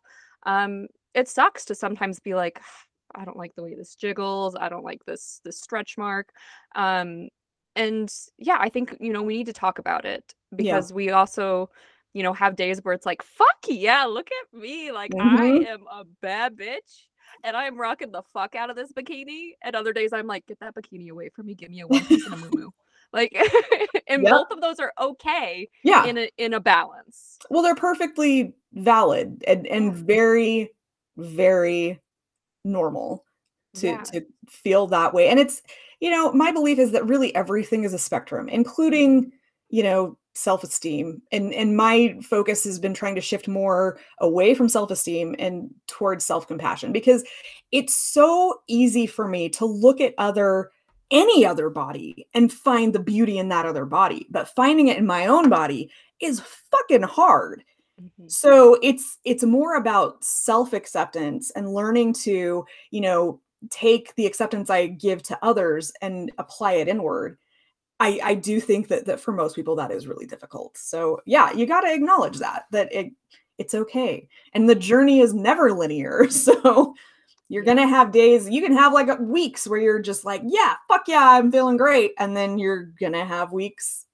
Um 0.45 0.88
it 1.13 1.28
sucks 1.30 1.66
to 1.66 1.76
sometimes 1.76 2.20
be 2.20 2.36
like 2.36 2.59
I 3.16 3.26
don't 3.26 3.38
like 3.38 3.55
the 3.55 3.63
way 3.63 3.76
this 3.76 3.95
jiggles. 3.95 4.55
I 4.55 4.70
don't 4.70 4.84
like 4.84 5.05
this 5.05 5.41
this 5.43 5.59
stretch 5.61 5.97
mark. 5.97 6.30
Um 6.76 7.30
and 7.76 8.13
yeah, 8.38 8.57
I 8.59 8.69
think, 8.69 8.95
you 8.99 9.11
know, 9.13 9.21
we 9.23 9.38
need 9.38 9.47
to 9.47 9.53
talk 9.53 9.80
about 9.80 10.05
it 10.05 10.34
Yeah. 10.59 10.86
because 10.86 10.93
we 10.93 11.09
also 11.11 11.69
you 12.13 12.23
know, 12.23 12.32
have 12.34 12.55
days 12.55 12.80
where 12.82 12.93
it's 12.93 13.05
like, 13.05 13.21
"Fuck 13.21 13.57
yeah, 13.67 14.05
look 14.05 14.30
at 14.32 14.57
me, 14.57 14.91
like, 14.93 15.13
I 15.19 15.47
Mhm. 15.47 15.65
am 15.67 15.84
a 15.91 16.05
bad 16.21 16.55
bitch, 16.55 17.07
and 17.43 17.57
I 17.57 17.65
am 17.65 17.78
rocking 17.78 18.11
the 18.13 18.23
fuck 18.34 18.55
out 18.55 18.69
of 18.69 18.78
this 18.78 18.93
bikini," 18.93 19.51
and 19.61 19.76
other 19.76 19.91
days 19.93 20.13
I'm 20.13 20.26
like, 20.28 20.45
"Get 20.47 20.59
that 20.61 20.76
bikini 20.76 21.09
away 21.09 21.28
from 21.30 21.47
me, 21.47 21.55
give 21.55 21.69
me 21.71 21.82
a 21.82 21.88
one 21.88 22.05
piece 22.05 22.26
and 22.26 22.34
a 22.34 22.38
muumuu." 22.38 22.71
Like, 23.13 23.34
and 24.07 24.28
Yep. 24.28 24.30
both 24.30 24.49
of 24.51 24.61
those 24.61 24.80
are 24.80 24.93
okay 24.99 25.67
Yeah. 25.84 26.07
in 26.07 26.17
a 26.17 26.30
in 26.38 26.53
a 26.53 26.59
balance. 26.61 27.41
Well, 27.49 27.63
they're 27.63 27.76
perfectly 27.76 28.53
valid 28.73 29.43
and 29.47 29.67
and 29.67 29.95
very, 29.95 30.71
very 31.17 31.99
normal 32.65 33.24
to 33.76 33.88
Yeah. 33.88 34.03
to 34.13 34.26
feel 34.49 34.88
that 34.88 35.13
way. 35.13 35.28
And 35.30 35.39
it's, 35.39 35.61
you 35.99 36.09
know, 36.11 36.32
my 36.34 36.51
belief 36.51 36.80
is 36.80 36.91
that 36.91 37.05
really 37.07 37.34
everything 37.36 37.84
is 37.84 37.93
a 37.93 37.99
spectrum, 37.99 38.49
including, 38.49 39.32
you 39.69 39.84
know, 39.84 40.17
self-esteem. 40.34 41.21
And 41.32 41.53
and 41.53 41.78
my 41.78 42.17
focus 42.21 42.63
has 42.65 42.78
been 42.80 42.93
trying 42.93 43.15
to 43.15 43.21
shift 43.21 43.47
more 43.47 43.97
away 44.19 44.53
from 44.53 44.67
self-esteem 44.69 45.36
and 45.39 45.73
towards 45.88 46.26
self-compassion 46.26 46.91
because 46.91 47.23
it's 47.71 47.93
so 47.93 48.61
easy 48.67 49.07
for 49.07 49.28
me 49.28 49.49
to 49.49 49.65
look 49.65 50.01
at 50.01 50.13
other 50.17 50.71
any 51.11 51.45
other 51.45 51.69
body 51.69 52.28
and 52.34 52.51
find 52.51 52.91
the 52.93 52.99
beauty 52.99 53.38
in 53.38 53.47
that 53.49 53.65
other 53.65 53.86
body, 53.86 54.28
but 54.32 54.49
finding 54.55 54.88
it 54.88 54.97
in 54.97 55.05
my 55.05 55.28
own 55.28 55.49
body 55.49 55.89
is 56.19 56.41
fucking 56.71 57.03
hard. 57.03 57.63
Mhm. 58.01 58.30
So 58.30 58.78
it's 58.82 59.19
it's 59.23 59.43
more 59.43 59.76
about 59.76 60.23
self-acceptance 60.23 61.51
and 61.51 61.73
learning 61.73 62.13
to, 62.23 62.65
you 62.91 63.01
know, 63.01 63.39
take 63.70 64.16
the 64.16 64.26
acceptance 64.26 64.70
I 64.70 64.88
give 64.88 65.24
to 65.24 65.39
others 65.41 65.91
and 66.01 66.32
apply 66.38 66.74
it 66.74 66.88
inward. 66.88 67.38
I 67.99 68.20
I 68.24 68.36
do 68.36 68.60
think 68.60 68.89
that 68.89 69.06
that 69.06 69.20
for 69.20 69.32
most 69.32 69.56
people 69.56 69.76
that 69.78 69.91
is 69.91 70.08
really 70.08 70.26
difficult. 70.26 70.78
So 70.78 71.22
yeah, 71.26 71.51
you 71.53 71.66
got 71.66 71.82
to 71.82 71.93
acknowledge 71.93 72.39
that 72.39 72.66
that 72.72 72.93
it 72.93 73.14
it's 73.58 73.74
okay. 73.74 74.28
And 74.53 74.70
the 74.70 74.76
journey 74.76 75.22
is 75.22 75.34
never 75.34 75.72
linear. 75.72 76.28
So 76.30 76.93
you're 77.47 77.64
going 77.64 77.78
to 77.78 77.88
have 77.88 78.12
days 78.12 78.49
you 78.49 78.62
can 78.62 78.74
have 78.74 78.91
like 78.91 79.20
weeks 79.20 79.68
where 79.68 79.80
you're 79.80 79.99
just 79.99 80.26
like, 80.26 80.41
yeah, 80.45 80.76
fuck 80.88 81.08
yeah, 81.08 81.30
I'm 81.32 81.51
feeling 81.51 81.78
great 81.78 82.12
and 82.18 82.36
then 82.36 82.58
you're 82.58 82.86
going 82.99 83.14
to 83.14 83.24
have 83.24 83.51
weeks 83.51 84.06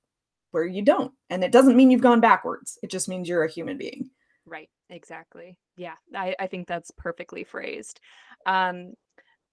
where 0.52 0.66
you 0.66 0.82
don't. 0.82 1.14
And 1.30 1.44
it 1.44 1.52
doesn't 1.52 1.78
mean 1.78 1.92
you've 1.92 2.02
gone 2.02 2.20
backwards. 2.20 2.78
It 2.84 2.92
just 2.92 3.08
means 3.08 3.30
you're 3.30 3.46
a 3.46 3.52
human 3.52 3.78
being. 3.78 4.10
Right, 4.46 4.70
exactly. 4.90 5.58
Yeah, 5.78 5.94
I 6.14 6.36
I 6.40 6.48
think 6.48 6.68
that's 6.68 6.92
perfectly 6.92 7.44
phrased. 7.44 8.00
Um 8.46 8.94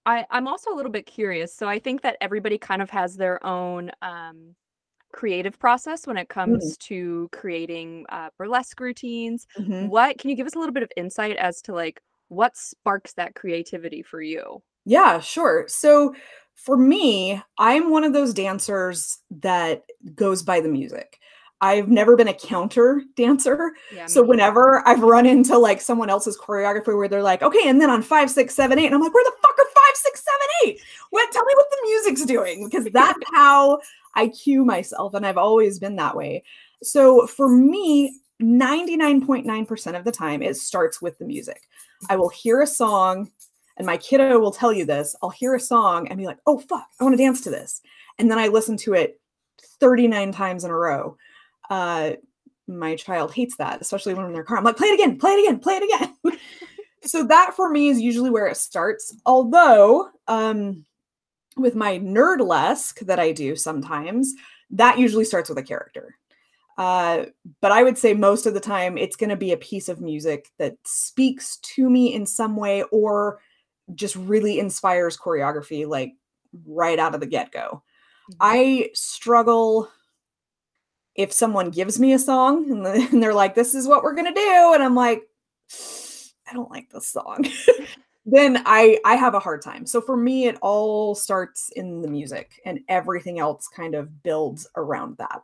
I 0.09 0.26
I'm 0.30 0.48
also 0.48 0.72
a 0.72 0.76
little 0.76 0.92
bit 0.92 1.06
curious. 1.06 1.54
So 1.54 1.68
I 1.68 1.78
think 1.78 2.02
that 2.02 2.16
everybody 2.20 2.59
kind 2.59 2.82
of 2.82 2.90
has 2.90 3.16
their 3.16 3.44
own 3.46 3.90
um 4.02 4.54
creative 5.12 5.59
process 5.61 6.06
when 6.06 6.18
it 6.18 6.28
Mm, 6.46 6.59
comes 6.59 6.76
to 6.78 7.28
creating 7.32 8.06
uh, 8.11 8.30
burlesque 8.38 8.80
routines. 8.80 9.46
mhm. 9.59 9.90
What 9.90 10.18
can 10.18 10.30
you 10.30 10.36
give 10.36 10.46
us 10.46 10.54
a 10.56 10.59
little 10.61 10.74
bit 10.74 10.84
of 10.84 10.92
insight 10.96 11.36
as 11.38 11.62
to 11.62 11.74
like 11.74 12.00
what 12.28 12.56
sparks 12.56 13.14
that 13.14 13.34
creativity 13.36 14.02
for 14.02 14.22
you? 14.22 14.62
Yeah, 14.84 15.20
sure. 15.20 15.66
So 15.68 16.14
for 16.54 16.76
me, 16.76 17.40
I'm 17.59 17.90
one 17.90 18.04
of 18.04 18.12
those 18.12 18.34
dancers 18.34 19.18
that 19.30 19.84
goes 20.14 20.42
by 20.42 20.61
the 20.61 20.68
music. 20.68 21.18
I've 21.61 21.88
never 21.88 22.16
been 22.16 22.28
a 22.28 22.34
counter 22.34 23.02
dancer. 23.16 23.72
Yeah, 23.92 24.06
So 24.06 24.22
whenever 24.22 24.86
I've 24.86 25.00
run 25.00 25.26
into 25.26 25.59
like 25.59 25.80
someone 25.80 26.09
else's 26.09 26.38
choreography 26.38 26.96
where 26.96 27.09
they're 27.09 27.22
like, 27.22 27.42
okay, 27.42 27.68
and 27.68 27.80
then 27.80 27.90
on 27.90 28.02
five, 28.02 28.30
six, 28.30 28.54
seven, 28.54 28.78
eight, 28.78 28.86
and 28.86 28.94
I'm 28.94 29.00
like, 29.00 29.12
where 29.12 29.24
the 29.24 29.36
fuck 29.42 29.59
are 29.59 29.66
five, 29.74 29.96
six, 29.96 30.24
seven, 30.24 30.48
eight? 30.64 30.80
What 31.11 31.30
tell 31.32 31.44
me 31.44 31.52
what 31.56 31.66
the 31.70 31.78
music's 31.82 32.24
doing? 32.24 32.68
Because 32.68 32.86
that's 32.92 33.18
how 33.34 33.80
I 34.14 34.28
cue 34.28 34.64
myself, 34.64 35.14
and 35.14 35.26
I've 35.26 35.38
always 35.38 35.78
been 35.78 35.96
that 35.96 36.16
way. 36.16 36.44
So 36.82 37.26
for 37.26 37.48
me, 37.48 38.20
99.9% 38.40 39.98
of 39.98 40.04
the 40.04 40.12
time, 40.12 40.42
it 40.42 40.56
starts 40.56 41.02
with 41.02 41.18
the 41.18 41.24
music. 41.24 41.62
I 42.09 42.12
mm-hmm. 42.12 42.20
will 42.20 42.28
hear 42.28 42.61
a 42.62 42.66
song 42.66 43.30
and 43.78 43.86
my 43.86 43.96
kiddo 43.96 44.38
will 44.38 44.50
tell 44.50 44.72
you 44.72 44.84
this. 44.84 45.16
I'll 45.22 45.30
hear 45.30 45.54
a 45.54 45.61
song 45.61 46.09
and 46.09 46.18
be 46.18 46.26
like, 46.26 46.38
oh, 46.46 46.59
fuck, 46.59 46.86
I 47.00 47.04
want 47.04 47.16
to 47.16 47.22
dance 47.22 47.40
to 47.42 47.50
this. 47.50 47.80
And 48.18 48.30
then 48.30 48.38
I 48.38 48.48
listen 48.48 48.76
to 48.78 48.94
it 48.94 49.20
39 49.80 50.32
times 50.32 50.64
in 50.64 50.70
a 50.70 50.74
row. 50.74 51.16
Uh, 51.70 52.12
my 52.66 52.96
child 52.96 53.32
hates 53.32 53.56
that, 53.56 53.80
especially 53.80 54.14
when 54.14 54.22
they're 54.22 54.30
in 54.30 54.34
their 54.34 54.44
car. 54.44 54.58
I'm 54.58 54.64
like, 54.64 54.76
play 54.76 54.88
it 54.88 54.94
again, 54.94 55.18
play 55.18 55.32
it 55.32 55.44
again, 55.44 55.58
play 55.58 55.80
it 55.82 55.84
again. 55.84 56.38
so 57.02 57.24
that 57.26 57.54
for 57.56 57.68
me 57.70 57.88
is 57.88 58.00
usually 58.00 58.30
where 58.30 58.46
it 58.46 58.56
starts. 58.56 59.16
Although, 59.24 60.10
um, 60.26 60.84
with 61.56 61.74
my 61.74 61.98
nerdlesque 61.98 63.00
that 63.00 63.18
I 63.18 63.32
do 63.32 63.56
sometimes, 63.56 64.34
that 64.70 64.98
usually 64.98 65.24
starts 65.24 65.48
with 65.48 65.58
a 65.58 65.62
character. 65.62 66.14
Uh, 66.76 67.24
but 67.60 67.72
I 67.72 67.82
would 67.82 67.98
say 67.98 68.14
most 68.14 68.46
of 68.46 68.54
the 68.54 68.60
time 68.60 68.96
it's 68.96 69.16
going 69.16 69.30
to 69.30 69.36
be 69.36 69.52
a 69.52 69.56
piece 69.56 69.88
of 69.88 70.00
music 70.00 70.52
that 70.58 70.76
speaks 70.84 71.56
to 71.74 71.90
me 71.90 72.14
in 72.14 72.24
some 72.24 72.54
way 72.54 72.84
or 72.92 73.40
just 73.94 74.14
really 74.14 74.60
inspires 74.60 75.16
choreography 75.16 75.88
like 75.88 76.12
right 76.66 76.98
out 76.98 77.14
of 77.14 77.20
the 77.20 77.26
get-go. 77.26 77.82
Mhm. 78.30 78.36
I 78.40 78.90
struggle 78.94 79.88
if 81.18 81.32
someone 81.32 81.70
gives 81.70 82.00
me 82.00 82.14
a 82.14 82.18
song 82.18 82.70
and, 82.70 82.86
the- 82.86 82.92
and 83.12 83.22
they're 83.22 83.34
like, 83.34 83.54
this 83.54 83.74
is 83.74 83.86
what 83.86 84.02
we're 84.02 84.14
gonna 84.14 84.32
do, 84.34 84.72
and 84.74 84.82
I'm 84.82 84.94
like, 84.94 85.24
I 86.48 86.54
don't 86.54 86.70
like 86.70 86.88
this 86.90 87.08
song. 87.08 87.46
then 88.26 88.62
I 88.64 88.98
I 89.04 89.16
have 89.16 89.34
a 89.34 89.40
hard 89.40 89.62
time. 89.62 89.84
So 89.86 90.00
for 90.00 90.16
me, 90.16 90.46
it 90.46 90.56
all 90.62 91.14
starts 91.14 91.70
in 91.76 92.00
the 92.02 92.08
music 92.08 92.60
and 92.64 92.80
everything 92.88 93.38
else 93.38 93.68
kind 93.68 93.94
of 93.94 94.22
builds 94.22 94.66
around 94.76 95.18
that. 95.18 95.42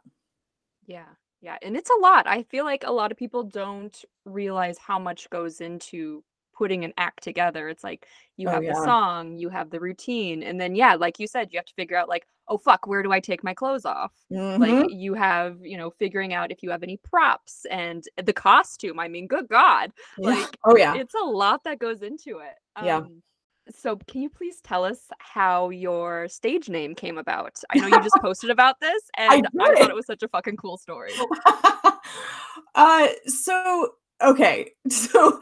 Yeah, 0.87 1.09
yeah, 1.41 1.57
and 1.63 1.77
it's 1.77 1.91
a 1.91 2.01
lot. 2.01 2.27
I 2.27 2.43
feel 2.45 2.65
like 2.65 2.85
a 2.85 2.93
lot 2.93 3.13
of 3.13 3.19
people 3.19 3.43
don't 3.45 4.05
realize 4.25 4.79
how 4.79 4.99
much 4.99 5.29
goes 5.31 5.61
into 5.61 6.23
putting 6.57 6.85
an 6.85 6.93
act 6.99 7.23
together. 7.23 7.69
It's 7.69 7.85
like 7.85 8.07
you 8.37 8.49
Oh 8.49 8.51
have 8.51 8.67
the 8.67 8.75
song, 8.75 9.37
you 9.37 9.49
have 9.51 9.71
the 9.71 9.81
routine, 9.81 10.43
and 10.43 10.61
then 10.61 10.75
yeah, 10.77 10.95
like 10.95 11.19
you 11.19 11.27
said, 11.27 11.49
you 11.53 11.59
have 11.59 11.67
to 11.67 11.75
figure 11.75 11.97
out 11.97 12.09
like, 12.09 12.27
oh 12.49 12.59
fuck, 12.59 12.87
where 12.87 13.03
do 13.03 13.13
I 13.13 13.21
take 13.21 13.45
my 13.45 13.55
clothes 13.55 13.85
off? 13.85 14.13
Like 14.57 14.83
Mhm. 14.83 14.89
you 14.89 15.15
have, 15.15 15.59
you 15.65 15.77
know, 15.77 15.91
figuring 15.91 16.33
out 16.33 16.53
if 16.53 16.63
you 16.63 16.71
have 16.71 16.83
any 16.85 16.97
props 16.99 17.67
and 17.71 18.05
the 18.23 18.33
costume. 18.33 19.01
I 19.01 19.09
mean, 19.09 19.27
good 19.27 19.49
God, 19.49 19.93
Yeah. 20.17 20.31
like 20.31 20.59
Oh 20.65 20.77
yeah. 20.77 20.95
it's 20.97 21.15
a 21.15 21.25
lot 21.25 21.65
that 21.65 21.79
goes 21.81 22.03
into 22.03 22.39
it. 22.39 22.55
Yeah. 22.81 23.01
Um, 23.03 23.23
so 23.71 23.97
can 23.97 24.23
you 24.23 24.31
please 24.31 24.61
tell 24.61 24.85
us 24.85 25.01
how 25.19 25.71
your 25.71 26.29
stage 26.29 26.69
name 26.69 26.95
came 26.95 27.19
about? 27.19 27.57
I 27.71 27.79
know 27.79 27.87
you 27.89 28.01
just 28.01 28.21
posted 28.21 28.51
about 28.51 28.81
this, 28.81 29.03
and 29.17 29.47
I 29.47 29.51
thought 29.57 29.73
did. 29.77 29.91
it 29.91 29.95
was 29.95 30.07
such 30.07 30.23
a 30.23 30.29
fucking 30.29 30.57
cool 30.57 30.77
story. 30.77 31.25
uh 32.75 33.09
so 33.27 33.91
okay 34.23 34.71
so 34.89 35.41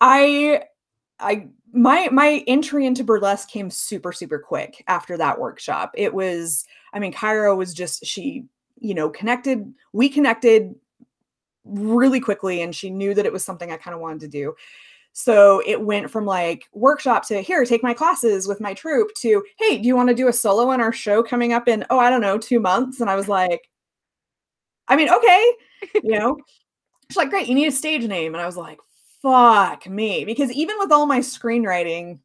i 0.00 0.62
i 1.20 1.46
my 1.72 2.08
my 2.12 2.44
entry 2.46 2.86
into 2.86 3.04
burlesque 3.04 3.48
came 3.48 3.70
super 3.70 4.12
super 4.12 4.38
quick 4.38 4.84
after 4.86 5.16
that 5.16 5.38
workshop. 5.38 5.92
It 5.94 6.14
was 6.14 6.64
i 6.92 6.98
mean 6.98 7.12
cairo 7.12 7.54
was 7.56 7.74
just 7.74 8.04
she 8.06 8.44
you 8.78 8.94
know 8.94 9.10
connected 9.10 9.72
we 9.92 10.08
connected 10.08 10.74
really 11.64 12.20
quickly 12.20 12.60
and 12.62 12.74
she 12.74 12.90
knew 12.90 13.14
that 13.14 13.26
it 13.26 13.32
was 13.32 13.44
something 13.44 13.72
i 13.72 13.76
kind 13.76 13.94
of 13.94 14.00
wanted 14.00 14.20
to 14.20 14.28
do. 14.28 14.54
So 15.16 15.62
it 15.64 15.80
went 15.80 16.10
from 16.10 16.26
like 16.26 16.64
workshop 16.72 17.26
to 17.28 17.40
here 17.40 17.64
take 17.64 17.82
my 17.84 17.94
classes 17.94 18.48
with 18.48 18.60
my 18.60 18.74
troupe 18.74 19.14
to 19.18 19.44
hey 19.58 19.78
do 19.78 19.86
you 19.86 19.96
want 19.96 20.08
to 20.10 20.14
do 20.14 20.28
a 20.28 20.32
solo 20.32 20.68
on 20.70 20.80
our 20.80 20.92
show 20.92 21.22
coming 21.22 21.52
up 21.52 21.68
in 21.68 21.84
oh 21.90 21.98
i 21.98 22.10
don't 22.10 22.20
know 22.20 22.38
two 22.38 22.60
months? 22.60 23.00
And 23.00 23.08
i 23.10 23.16
was 23.16 23.28
like 23.28 23.68
i 24.88 24.96
mean 24.96 25.08
okay 25.08 25.52
you 26.02 26.18
know? 26.18 26.36
She's 27.10 27.16
like 27.16 27.30
great 27.30 27.48
you 27.48 27.54
need 27.54 27.66
a 27.68 27.72
stage 27.72 28.04
name. 28.06 28.34
And 28.34 28.42
i 28.42 28.46
was 28.46 28.56
like 28.56 28.78
fuck 29.24 29.88
me 29.88 30.24
because 30.24 30.52
even 30.52 30.76
with 30.78 30.92
all 30.92 31.06
my 31.06 31.18
screenwriting 31.18 32.20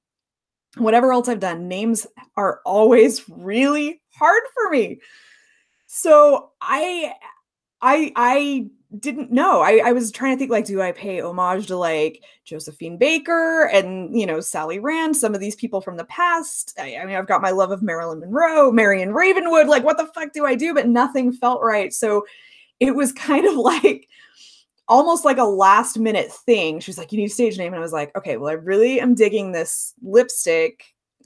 whatever 0.77 1.11
else 1.11 1.27
i've 1.27 1.39
done 1.39 1.67
names 1.67 2.05
are 2.35 2.59
always 2.65 3.27
really 3.29 4.01
hard 4.13 4.43
for 4.53 4.69
me 4.69 4.99
so 5.87 6.51
i 6.61 7.13
I 7.81 8.11
I 8.15 8.67
didn't 8.97 9.31
know. 9.31 9.61
I, 9.61 9.81
I 9.85 9.91
was 9.91 10.11
trying 10.11 10.35
to 10.35 10.39
think 10.39 10.51
like, 10.51 10.65
do 10.65 10.81
I 10.81 10.91
pay 10.91 11.21
homage 11.21 11.67
to 11.67 11.77
like 11.77 12.23
Josephine 12.43 12.97
Baker 12.97 13.65
and 13.65 14.17
you 14.17 14.25
know 14.25 14.39
Sally 14.41 14.79
Rand, 14.79 15.15
some 15.15 15.33
of 15.33 15.39
these 15.39 15.55
people 15.55 15.81
from 15.81 15.97
the 15.97 16.05
past? 16.05 16.73
I, 16.79 16.97
I 16.97 17.05
mean, 17.05 17.15
I've 17.15 17.27
got 17.27 17.41
my 17.41 17.51
love 17.51 17.71
of 17.71 17.81
Marilyn 17.81 18.19
Monroe, 18.19 18.71
Marion 18.71 19.13
Ravenwood. 19.13 19.67
Like, 19.67 19.83
what 19.83 19.97
the 19.97 20.07
fuck 20.07 20.33
do 20.33 20.45
I 20.45 20.55
do? 20.55 20.73
But 20.73 20.87
nothing 20.87 21.31
felt 21.31 21.61
right. 21.61 21.93
So 21.93 22.25
it 22.79 22.95
was 22.95 23.13
kind 23.13 23.45
of 23.45 23.55
like 23.55 24.09
almost 24.89 25.23
like 25.23 25.37
a 25.37 25.43
last 25.43 25.97
minute 25.97 26.31
thing. 26.31 26.79
She 26.81 26.89
was 26.89 26.97
like, 26.97 27.11
"You 27.11 27.19
need 27.19 27.29
a 27.29 27.33
stage 27.33 27.57
name," 27.57 27.73
and 27.73 27.79
I 27.79 27.83
was 27.83 27.93
like, 27.93 28.15
"Okay, 28.17 28.35
well, 28.37 28.49
I 28.49 28.53
really 28.53 28.99
am 28.99 29.15
digging 29.15 29.51
this 29.51 29.93
lipstick." 30.01 30.83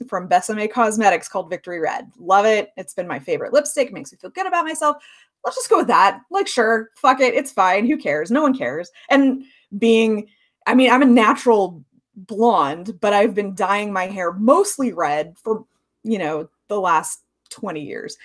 From 0.08 0.28
Besame 0.28 0.68
Cosmetics 0.68 1.28
called 1.28 1.48
Victory 1.48 1.78
Red. 1.78 2.10
Love 2.18 2.46
it. 2.46 2.70
It's 2.76 2.94
been 2.94 3.06
my 3.06 3.20
favorite 3.20 3.52
lipstick. 3.52 3.86
It 3.88 3.94
makes 3.94 4.10
me 4.10 4.18
feel 4.18 4.30
good 4.30 4.44
about 4.44 4.64
myself 4.64 4.96
let's 5.44 5.56
just 5.56 5.70
go 5.70 5.78
with 5.78 5.86
that. 5.88 6.20
Like, 6.30 6.48
sure, 6.48 6.90
fuck 6.96 7.20
it, 7.20 7.34
it's 7.34 7.52
fine. 7.52 7.86
Who 7.86 7.96
cares? 7.96 8.30
No 8.30 8.42
one 8.42 8.56
cares. 8.56 8.90
And 9.10 9.44
being, 9.78 10.28
I 10.66 10.74
mean, 10.74 10.90
I'm 10.90 11.02
a 11.02 11.06
natural 11.06 11.84
blonde, 12.16 12.98
but 13.00 13.12
I've 13.12 13.34
been 13.34 13.54
dyeing 13.54 13.92
my 13.92 14.06
hair 14.06 14.32
mostly 14.32 14.92
red 14.92 15.36
for, 15.42 15.64
you 16.02 16.18
know, 16.18 16.48
the 16.68 16.80
last 16.80 17.22
20 17.50 17.80
years. 17.80 18.16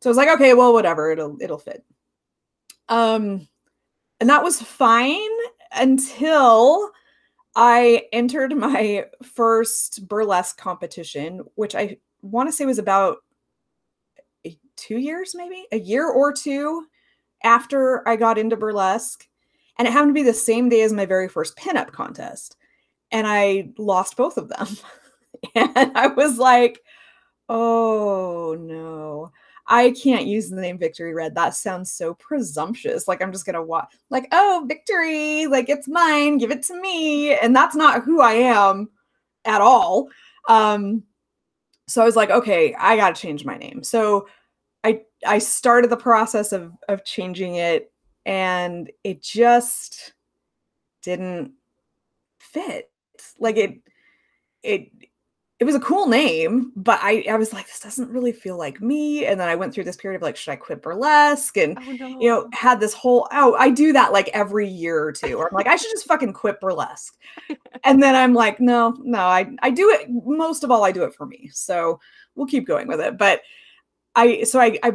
So 0.00 0.08
I 0.08 0.10
was 0.10 0.16
like, 0.16 0.28
okay, 0.28 0.54
well, 0.54 0.72
whatever, 0.72 1.10
it'll 1.10 1.36
it'll 1.40 1.58
fit. 1.58 1.84
Um, 2.88 3.48
and 4.20 4.28
that 4.30 4.42
was 4.42 4.60
fine 4.60 5.20
until 5.72 6.90
I 7.54 8.04
entered 8.12 8.56
my 8.56 9.06
first 9.22 10.06
burlesque 10.08 10.58
competition, 10.58 11.42
which 11.54 11.74
I 11.74 11.98
want 12.22 12.48
to 12.48 12.52
say 12.52 12.66
was 12.66 12.78
about 12.78 13.18
two 14.76 14.98
years, 14.98 15.34
maybe 15.34 15.66
a 15.72 15.78
year 15.78 16.06
or 16.08 16.32
two 16.32 16.86
after 17.42 18.06
I 18.08 18.16
got 18.16 18.38
into 18.38 18.56
burlesque. 18.56 19.26
And 19.78 19.86
it 19.86 19.92
happened 19.92 20.10
to 20.10 20.20
be 20.20 20.22
the 20.22 20.34
same 20.34 20.68
day 20.68 20.82
as 20.82 20.92
my 20.92 21.06
very 21.06 21.28
first 21.28 21.56
pinup 21.56 21.92
contest. 21.92 22.56
And 23.10 23.26
I 23.26 23.70
lost 23.78 24.16
both 24.16 24.36
of 24.36 24.48
them. 24.48 24.66
and 25.54 25.92
I 25.96 26.08
was 26.08 26.38
like, 26.38 26.80
oh 27.48 28.56
no. 28.58 29.32
I 29.68 29.90
can't 29.90 30.26
use 30.26 30.48
the 30.48 30.60
name 30.60 30.78
Victory 30.78 31.12
Red. 31.12 31.34
That 31.34 31.54
sounds 31.54 31.90
so 31.90 32.14
presumptuous. 32.14 33.08
Like 33.08 33.20
I'm 33.20 33.32
just 33.32 33.46
gonna 33.46 33.62
watch, 33.62 33.94
like, 34.10 34.28
oh, 34.32 34.64
victory, 34.68 35.46
like 35.46 35.68
it's 35.68 35.88
mine, 35.88 36.38
give 36.38 36.50
it 36.50 36.62
to 36.64 36.80
me. 36.80 37.34
And 37.34 37.54
that's 37.54 37.74
not 37.74 38.04
who 38.04 38.20
I 38.20 38.34
am 38.34 38.88
at 39.44 39.60
all. 39.60 40.08
Um, 40.48 41.02
so 41.88 42.02
I 42.02 42.04
was 42.04 42.16
like, 42.16 42.30
okay, 42.30 42.74
I 42.74 42.96
gotta 42.96 43.20
change 43.20 43.44
my 43.44 43.56
name. 43.56 43.82
So 43.82 44.28
I 44.84 45.02
I 45.26 45.38
started 45.38 45.90
the 45.90 45.96
process 45.96 46.52
of 46.52 46.72
of 46.88 47.04
changing 47.04 47.56
it 47.56 47.92
and 48.24 48.90
it 49.04 49.22
just 49.22 50.14
didn't 51.02 51.52
fit. 52.38 52.90
Like 53.38 53.56
it 53.56 53.80
it 54.62 54.90
it 55.58 55.64
was 55.64 55.74
a 55.74 55.80
cool 55.80 56.06
name, 56.06 56.70
but 56.76 57.00
I, 57.02 57.24
I 57.30 57.36
was 57.36 57.54
like, 57.54 57.66
this 57.66 57.80
doesn't 57.80 58.10
really 58.10 58.32
feel 58.32 58.58
like 58.58 58.82
me. 58.82 59.24
And 59.24 59.40
then 59.40 59.48
I 59.48 59.54
went 59.54 59.72
through 59.72 59.84
this 59.84 59.96
period 59.96 60.16
of 60.16 60.22
like, 60.22 60.36
should 60.36 60.52
I 60.52 60.56
quit 60.56 60.82
burlesque? 60.82 61.56
And 61.56 61.78
oh, 61.78 61.92
no. 61.92 62.20
you 62.20 62.28
know, 62.28 62.48
had 62.52 62.78
this 62.78 62.92
whole 62.92 63.26
oh, 63.32 63.54
I 63.54 63.70
do 63.70 63.94
that 63.94 64.12
like 64.12 64.28
every 64.34 64.68
year 64.68 65.02
or 65.02 65.12
two, 65.12 65.38
or 65.38 65.48
I'm 65.48 65.54
like, 65.54 65.66
I 65.66 65.76
should 65.76 65.90
just 65.90 66.06
fucking 66.06 66.34
quit 66.34 66.60
burlesque. 66.60 67.16
and 67.84 68.02
then 68.02 68.14
I'm 68.14 68.34
like, 68.34 68.60
no, 68.60 68.96
no, 69.02 69.20
I 69.20 69.50
I 69.62 69.70
do 69.70 69.88
it 69.90 70.10
most 70.10 70.62
of 70.62 70.70
all, 70.70 70.84
I 70.84 70.92
do 70.92 71.04
it 71.04 71.14
for 71.14 71.24
me. 71.24 71.48
So 71.52 72.00
we'll 72.34 72.46
keep 72.46 72.66
going 72.66 72.86
with 72.86 73.00
it. 73.00 73.16
But 73.16 73.40
I 74.14 74.42
so 74.42 74.60
I, 74.60 74.78
I 74.82 74.92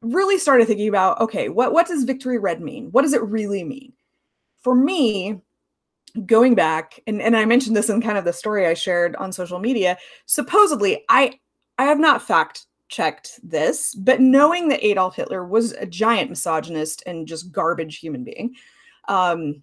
really 0.00 0.38
started 0.38 0.66
thinking 0.66 0.88
about 0.88 1.20
okay, 1.20 1.50
what 1.50 1.74
what 1.74 1.86
does 1.86 2.04
victory 2.04 2.38
red 2.38 2.62
mean? 2.62 2.90
What 2.92 3.02
does 3.02 3.12
it 3.12 3.22
really 3.22 3.64
mean? 3.64 3.92
For 4.62 4.74
me, 4.74 5.42
going 6.26 6.54
back 6.54 7.00
and, 7.06 7.20
and 7.20 7.36
I 7.36 7.44
mentioned 7.44 7.76
this 7.76 7.90
in 7.90 8.00
kind 8.00 8.18
of 8.18 8.24
the 8.24 8.32
story 8.32 8.66
I 8.66 8.74
shared 8.74 9.16
on 9.16 9.32
social 9.32 9.58
media, 9.58 9.98
supposedly 10.26 11.04
I 11.08 11.38
I 11.78 11.84
have 11.84 11.98
not 11.98 12.22
fact 12.22 12.66
checked 12.88 13.40
this, 13.42 13.94
but 13.94 14.20
knowing 14.20 14.68
that 14.68 14.84
Adolf 14.84 15.16
Hitler 15.16 15.46
was 15.46 15.72
a 15.72 15.86
giant 15.86 16.28
misogynist 16.28 17.02
and 17.06 17.26
just 17.26 17.52
garbage 17.52 17.98
human 17.98 18.24
being, 18.24 18.54
um, 19.08 19.62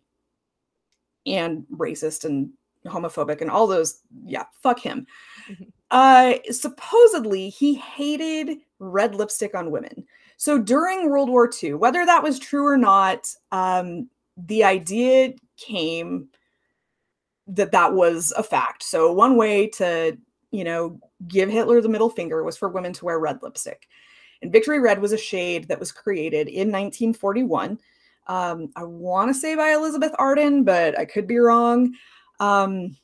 and 1.26 1.66
racist 1.76 2.26
and 2.26 2.50
homophobic 2.86 3.42
and 3.42 3.52
all 3.52 3.68
those, 3.68 4.02
yeah, 4.24 4.46
fuck 4.64 4.80
him. 4.80 5.06
Mm-hmm. 5.50 5.64
Uh, 5.92 6.34
supposedly 6.52 7.50
he 7.50 7.76
hated 7.76 8.58
red 8.80 9.14
lipstick 9.14 9.54
on 9.54 9.72
women. 9.72 10.06
So 10.38 10.58
during 10.58 11.10
World 11.10 11.30
War 11.30 11.50
II, 11.62 11.76
whether 11.76 12.06
that 12.06 12.24
was 12.24 12.40
true 12.40 12.66
or 12.66 12.78
not, 12.78 13.28
um, 13.52 14.10
the 14.38 14.64
idea 14.64 15.34
came 15.58 16.30
that 17.48 17.72
that 17.72 17.94
was 17.94 18.34
a 18.38 18.44
fact. 18.44 18.84
So 18.84 19.12
one 19.12 19.38
way 19.38 19.68
to, 19.70 20.18
you 20.52 20.64
know, 20.64 21.00
give 21.28 21.50
Hitler 21.50 21.82
the 21.82 21.90
middle 21.90 22.10
finger 22.10 22.44
was 22.44 22.58
for 22.58 22.70
women 22.70 22.94
to 22.94 23.06
wear 23.06 23.20
red 23.20 23.42
lipstick. 23.42 23.88
And 24.42 24.52
Victory 24.52 24.80
Red 24.80 25.02
was 25.02 25.14
a 25.14 25.18
shade 25.18 25.68
that 25.68 25.80
was 25.80 25.92
created 25.92 26.48
in 26.48 26.68
1941. 26.68 27.80
Um, 28.28 28.70
I 28.76 28.84
want 28.84 29.30
to 29.30 29.34
say 29.34 29.56
by 29.56 29.72
Elizabeth 29.72 30.14
Arden, 30.20 30.64
but 30.64 30.98
I 31.00 31.06
could 31.06 31.28
be 31.28 31.38
wrong. 31.38 31.94
Um, 32.40 32.96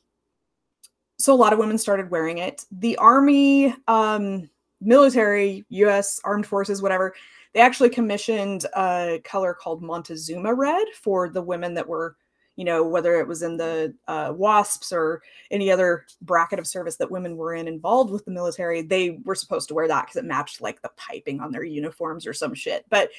so 1.18 1.32
a 1.32 1.36
lot 1.36 1.52
of 1.52 1.58
women 1.58 1.78
started 1.78 2.10
wearing 2.10 2.38
it. 2.38 2.64
The 2.70 2.96
army, 2.98 3.74
um, 3.88 4.48
military, 4.80 5.64
U.S. 5.70 6.20
armed 6.24 6.46
forces, 6.46 6.82
whatever, 6.82 7.14
they 7.52 7.60
actually 7.60 7.90
commissioned 7.90 8.66
a 8.76 9.20
color 9.24 9.54
called 9.54 9.82
Montezuma 9.82 10.52
red 10.52 10.86
for 11.00 11.28
the 11.28 11.42
women 11.42 11.74
that 11.74 11.88
were, 11.88 12.16
you 12.56 12.64
know, 12.64 12.84
whether 12.84 13.18
it 13.18 13.26
was 13.26 13.42
in 13.42 13.56
the 13.56 13.94
uh, 14.06 14.32
WASPs 14.32 14.92
or 14.92 15.22
any 15.50 15.70
other 15.70 16.06
bracket 16.22 16.58
of 16.58 16.66
service 16.66 16.96
that 16.96 17.10
women 17.10 17.36
were 17.36 17.54
in 17.54 17.66
involved 17.66 18.12
with 18.12 18.24
the 18.24 18.30
military. 18.30 18.82
They 18.82 19.18
were 19.24 19.34
supposed 19.34 19.68
to 19.68 19.74
wear 19.74 19.88
that 19.88 20.06
because 20.06 20.16
it 20.16 20.24
matched 20.24 20.60
like 20.60 20.82
the 20.82 20.90
piping 20.96 21.40
on 21.40 21.52
their 21.52 21.64
uniforms 21.64 22.26
or 22.26 22.32
some 22.32 22.54
shit. 22.54 22.84
But 22.88 23.10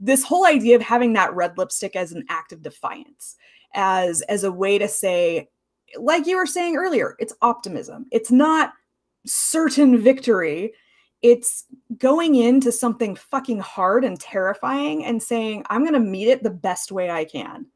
this 0.00 0.22
whole 0.22 0.46
idea 0.46 0.76
of 0.76 0.82
having 0.82 1.12
that 1.14 1.34
red 1.34 1.58
lipstick 1.58 1.96
as 1.96 2.12
an 2.12 2.24
act 2.28 2.52
of 2.52 2.62
defiance, 2.62 3.36
as 3.74 4.22
as 4.22 4.44
a 4.44 4.52
way 4.52 4.78
to 4.78 4.88
say 4.88 5.48
like 5.96 6.26
you 6.26 6.36
were 6.36 6.46
saying 6.46 6.76
earlier, 6.76 7.16
it's 7.18 7.34
optimism. 7.42 8.06
It's 8.10 8.30
not 8.30 8.72
certain 9.26 9.98
victory. 9.98 10.72
It's 11.22 11.64
going 11.96 12.36
into 12.36 12.70
something 12.70 13.16
fucking 13.16 13.60
hard 13.60 14.04
and 14.04 14.20
terrifying 14.20 15.04
and 15.04 15.22
saying, 15.22 15.64
I'm 15.68 15.82
going 15.82 15.94
to 15.94 16.00
meet 16.00 16.28
it 16.28 16.42
the 16.42 16.50
best 16.50 16.92
way 16.92 17.10
I 17.10 17.24
can. 17.24 17.66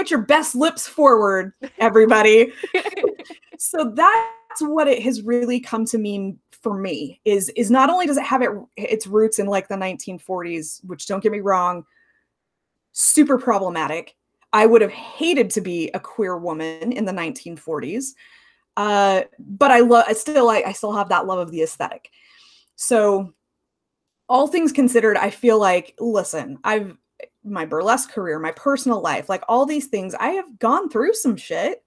Put 0.00 0.10
your 0.10 0.22
best 0.22 0.54
lips 0.54 0.88
forward, 0.88 1.52
everybody. 1.78 2.54
so 3.58 3.92
that's 3.94 4.60
what 4.60 4.88
it 4.88 5.02
has 5.02 5.20
really 5.20 5.60
come 5.60 5.84
to 5.84 5.98
mean 5.98 6.38
for 6.62 6.78
me 6.78 7.20
is 7.26 7.50
is 7.50 7.70
not 7.70 7.90
only 7.90 8.06
does 8.06 8.16
it 8.16 8.24
have 8.24 8.40
it 8.40 8.50
its 8.78 9.06
roots 9.06 9.38
in 9.38 9.46
like 9.46 9.68
the 9.68 9.74
1940s, 9.74 10.82
which 10.86 11.06
don't 11.06 11.22
get 11.22 11.32
me 11.32 11.40
wrong, 11.40 11.84
super 12.92 13.36
problematic 13.36 14.16
I 14.52 14.64
would 14.66 14.82
have 14.82 14.90
hated 14.90 15.50
to 15.50 15.60
be 15.60 15.90
a 15.90 16.00
queer 16.00 16.36
woman 16.38 16.92
in 16.92 17.04
the 17.04 17.12
1940s. 17.12 18.14
Uh, 18.76 19.22
but 19.38 19.70
I 19.70 19.80
love, 19.80 20.06
I 20.08 20.12
still, 20.12 20.48
I, 20.48 20.62
I 20.66 20.72
still 20.72 20.92
have 20.92 21.10
that 21.10 21.26
love 21.26 21.38
of 21.38 21.50
the 21.50 21.62
aesthetic. 21.62 22.10
So, 22.76 23.32
all 24.28 24.46
things 24.46 24.72
considered, 24.72 25.16
I 25.16 25.30
feel 25.30 25.58
like, 25.58 25.94
listen, 25.98 26.58
I've 26.64 26.96
my 27.44 27.64
burlesque 27.64 28.10
career, 28.10 28.38
my 28.38 28.52
personal 28.52 29.00
life, 29.00 29.28
like 29.28 29.42
all 29.48 29.66
these 29.66 29.86
things, 29.86 30.14
I 30.14 30.30
have 30.30 30.58
gone 30.58 30.88
through 30.88 31.14
some 31.14 31.36
shit 31.36 31.82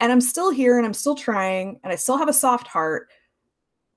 and 0.00 0.12
I'm 0.12 0.20
still 0.20 0.50
here 0.50 0.76
and 0.76 0.86
I'm 0.86 0.94
still 0.94 1.14
trying 1.14 1.80
and 1.82 1.92
I 1.92 1.96
still 1.96 2.18
have 2.18 2.28
a 2.28 2.32
soft 2.32 2.66
heart. 2.66 3.08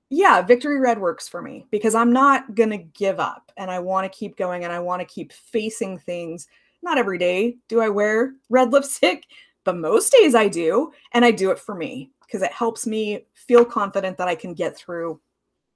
Yeah, 0.08 0.42
Victory 0.42 0.80
Red 0.80 0.98
works 0.98 1.28
for 1.28 1.42
me 1.42 1.66
because 1.70 1.94
I'm 1.94 2.12
not 2.12 2.54
going 2.54 2.70
to 2.70 2.78
give 2.78 3.20
up 3.20 3.52
and 3.56 3.70
I 3.70 3.78
want 3.78 4.10
to 4.10 4.18
keep 4.18 4.36
going 4.36 4.64
and 4.64 4.72
I 4.72 4.80
want 4.80 5.00
to 5.00 5.06
keep 5.06 5.32
facing 5.32 5.98
things 5.98 6.46
not 6.82 6.98
every 6.98 7.18
day 7.18 7.56
do 7.68 7.80
I 7.80 7.88
wear 7.88 8.34
red 8.48 8.72
lipstick, 8.72 9.26
but 9.64 9.76
most 9.76 10.12
days 10.12 10.34
I 10.34 10.48
do. 10.48 10.92
And 11.12 11.24
I 11.24 11.30
do 11.30 11.50
it 11.50 11.58
for 11.58 11.74
me 11.74 12.10
because 12.22 12.42
it 12.42 12.52
helps 12.52 12.86
me 12.86 13.26
feel 13.34 13.64
confident 13.64 14.16
that 14.18 14.28
I 14.28 14.34
can 14.34 14.54
get 14.54 14.76
through 14.76 15.20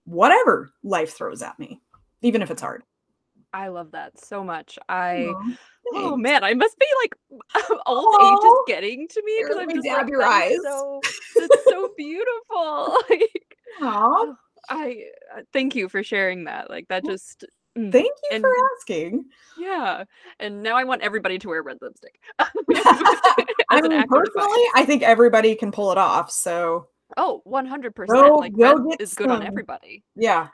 whatever 0.05 0.73
life 0.83 1.17
throws 1.17 1.43
at 1.43 1.59
me, 1.59 1.81
even 2.23 2.43
if 2.43 2.51
it's 2.51 2.63
hard. 2.63 2.85
I 3.55 3.69
love 3.69 3.93
that 3.93 4.19
so 4.19 4.43
much. 4.43 4.79
I 4.89 5.33
oh 5.95 6.17
man, 6.17 6.43
I 6.45 6.55
must 6.55 6.79
be 6.79 6.87
like 7.03 7.15
old 7.87 8.21
age 8.21 8.39
is 8.45 8.59
getting 8.67 9.09
to 9.09 9.23
me 9.25 9.43
because 9.43 9.57
I'm 9.59 9.71
just 9.71 9.85
dab 9.85 10.03
like, 10.03 10.11
your 10.11 10.25
eyes. 10.25 10.59
So 10.63 11.01
it's 11.37 11.65
so 11.65 11.89
beautiful. 11.97 12.99
like, 13.11 13.57
Aww. 13.81 14.35
I 14.69 15.05
uh, 15.37 15.43
thank 15.53 15.77
you 15.77 15.89
for 15.89 16.03
sharing 16.03 16.45
that. 16.45 16.69
Like 16.69 16.89
that 16.89 17.05
just 17.05 17.45
Mm, 17.77 17.91
Thank 17.91 18.07
you 18.07 18.37
and, 18.37 18.43
for 18.43 18.55
asking. 18.77 19.25
Yeah. 19.59 20.05
And 20.39 20.63
now 20.63 20.77
I 20.77 20.85
want 20.85 21.03
everybody 21.03 21.39
to 21.41 21.49
wear 21.49 21.63
red 21.63 21.79
lipstick. 21.81 22.21
I 22.39 23.81
mean, 23.81 24.05
personally, 24.09 24.63
I 24.77 24.85
think 24.87 25.03
everybody 25.03 25.55
can 25.57 25.73
pull 25.73 25.91
it 25.91 25.99
off. 25.99 26.31
So 26.31 26.87
Oh, 27.17 27.43
100%. 27.47 28.07
Go, 28.07 28.37
like 28.37 28.57
go 28.57 28.95
is 28.99 29.15
good 29.15 29.29
some. 29.29 29.41
on 29.41 29.47
everybody. 29.47 30.05
Yeah. 30.17 30.49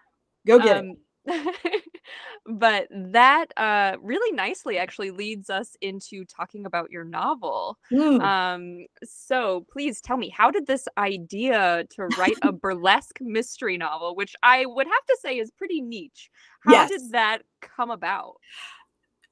Go 0.47 0.59
get 0.59 0.79
um, 0.79 0.87
it. 0.87 0.97
but 2.47 2.89
that 2.91 3.47
uh, 3.57 3.97
really 4.01 4.33
nicely 4.33 4.79
actually 4.79 5.11
leads 5.11 5.51
us 5.51 5.77
into 5.81 6.25
talking 6.25 6.67
about 6.67 6.91
your 6.91 7.05
novel. 7.05 7.79
Mm. 7.93 8.21
Um, 8.21 8.87
so 9.05 9.67
please 9.71 10.01
tell 10.01 10.17
me, 10.17 10.29
how 10.31 10.51
did 10.51 10.67
this 10.67 10.89
idea 10.99 11.85
to 11.91 12.07
write 12.07 12.39
a 12.43 12.53
burlesque 12.53 13.19
mystery 13.21 13.77
novel, 13.77 14.17
which 14.17 14.35
I 14.43 14.67
would 14.67 14.87
have 14.87 15.07
to 15.07 15.19
say 15.21 15.39
is 15.39 15.51
pretty 15.51 15.81
niche, 15.81 16.31
how 16.61 16.73
Yes. 16.73 16.91
did 16.91 17.13
that 17.13 17.43
come 17.61 17.91
about? 17.91 18.37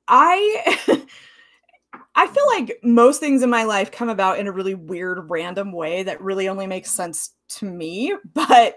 I 0.06 1.04
I 2.14 2.26
feel 2.26 2.46
like 2.48 2.78
most 2.82 3.20
things 3.20 3.42
in 3.42 3.50
my 3.50 3.64
life 3.64 3.90
come 3.90 4.08
about 4.08 4.38
in 4.38 4.46
a 4.46 4.52
really 4.52 4.74
weird, 4.74 5.30
random 5.30 5.72
way 5.72 6.02
that 6.02 6.20
really 6.20 6.48
only 6.48 6.66
makes 6.66 6.90
sense 6.90 7.32
to 7.50 7.64
me. 7.64 8.14
But 8.34 8.76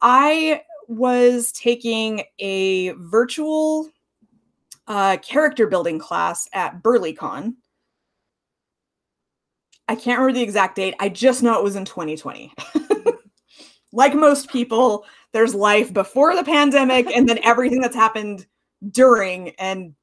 I 0.00 0.62
was 0.92 1.52
taking 1.52 2.24
a 2.38 2.90
virtual 2.90 3.90
uh, 4.86 5.16
character 5.18 5.66
building 5.66 5.98
class 5.98 6.48
at 6.52 6.82
BurlyCon. 6.82 7.54
I 9.88 9.94
can't 9.94 10.18
remember 10.18 10.38
the 10.38 10.42
exact 10.42 10.76
date. 10.76 10.94
I 11.00 11.08
just 11.08 11.42
know 11.42 11.58
it 11.58 11.64
was 11.64 11.76
in 11.76 11.84
2020. 11.84 12.52
like 13.92 14.14
most 14.14 14.50
people, 14.50 15.04
there's 15.32 15.54
life 15.54 15.92
before 15.92 16.34
the 16.36 16.44
pandemic 16.44 17.06
and 17.14 17.28
then 17.28 17.38
everything 17.42 17.80
that's 17.80 17.96
happened 17.96 18.46
during 18.90 19.50
and 19.50 19.94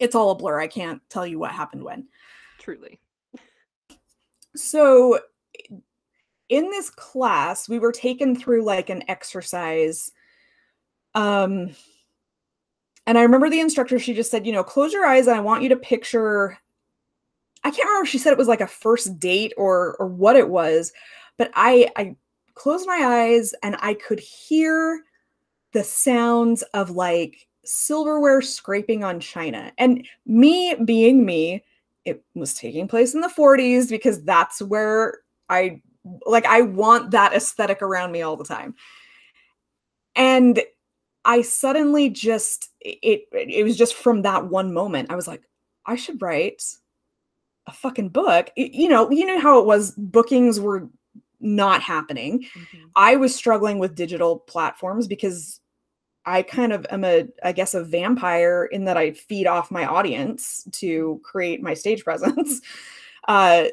it's 0.00 0.14
all 0.14 0.30
a 0.30 0.34
blur. 0.34 0.60
I 0.60 0.66
can't 0.66 1.00
tell 1.08 1.26
you 1.26 1.38
what 1.38 1.52
happened 1.52 1.82
when. 1.82 2.08
Truly. 2.58 3.00
So 4.56 5.20
in 6.52 6.68
this 6.68 6.90
class, 6.90 7.66
we 7.66 7.78
were 7.78 7.92
taken 7.92 8.36
through 8.36 8.62
like 8.62 8.90
an 8.90 9.02
exercise. 9.08 10.12
Um 11.14 11.70
and 13.06 13.18
I 13.18 13.22
remember 13.22 13.50
the 13.50 13.58
instructor, 13.58 13.98
she 13.98 14.14
just 14.14 14.30
said, 14.30 14.46
you 14.46 14.52
know, 14.52 14.62
close 14.62 14.92
your 14.92 15.06
eyes 15.06 15.26
and 15.26 15.34
I 15.34 15.40
want 15.40 15.62
you 15.62 15.70
to 15.70 15.76
picture 15.76 16.58
I 17.64 17.70
can't 17.70 17.86
remember 17.88 18.04
if 18.04 18.10
she 18.10 18.18
said 18.18 18.32
it 18.32 18.38
was 18.38 18.48
like 18.48 18.60
a 18.60 18.66
first 18.66 19.18
date 19.18 19.54
or 19.56 19.96
or 19.98 20.06
what 20.06 20.36
it 20.36 20.50
was, 20.50 20.92
but 21.38 21.50
I 21.54 21.88
I 21.96 22.16
closed 22.54 22.86
my 22.86 23.00
eyes 23.02 23.54
and 23.62 23.76
I 23.80 23.94
could 23.94 24.20
hear 24.20 25.02
the 25.72 25.82
sounds 25.82 26.60
of 26.74 26.90
like 26.90 27.48
silverware 27.64 28.42
scraping 28.42 29.04
on 29.04 29.20
china. 29.20 29.72
And 29.78 30.06
me 30.26 30.74
being 30.84 31.24
me, 31.24 31.64
it 32.04 32.22
was 32.34 32.52
taking 32.52 32.88
place 32.88 33.14
in 33.14 33.22
the 33.22 33.28
40s 33.28 33.88
because 33.88 34.22
that's 34.22 34.60
where 34.60 35.20
I 35.48 35.80
like 36.26 36.46
I 36.46 36.62
want 36.62 37.10
that 37.12 37.32
aesthetic 37.32 37.82
around 37.82 38.12
me 38.12 38.22
all 38.22 38.36
the 38.36 38.44
time. 38.44 38.74
And 40.14 40.60
I 41.24 41.42
suddenly 41.42 42.10
just 42.10 42.70
it 42.80 43.28
it 43.32 43.64
was 43.64 43.76
just 43.76 43.94
from 43.94 44.22
that 44.22 44.46
one 44.46 44.72
moment. 44.72 45.10
I 45.10 45.14
was 45.14 45.28
like, 45.28 45.42
I 45.86 45.96
should 45.96 46.20
write 46.20 46.62
a 47.66 47.72
fucking 47.72 48.08
book. 48.08 48.50
You 48.56 48.88
know, 48.88 49.10
you 49.10 49.26
know 49.26 49.38
how 49.38 49.60
it 49.60 49.66
was 49.66 49.92
bookings 49.92 50.58
were 50.60 50.88
not 51.40 51.82
happening. 51.82 52.42
Mhm. 52.42 52.90
I 52.96 53.16
was 53.16 53.34
struggling 53.34 53.78
with 53.78 53.94
digital 53.94 54.38
platforms 54.38 55.06
because 55.06 55.60
I 56.24 56.42
kind 56.42 56.72
of 56.72 56.86
am 56.90 57.04
a, 57.04 57.26
I 57.42 57.52
guess, 57.52 57.74
a 57.74 57.82
vampire 57.82 58.68
in 58.70 58.84
that 58.84 58.96
I 58.96 59.12
feed 59.12 59.46
off 59.46 59.70
my 59.72 59.84
audience 59.84 60.64
to 60.72 61.20
create 61.24 61.62
my 61.62 61.74
stage 61.74 62.04
presence. 62.04 62.60
Uh, 63.26 63.64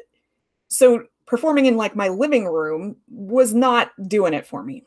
so 0.68 1.04
performing 1.30 1.66
in 1.66 1.76
like 1.76 1.94
my 1.94 2.08
living 2.08 2.44
room 2.44 2.96
was 3.08 3.54
not 3.54 3.92
doing 4.08 4.34
it 4.34 4.44
for 4.44 4.64
me. 4.64 4.84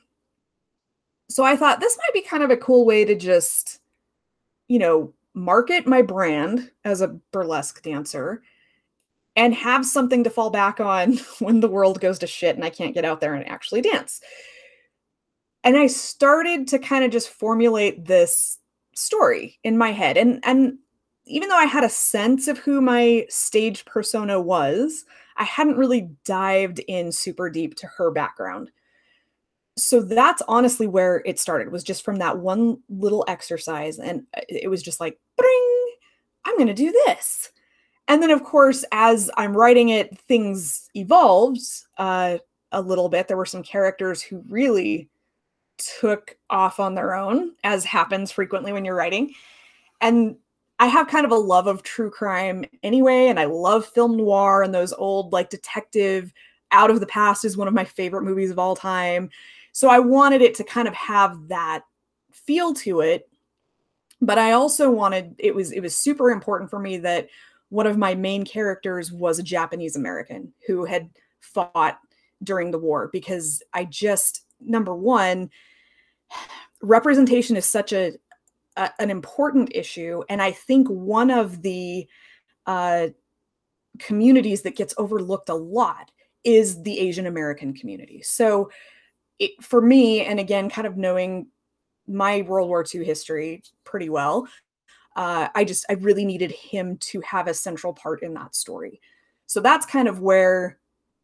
So 1.30 1.46
I 1.46 1.56
thought 1.56 1.80
this 1.80 1.98
might 1.98 2.14
be 2.14 2.28
kind 2.28 2.44
of 2.44 2.52
a 2.52 2.58
cool 2.58 2.86
way 2.86 3.06
to 3.06 3.16
just, 3.16 3.80
you 4.68 4.78
know, 4.78 5.14
market 5.34 5.88
my 5.88 6.02
brand 6.02 6.70
as 6.84 7.00
a 7.00 7.18
burlesque 7.32 7.82
dancer 7.82 8.44
and 9.38 9.56
have 9.56 9.86
something 9.86 10.26
to 10.26 10.30
fall 10.30 10.50
back 10.50 10.82
on 10.82 11.14
when 11.40 11.62
the 11.62 11.70
world 11.70 12.02
goes 12.02 12.20
to 12.20 12.28
shit 12.28 12.58
and 12.58 12.66
I 12.66 12.70
can't 12.70 12.94
get 12.94 13.06
out 13.06 13.22
there 13.22 13.36
and 13.36 13.48
actually 13.48 13.82
dance. 13.82 14.20
And 15.64 15.78
I 15.78 15.88
started 15.88 16.68
to 16.68 16.78
kind 16.78 17.06
of 17.06 17.12
just 17.12 17.30
formulate 17.30 18.04
this 18.04 18.60
story 18.94 19.60
in 19.64 19.78
my 19.78 19.94
head. 19.94 20.18
And 20.18 20.42
and 20.44 20.78
even 21.26 21.48
though 21.48 21.56
I 21.56 21.68
had 21.68 21.86
a 21.86 21.90
sense 21.90 22.50
of 22.50 22.58
who 22.58 22.82
my 22.82 23.26
stage 23.30 23.86
persona 23.86 24.42
was, 24.42 25.06
I 25.44 25.46
hadn't 25.46 25.76
really 25.76 26.10
dived 26.24 26.80
in 26.88 27.12
super 27.12 27.50
deep 27.50 27.76
to 27.76 27.88
her 27.98 28.12
background. 28.12 28.72
So 29.78 30.02
that's 30.02 30.42
honestly 30.48 30.88
where 30.88 31.22
it 31.26 31.38
started 31.38 31.70
was 31.70 31.84
just 31.84 32.06
from 32.06 32.16
that 32.20 32.38
one 32.38 32.78
little 32.88 33.26
exercise 33.28 34.00
and 34.00 34.24
uh, 34.38 34.42
it 34.48 34.70
was 34.70 34.82
just 34.82 35.02
like 35.02 35.20
bring 35.36 35.88
I'm 36.46 36.56
going 36.56 36.68
to 36.68 36.74
do 36.74 36.94
this. 37.06 37.52
And 38.08 38.24
then 38.24 38.32
of 38.32 38.46
course 38.46 38.86
as 38.94 39.30
I'm 39.36 39.58
writing 39.58 39.90
it 39.90 40.18
things 40.18 40.90
evolved 40.96 41.60
uh 41.98 42.38
a 42.72 42.82
little 42.82 43.10
bit. 43.10 43.28
There 43.28 43.36
were 43.36 43.46
some 43.46 43.64
characters 43.64 44.22
who 44.22 44.46
really 44.48 45.10
took 46.00 46.38
off 46.50 46.80
on 46.80 46.96
their 46.96 47.16
own, 47.16 47.52
as 47.66 47.84
happens 47.84 48.32
frequently 48.32 48.72
when 48.72 48.86
you're 48.86 48.96
writing. 48.96 49.34
And 50.00 50.38
I 50.84 50.88
have 50.88 51.08
kind 51.08 51.26
of 51.26 51.32
a 51.32 51.36
love 51.36 51.68
of 51.68 51.82
true 51.82 52.10
crime 52.12 52.66
anyway, 52.84 53.28
and 53.28 53.40
I 53.40 53.46
love 53.46 53.86
film 53.86 54.18
noir 54.18 54.64
and 54.64 54.76
those 54.76 54.92
old, 54.92 55.32
like, 55.32 55.50
detective. 55.50 56.34
Out 56.72 56.90
of 56.90 57.00
the 57.00 57.06
Past 57.06 57.46
is 57.46 57.56
one 57.56 57.70
of 57.70 57.74
my 57.74 57.86
favorite 57.86 58.24
movies 58.24 58.52
of 58.52 58.60
all 58.60 58.76
time. 58.76 59.30
So 59.72 59.88
I 59.88 60.00
wanted 60.00 60.42
it 60.42 60.56
to 60.56 60.66
kind 60.66 60.90
of 60.90 60.94
have 60.94 61.48
that 61.48 61.84
feel 62.34 62.74
to 62.74 63.00
it. 63.00 63.30
But 64.20 64.38
I 64.38 64.52
also 64.52 64.92
wanted 64.92 65.36
it 65.38 65.56
was 65.56 65.72
it 65.72 65.80
was 65.80 65.96
super 65.96 66.32
important 66.32 66.70
for 66.70 66.80
me 66.80 66.98
that 66.98 67.30
one 67.70 67.88
of 67.88 67.98
my 67.98 68.14
main 68.14 68.44
characters 68.44 69.10
was 69.10 69.40
a 69.40 69.44
Japanese 69.44 69.96
American 69.96 70.52
who 70.68 70.84
had 70.84 71.10
fought 71.40 71.98
during 72.44 72.72
the 72.72 72.80
war 72.80 73.10
because 73.14 73.64
I 73.74 73.86
just 73.86 74.44
number 74.60 74.94
one 74.94 75.50
representation 76.82 77.56
is 77.56 77.66
such 77.66 77.94
a, 77.94 78.12
an 78.76 79.10
important 79.10 79.70
issue 79.74 80.24
and 80.30 80.42
i 80.42 80.52
think 80.52 80.88
one 80.88 81.30
of 81.30 81.62
the 81.62 82.08
uh, 82.66 83.08
communities 84.00 84.62
that 84.62 84.76
gets 84.76 84.94
overlooked 84.98 85.50
a 85.50 85.56
lot 85.56 86.12
is 86.44 86.82
the 86.84 87.00
asian 87.00 87.28
american 87.28 87.74
community 87.74 88.22
so 88.22 88.70
it, 89.40 89.52
for 89.62 89.82
me 89.82 90.22
and 90.22 90.40
again 90.40 90.70
kind 90.70 90.88
of 90.88 90.98
knowing 90.98 91.48
my 92.08 92.42
world 92.42 92.68
war 92.68 92.86
ii 92.94 93.04
history 93.04 93.62
pretty 93.84 94.10
well 94.10 94.48
uh, 95.16 95.48
i 95.56 95.64
just 95.64 95.86
i 95.90 95.94
really 95.94 96.26
needed 96.26 96.52
him 96.52 96.98
to 96.98 97.22
have 97.22 97.48
a 97.48 97.54
central 97.54 97.94
part 97.94 98.24
in 98.24 98.34
that 98.34 98.56
story 98.56 99.00
so 99.46 99.60
that's 99.60 99.86
kind 99.86 100.08
of 100.08 100.20
where 100.20 100.80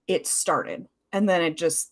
it 0.07 0.27
started 0.27 0.87
and 1.11 1.27
then 1.27 1.41
it 1.41 1.57
just 1.57 1.91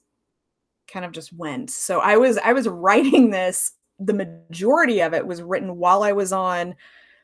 kind 0.88 1.06
of 1.06 1.12
just 1.12 1.34
went. 1.34 1.70
So 1.70 2.00
I 2.00 2.18
was 2.18 2.38
I 2.38 2.54
was 2.54 2.68
writing 2.68 3.30
this 3.30 3.74
the 4.00 4.14
majority 4.14 5.02
of 5.02 5.14
it 5.14 5.26
was 5.26 5.42
written 5.42 5.78
while 5.78 6.04
I 6.04 6.12
was 6.12 6.32
on 6.32 6.76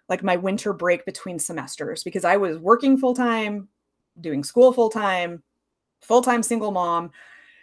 like 0.09 0.23
my 0.23 0.35
winter 0.35 0.73
break 0.73 1.05
between 1.05 1.39
semesters 1.39 2.03
because 2.03 2.25
I 2.25 2.37
was 2.37 2.57
working 2.57 2.97
full 2.97 3.15
time, 3.15 3.67
doing 4.19 4.43
school 4.43 4.73
full 4.73 4.89
time, 4.89 5.43
full 6.01 6.21
time 6.21 6.43
single 6.43 6.71
mom. 6.71 7.11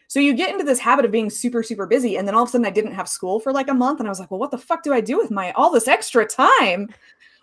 So 0.09 0.19
you 0.19 0.35
get 0.35 0.51
into 0.51 0.65
this 0.65 0.79
habit 0.79 1.05
of 1.05 1.13
being 1.13 1.31
super 1.31 1.63
super 1.63 1.87
busy 1.87 2.17
and 2.17 2.27
then 2.27 2.35
all 2.35 2.43
of 2.43 2.49
a 2.49 2.53
sudden 2.53 2.67
I 2.67 2.71
didn't 2.71 2.95
have 2.95 3.09
school 3.09 3.41
for 3.41 3.53
like 3.53 3.69
a 3.69 3.75
month 3.75 4.01
and 4.01 4.09
I 4.09 4.11
was 4.11 4.21
like, 4.21 4.31
"Well, 4.31 4.41
what 4.41 4.51
the 4.51 4.59
fuck 4.59 4.83
do 4.83 4.93
I 4.93 5.01
do 5.01 5.19
with 5.19 5.31
my 5.31 5.53
all 5.53 5.71
this 5.71 5.89
extra 5.89 6.27
time 6.27 6.89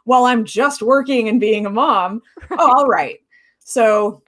while 0.05 0.25
I'm 0.25 0.45
just 0.45 0.81
working 0.81 1.29
and 1.29 1.39
being 1.39 1.65
a 1.65 1.69
mom?" 1.69 2.21
Oh, 2.51 2.73
all 2.77 2.87
right. 2.87 3.19
So 3.59 4.23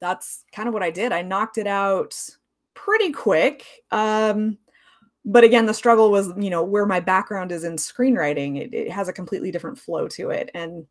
that's 0.00 0.44
kind 0.52 0.68
of 0.68 0.74
what 0.74 0.82
I 0.82 0.90
did. 0.90 1.12
I 1.12 1.22
knocked 1.22 1.58
it 1.58 1.66
out 1.66 2.18
pretty 2.74 3.12
quick. 3.12 3.64
Um, 3.90 4.58
but 5.24 5.44
again, 5.44 5.66
the 5.66 5.74
struggle 5.74 6.10
was, 6.10 6.32
you 6.36 6.50
know, 6.50 6.64
where 6.64 6.86
my 6.86 7.00
background 7.00 7.52
is 7.52 7.64
in 7.64 7.76
screenwriting, 7.76 8.60
it, 8.60 8.74
it 8.74 8.90
has 8.90 9.08
a 9.08 9.12
completely 9.12 9.50
different 9.50 9.78
flow 9.78 10.08
to 10.08 10.30
it. 10.30 10.50
And 10.54 10.86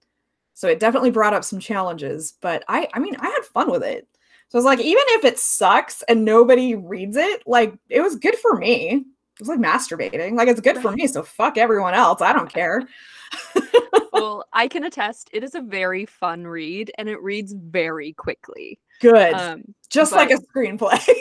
so 0.54 0.68
it 0.68 0.80
definitely 0.80 1.12
brought 1.12 1.34
up 1.34 1.44
some 1.44 1.60
challenges, 1.60 2.36
but 2.42 2.64
I, 2.68 2.88
I 2.94 3.00
mean, 3.00 3.16
I 3.20 3.28
had 3.28 3.44
fun 3.46 3.70
with 3.70 3.84
it. 3.84 4.08
So 4.50 4.58
I 4.58 4.60
was 4.60 4.66
like, 4.66 4.80
even 4.80 5.04
if 5.08 5.26
it 5.26 5.40
sucks 5.40 6.02
and 6.04 6.26
nobody 6.26 6.76
reads 6.76 7.16
it, 7.16 7.44
like 7.46 7.74
it 7.90 8.02
was 8.02 8.18
good 8.18 8.36
for 8.36 8.56
me. 8.56 8.90
It 8.90 9.40
was 9.40 9.48
like 9.48 9.60
masturbating. 9.60 10.36
Like 10.36 10.50
it's 10.50 10.60
good 10.60 10.78
for 10.78 10.92
me. 10.92 11.08
So 11.08 11.24
fuck 11.24 11.58
everyone 11.58 11.94
else. 11.94 12.22
I 12.22 12.34
don't 12.34 12.52
care. 12.52 12.84
well, 14.14 14.46
I 14.52 14.68
can 14.68 14.84
attest 14.84 15.30
it 15.32 15.44
is 15.44 15.56
a 15.56 15.62
very 15.62 16.06
fun 16.06 16.46
read 16.46 16.92
and 16.98 17.08
it 17.08 17.22
reads 17.22 17.54
very 17.54 18.12
quickly. 18.14 18.78
Good. 19.00 19.34
Um, 19.34 19.64
Just 19.90 20.12
like 20.12 20.32
a 20.32 20.38
screenplay. 20.38 21.02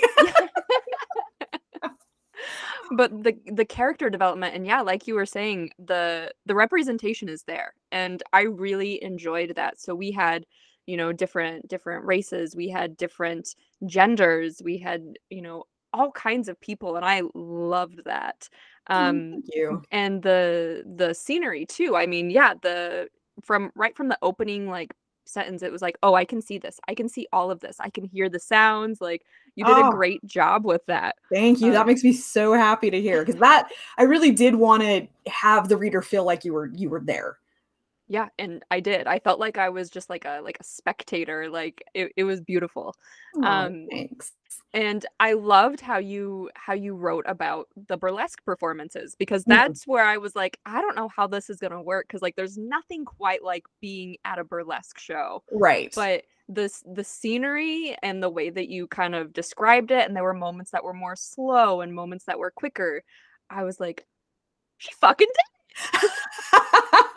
but 2.91 3.11
the 3.23 3.37
the 3.47 3.65
character 3.65 4.11
development 4.11 4.55
and 4.55 4.67
yeah 4.67 4.81
like 4.81 5.07
you 5.07 5.15
were 5.15 5.27
saying 5.27 5.71
the 5.79 6.33
the 6.47 6.55
representation 6.55 7.29
is 7.29 7.45
there 7.45 7.75
and 7.93 8.23
i 8.33 8.43
really 8.43 9.03
enjoyed 9.03 9.55
that 9.57 9.81
so 9.81 9.95
we 9.95 10.11
had 10.11 10.45
you 10.87 10.97
know 10.97 11.13
different 11.13 11.69
different 11.69 12.05
races 12.05 12.57
we 12.57 12.69
had 12.69 12.97
different 12.97 13.55
genders 13.87 14.61
we 14.65 14.79
had 14.79 15.03
you 15.31 15.43
know 15.43 15.65
all 15.93 16.13
kinds 16.13 16.49
of 16.49 16.61
people 16.61 16.95
and 16.95 17.05
I 17.05 17.23
loved 17.35 18.05
that. 18.05 18.49
Mm, 18.99 19.23
Um 19.23 19.27
thank 19.31 19.45
you. 19.55 19.83
and 19.91 20.23
the 20.23 20.85
the 20.97 21.15
scenery 21.15 21.67
too. 21.67 21.97
I 21.97 22.07
mean, 22.07 22.31
yeah, 22.31 22.55
the 22.63 23.09
from 23.45 23.73
right 23.75 23.97
from 23.97 24.09
the 24.09 24.19
opening 24.23 24.69
like 24.69 24.95
sentence 25.27 25.63
it 25.63 25.73
was 25.73 25.83
like, 25.83 25.99
"Oh, 26.03 26.15
I 26.15 26.25
can 26.25 26.43
see 26.43 26.59
this. 26.59 26.81
I 26.89 26.95
can 26.95 27.09
see 27.09 27.27
all 27.33 27.51
of 27.51 27.61
this. 27.61 27.79
I 27.81 27.91
can 27.91 28.05
hear 28.05 28.29
the 28.29 28.41
sounds." 28.41 29.01
Like 29.01 29.25
you 29.57 29.65
did 29.65 29.79
a 29.79 29.85
Oh. 29.85 29.91
great 29.91 30.25
job 30.27 30.65
with 30.65 30.85
that. 30.87 31.17
Thank 31.31 31.61
you. 31.61 31.71
That 31.73 31.87
Um 31.87 31.87
makes 31.87 32.03
me 32.03 32.13
so 32.13 32.53
happy 32.55 32.91
to 32.91 33.01
hear 33.01 33.25
because 33.25 33.41
that 33.41 33.69
I 33.99 34.03
really 34.03 34.33
did 34.33 34.55
want 34.57 34.83
to 34.83 35.07
have 35.31 35.69
the 35.69 35.77
reader 35.77 36.03
feel 36.03 36.25
like 36.25 36.45
you 36.45 36.53
were 36.53 36.67
you 36.75 36.89
were 36.91 37.01
there. 37.05 37.39
Yeah, 38.13 38.29
and 38.41 38.65
I 38.73 38.81
did. 38.81 39.07
I 39.07 39.21
felt 39.21 39.39
like 39.39 39.57
I 39.57 39.69
was 39.69 39.89
just 39.89 40.11
like 40.11 40.25
a 40.25 40.41
like 40.43 40.57
a 40.61 40.65
spectator. 40.65 41.49
Like 41.49 41.81
it, 41.95 42.13
it 42.17 42.25
was 42.25 42.41
beautiful. 42.41 42.97
Oh, 43.37 43.43
Um 43.45 43.87
thanks. 43.89 44.33
and 44.75 45.07
I 45.21 45.35
loved 45.35 45.81
how 45.81 45.99
you 45.99 46.51
how 46.57 46.73
you 46.73 46.97
wrote 46.97 47.25
about 47.29 47.69
the 47.89 47.97
burlesque 47.97 48.45
performances 48.45 49.15
because 49.17 49.45
Mhm. 49.45 49.49
that's 49.51 49.87
where 49.87 50.05
I 50.05 50.17
was 50.17 50.35
like, 50.35 50.59
I 50.67 50.81
don't 50.83 50.97
know 50.97 51.09
how 51.15 51.29
this 51.29 51.49
is 51.49 51.61
going 51.61 51.71
to 51.73 51.81
work 51.81 52.07
because 52.09 52.21
like 52.21 52.35
there's 52.35 52.59
nothing 52.59 53.05
quite 53.05 53.45
like 53.45 53.65
being 53.81 54.17
at 54.25 54.41
a 54.41 54.45
burlesque 54.45 54.99
show. 54.99 55.45
Right. 55.53 55.93
But 55.95 56.25
this 56.49 56.83
the 56.93 57.05
scenery 57.05 57.97
and 58.03 58.21
the 58.21 58.29
way 58.29 58.51
that 58.51 58.69
you 58.69 58.89
kind 58.89 59.15
of 59.15 59.33
described 59.33 59.93
it 59.93 60.07
and 60.09 60.17
there 60.17 60.25
were 60.25 60.35
moments 60.35 60.73
that 60.73 60.83
were 60.83 60.95
more 60.95 61.15
slow 61.15 61.81
and 61.81 61.95
moments 61.95 62.25
that 62.25 62.41
were 62.41 62.51
quicker. 62.51 63.05
I 63.51 63.63
was 63.63 63.79
like, 63.79 64.05
she 64.79 64.91
fucking 64.95 65.29
did. 65.29 66.11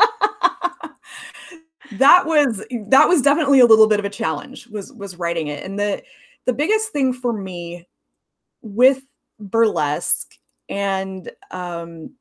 that 1.97 2.25
was 2.25 2.63
that 2.87 3.07
was 3.07 3.21
definitely 3.21 3.59
a 3.59 3.65
little 3.65 3.87
bit 3.87 3.99
of 3.99 4.05
a 4.05 4.09
challenge 4.09 4.67
was 4.67 4.91
was 4.93 5.17
writing 5.17 5.47
it 5.47 5.63
and 5.63 5.79
the 5.79 6.01
the 6.45 6.53
biggest 6.53 6.91
thing 6.91 7.13
for 7.13 7.33
me 7.33 7.87
with 8.61 9.01
burlesque 9.39 10.37
and 10.69 11.31
um 11.51 12.11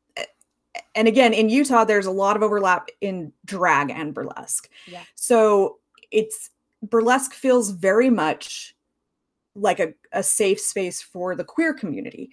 and 0.95 1.09
again 1.09 1.33
in 1.33 1.49
Utah 1.49 1.85
there's 1.85 2.07
a 2.07 2.11
lot 2.11 2.37
of 2.37 2.43
overlap 2.43 2.89
in 3.01 3.33
drag 3.45 3.91
and 3.91 4.15
burlesque. 4.15 4.69
Yeah. 4.87 5.03
So 5.15 5.79
it's 6.11 6.51
burlesque 6.83 7.33
feels 7.33 7.71
very 7.71 8.11
much 8.11 8.75
like 9.55 9.81
a, 9.81 9.95
a 10.13 10.23
safe 10.23 10.61
space 10.61 11.03
for 11.03 11.37
the 11.37 11.45
queer 11.45 11.75
community 11.75 12.31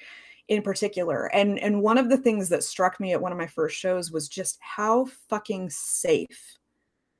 in 0.47 0.61
particular. 0.61 1.25
And 1.33 1.59
and 1.59 1.81
one 1.81 1.97
of 1.97 2.09
the 2.09 2.17
things 2.17 2.49
that 2.49 2.63
struck 2.63 2.99
me 2.99 3.13
at 3.13 3.21
one 3.21 3.31
of 3.31 3.37
my 3.37 3.47
first 3.47 3.77
shows 3.77 4.11
was 4.11 4.27
just 4.27 4.57
how 4.61 5.05
fucking 5.29 5.69
safe 5.69 6.58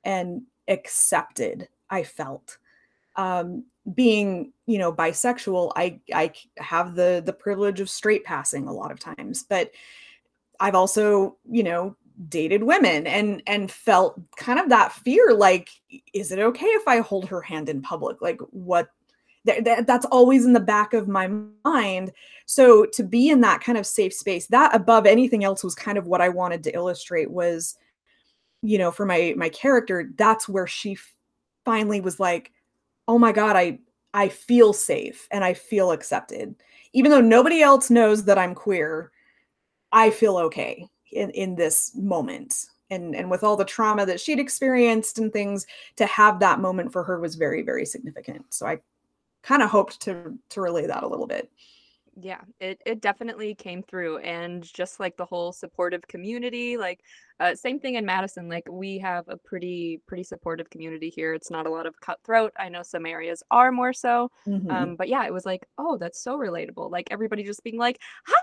and 0.04 0.42
accepted 0.68 1.68
I 1.90 2.04
felt. 2.04 2.58
Um, 3.16 3.64
being, 3.94 4.52
you 4.66 4.78
know, 4.78 4.92
bisexual, 4.92 5.72
i 5.76 5.98
i 6.14 6.32
have 6.58 6.94
the 6.94 7.22
the 7.24 7.32
privilege 7.32 7.80
of 7.80 7.90
straight 7.90 8.24
passing 8.24 8.68
a 8.68 8.72
lot 8.72 8.92
of 8.92 9.00
times, 9.00 9.44
but 9.48 9.72
I've 10.60 10.74
also, 10.74 11.36
you 11.50 11.62
know, 11.62 11.96
dated 12.28 12.62
women 12.62 13.06
and 13.06 13.42
and 13.46 13.70
felt 13.70 14.20
kind 14.36 14.58
of 14.58 14.68
that 14.68 14.92
fear 14.92 15.32
like 15.32 15.70
is 16.12 16.30
it 16.30 16.38
okay 16.38 16.66
if 16.66 16.86
I 16.86 17.00
hold 17.00 17.26
her 17.26 17.40
hand 17.40 17.68
in 17.68 17.82
public? 17.82 18.20
Like 18.20 18.40
what 18.50 18.90
th- 19.46 19.64
th- 19.64 19.86
that's 19.86 20.06
always 20.06 20.44
in 20.44 20.52
the 20.52 20.60
back 20.60 20.92
of 20.92 21.08
my 21.08 21.28
mind. 21.64 22.12
So 22.46 22.84
to 22.86 23.02
be 23.02 23.30
in 23.30 23.40
that 23.40 23.62
kind 23.62 23.78
of 23.78 23.86
safe 23.86 24.12
space, 24.12 24.46
that 24.48 24.74
above 24.74 25.06
anything 25.06 25.44
else 25.44 25.64
was 25.64 25.74
kind 25.74 25.96
of 25.96 26.06
what 26.06 26.20
I 26.20 26.28
wanted 26.28 26.62
to 26.64 26.74
illustrate 26.74 27.30
was 27.30 27.76
you 28.62 28.78
know, 28.78 28.90
for 28.90 29.06
my 29.06 29.34
my 29.36 29.48
character, 29.48 30.10
that's 30.16 30.48
where 30.48 30.66
she 30.66 30.98
finally 31.64 32.00
was 32.00 32.20
like, 32.20 32.52
"Oh 33.08 33.18
my 33.18 33.32
god, 33.32 33.56
I 33.56 33.80
I 34.14 34.28
feel 34.28 34.72
safe 34.72 35.28
and 35.30 35.44
I 35.44 35.54
feel 35.54 35.92
accepted. 35.92 36.54
Even 36.92 37.10
though 37.10 37.20
nobody 37.20 37.62
else 37.62 37.90
knows 37.90 38.24
that 38.24 38.38
I'm 38.38 38.54
queer, 38.54 39.12
I 39.92 40.10
feel 40.10 40.38
okay 40.38 40.86
in 41.12 41.30
in 41.30 41.56
this 41.56 41.92
moment." 41.96 42.66
And 42.90 43.14
and 43.16 43.30
with 43.30 43.44
all 43.44 43.56
the 43.56 43.64
trauma 43.64 44.06
that 44.06 44.20
she'd 44.20 44.40
experienced 44.40 45.18
and 45.18 45.32
things, 45.32 45.66
to 45.96 46.06
have 46.06 46.40
that 46.40 46.60
moment 46.60 46.92
for 46.92 47.04
her 47.04 47.20
was 47.20 47.36
very 47.36 47.62
very 47.62 47.86
significant. 47.86 48.46
So 48.54 48.66
I 48.66 48.80
kind 49.42 49.62
of 49.62 49.70
hoped 49.70 50.00
to 50.02 50.38
to 50.50 50.60
relay 50.60 50.86
that 50.86 51.02
a 51.04 51.08
little 51.08 51.26
bit. 51.26 51.50
Yeah, 52.16 52.40
it 52.60 52.80
it 52.84 53.00
definitely 53.00 53.54
came 53.54 53.82
through 53.82 54.18
and 54.18 54.62
just 54.62 55.00
like 55.00 55.16
the 55.16 55.24
whole 55.24 55.52
supportive 55.52 56.02
community, 56.08 56.76
like 56.76 57.00
uh, 57.38 57.54
same 57.54 57.78
thing 57.78 57.94
in 57.94 58.04
Madison, 58.04 58.48
like 58.48 58.64
we 58.70 58.98
have 58.98 59.24
a 59.28 59.36
pretty 59.36 60.00
pretty 60.06 60.24
supportive 60.24 60.68
community 60.70 61.08
here. 61.08 61.34
It's 61.34 61.50
not 61.50 61.66
a 61.66 61.70
lot 61.70 61.86
of 61.86 61.98
cutthroat. 62.00 62.52
I 62.58 62.68
know 62.68 62.82
some 62.82 63.06
areas 63.06 63.42
are 63.50 63.70
more 63.72 63.92
so. 63.92 64.30
Mhm. 64.46 64.70
Um, 64.70 64.96
but 64.96 65.08
yeah, 65.08 65.24
it 65.24 65.32
was 65.32 65.46
like, 65.46 65.66
oh, 65.78 65.96
that's 65.98 66.22
so 66.22 66.36
relatable. 66.36 66.90
Like 66.90 67.08
everybody 67.10 67.44
just 67.44 67.62
being 67.62 67.78
like, 67.78 67.98
"Hi, 68.26 68.34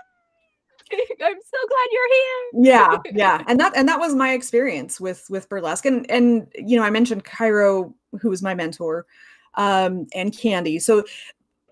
I'm 1.22 1.36
so 1.44 1.58
glad 1.68 1.86
you're 1.92 2.14
here." 2.14 2.64
Yeah, 2.64 2.96
yeah. 3.12 3.44
And 3.46 3.60
that 3.60 3.72
and 3.76 3.88
that 3.88 4.00
was 4.00 4.14
my 4.14 4.32
experience 4.32 5.00
with 5.00 5.26
with 5.28 5.48
burlesque. 5.48 5.84
And 5.86 6.10
and 6.10 6.46
you 6.54 6.76
know, 6.76 6.84
I 6.84 6.90
mentioned 6.90 7.24
Cairo, 7.24 7.94
who 8.20 8.30
was 8.30 8.42
my 8.42 8.54
mentor, 8.54 9.06
um, 9.54 10.06
and 10.14 10.36
Candy. 10.36 10.78
So 10.78 11.04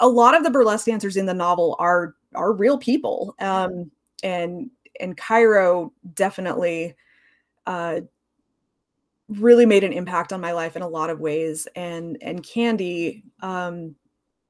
a 0.01 0.09
lot 0.09 0.37
of 0.37 0.45
the 0.45 0.51
burlesque 0.51 0.87
dancers 0.87 1.17
in 1.17 1.27
the 1.27 1.35
novel 1.35 1.77
are 1.79 2.15
are 2.35 2.53
real 2.53 2.79
people. 2.79 3.35
Um, 3.41 3.91
and 4.23 4.71
and 5.01 5.17
Cairo 5.17 5.93
definitely 6.15 6.95
uh 7.67 8.01
really 9.29 9.67
made 9.67 9.83
an 9.83 9.93
impact 9.93 10.33
on 10.33 10.41
my 10.41 10.53
life 10.53 10.77
in 10.77 10.83
a 10.83 10.89
lot 10.89 11.11
of 11.11 11.21
ways. 11.21 11.67
And 11.75 12.19
and 12.21 12.43
Candy, 12.43 13.25
um, 13.41 13.95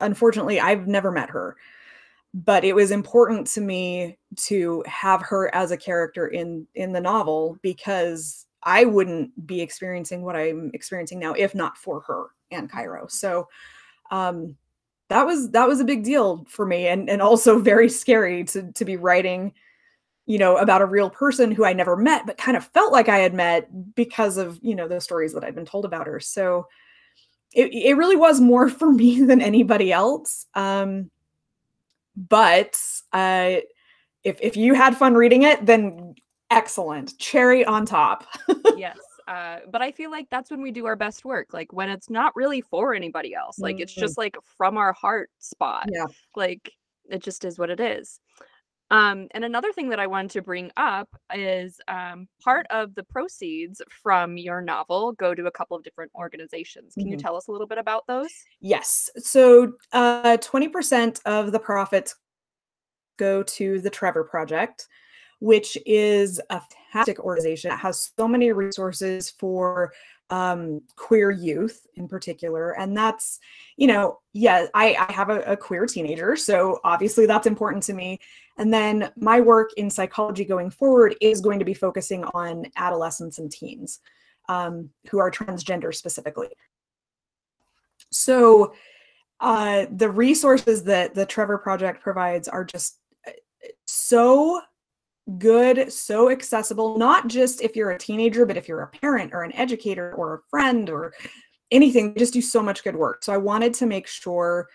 unfortunately, 0.00 0.60
I've 0.60 0.86
never 0.86 1.10
met 1.10 1.30
her 1.30 1.56
but 2.44 2.64
it 2.64 2.74
was 2.74 2.90
important 2.90 3.46
to 3.46 3.62
me 3.62 4.18
to 4.36 4.84
have 4.86 5.22
her 5.22 5.52
as 5.54 5.70
a 5.70 5.76
character 5.76 6.28
in 6.28 6.66
in 6.74 6.92
the 6.92 7.00
novel 7.00 7.58
because 7.62 8.46
I 8.62 8.84
wouldn't 8.84 9.46
be 9.46 9.62
experiencing 9.62 10.22
what 10.22 10.36
I'm 10.36 10.70
experiencing 10.74 11.18
now 11.18 11.32
if 11.32 11.54
not 11.54 11.78
for 11.78 12.00
her 12.02 12.26
and 12.50 12.70
Cairo. 12.70 13.06
So 13.08 13.48
um 14.10 14.54
that 15.08 15.24
was 15.24 15.50
that 15.50 15.68
was 15.68 15.80
a 15.80 15.84
big 15.84 16.04
deal 16.04 16.44
for 16.48 16.66
me 16.66 16.88
and 16.88 17.08
and 17.08 17.22
also 17.22 17.58
very 17.58 17.88
scary 17.88 18.44
to 18.44 18.72
to 18.72 18.84
be 18.84 18.96
writing 18.96 19.52
you 20.26 20.38
know 20.38 20.56
about 20.56 20.82
a 20.82 20.86
real 20.86 21.08
person 21.08 21.50
who 21.52 21.64
I 21.64 21.72
never 21.72 21.96
met 21.96 22.26
but 22.26 22.36
kind 22.38 22.56
of 22.56 22.64
felt 22.66 22.92
like 22.92 23.08
I 23.08 23.18
had 23.18 23.34
met 23.34 23.94
because 23.94 24.36
of 24.36 24.58
you 24.62 24.74
know 24.74 24.88
the 24.88 25.00
stories 25.00 25.32
that 25.34 25.44
I'd 25.44 25.54
been 25.54 25.66
told 25.66 25.84
about 25.84 26.06
her. 26.06 26.20
So 26.20 26.66
it, 27.52 27.72
it 27.72 27.94
really 27.96 28.16
was 28.16 28.40
more 28.40 28.68
for 28.80 28.92
me 28.92 29.22
than 29.22 29.40
anybody 29.40 29.92
else. 29.92 30.46
Um 30.54 31.10
but 32.16 32.76
uh 33.12 33.56
if 34.24 34.38
if 34.40 34.56
you 34.56 34.74
had 34.74 34.96
fun 34.96 35.14
reading 35.14 35.42
it 35.42 35.64
then 35.66 36.14
excellent 36.50 37.16
cherry 37.18 37.64
on 37.64 37.84
top 37.84 38.24
Yes. 38.76 38.96
Uh, 39.26 39.60
but 39.70 39.82
I 39.82 39.92
feel 39.92 40.10
like 40.10 40.28
that's 40.30 40.50
when 40.50 40.62
we 40.62 40.70
do 40.70 40.86
our 40.86 40.96
best 40.96 41.24
work. 41.24 41.52
Like 41.52 41.72
when 41.72 41.88
it's 41.90 42.08
not 42.10 42.34
really 42.36 42.60
for 42.60 42.94
anybody 42.94 43.34
else. 43.34 43.62
Like 43.62 43.80
it's 43.80 43.94
Mhm. 43.94 44.00
just 44.00 44.18
like 44.18 44.36
from 44.44 44.76
our 44.76 44.92
heart 44.92 45.30
spot. 45.38 45.88
yeah 45.88 46.06
Like 46.36 46.72
it 47.10 47.22
just 47.22 47.44
is 47.44 47.58
what 47.58 47.70
it 47.70 47.80
is. 47.80 48.20
Um, 48.90 49.28
and 49.32 49.44
another 49.44 49.72
thing 49.72 49.90
that 49.90 50.00
I 50.00 50.06
wanted 50.06 50.32
to 50.32 50.42
bring 50.42 50.70
up 50.76 51.08
is 51.34 51.80
um, 51.88 52.28
part 52.42 52.66
of 52.70 52.94
the 52.94 53.04
proceeds 53.04 53.82
from 53.90 54.36
your 54.38 54.62
novel 54.62 55.12
go 55.12 55.34
to 55.34 55.46
a 55.46 55.50
couple 55.52 55.76
of 55.76 55.82
different 55.84 56.12
organizations. 56.14 56.96
Can 56.96 57.10
you 57.10 57.16
Mhm. 57.16 57.18
tell 57.18 57.36
us 57.36 57.48
a 57.48 57.52
little 57.52 57.66
bit 57.68 57.78
about 57.78 58.06
those? 58.06 58.48
yes 58.60 59.10
so 59.18 59.72
uh 59.92 60.36
20% 60.38 61.20
of 61.26 61.52
the 61.52 61.58
profits 61.58 62.16
go 63.18 63.42
to 63.42 63.80
the 63.80 63.90
trevor 63.90 64.24
project 64.24 64.88
which 65.40 65.76
is 65.86 66.40
a 66.50 66.60
fantastic 66.60 67.20
organization 67.20 67.70
that 67.70 67.78
has 67.78 68.12
so 68.18 68.26
many 68.26 68.52
resources 68.52 69.30
for 69.30 69.92
um, 70.30 70.80
queer 70.96 71.30
youth 71.30 71.86
in 71.94 72.08
particular. 72.08 72.72
And 72.72 72.96
that's 72.96 73.38
you 73.76 73.86
know 73.86 74.18
yeah 74.32 74.66
i, 74.74 74.96
I 75.08 75.12
have 75.12 75.30
a, 75.30 75.40
a 75.42 75.56
queer 75.56 75.86
teenager 75.86 76.34
so 76.34 76.80
obviously 76.84 77.26
that's 77.26 77.46
important 77.46 77.82
to 77.84 77.94
me. 77.94 78.20
And 78.58 78.72
then 78.72 79.12
my 79.16 79.40
work 79.40 79.70
in 79.76 79.90
psychology 79.90 80.44
going 80.44 80.70
forward 80.70 81.14
is 81.20 81.40
going 81.40 81.58
to 81.58 81.64
be 81.64 81.74
focusing 81.74 82.24
on 82.24 82.64
adolescents 82.76 83.38
and 83.38 83.50
teens 83.50 84.00
um, 84.48 84.90
who 85.10 85.18
are 85.18 85.30
transgender 85.30 85.94
specifically. 85.94 86.48
So 88.10 88.74
uh, 89.40 89.86
the 89.90 90.10
resources 90.10 90.84
that 90.84 91.14
the 91.14 91.26
trevor 91.26 91.58
project 91.58 92.02
provides 92.02 92.48
are 92.48 92.64
just 92.64 92.98
uh, 93.26 93.32
so 93.86 94.60
good, 95.38 95.92
so 95.92 96.30
accessible, 96.30 96.98
not 96.98 97.26
just 97.28 97.60
if 97.60 97.74
you're 97.74 97.90
a 97.90 97.98
teenager, 97.98 98.46
but 98.46 98.56
if 98.56 98.68
you're 98.68 98.82
a 98.82 98.88
parent 98.88 99.34
or 99.34 99.42
an 99.42 99.54
educator 99.54 100.14
or 100.14 100.34
a 100.34 100.40
friend 100.50 100.88
or 100.88 101.12
anything, 101.70 102.14
just 102.16 102.32
do 102.32 102.40
so 102.40 102.62
much 102.62 102.84
good 102.84 102.96
work. 102.96 103.24
So 103.24 103.32
I 103.32 103.38
wanted 103.38 103.74
to 103.74 103.86
make 103.86 104.06
sure 104.06 104.68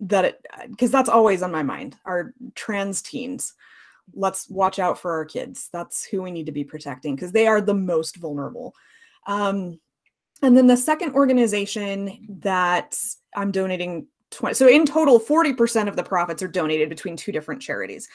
that 0.00 0.24
it, 0.24 0.46
because 0.68 0.90
that's 0.90 1.08
always 1.08 1.42
on 1.42 1.50
my 1.50 1.62
mind, 1.62 1.96
our 2.04 2.34
trans 2.54 3.00
teens. 3.00 3.54
Let's 4.12 4.50
watch 4.50 4.78
out 4.78 4.98
for 4.98 5.12
our 5.12 5.24
kids. 5.24 5.70
That's 5.72 6.04
who 6.04 6.20
we 6.20 6.30
need 6.30 6.46
to 6.46 6.52
be 6.52 6.64
protecting 6.64 7.14
because 7.14 7.32
they 7.32 7.46
are 7.46 7.62
the 7.62 7.74
most 7.74 8.16
vulnerable. 8.16 8.74
Um, 9.26 9.80
and 10.42 10.54
then 10.54 10.66
the 10.66 10.76
second 10.76 11.14
organization 11.14 12.38
that 12.40 12.98
I'm 13.34 13.50
donating 13.50 14.08
20 14.30 14.54
so 14.54 14.68
in 14.68 14.84
total 14.84 15.20
40% 15.20 15.88
of 15.88 15.96
the 15.96 16.02
profits 16.02 16.42
are 16.42 16.48
donated 16.48 16.88
between 16.88 17.16
two 17.16 17.30
different 17.32 17.62
charities 17.62 18.08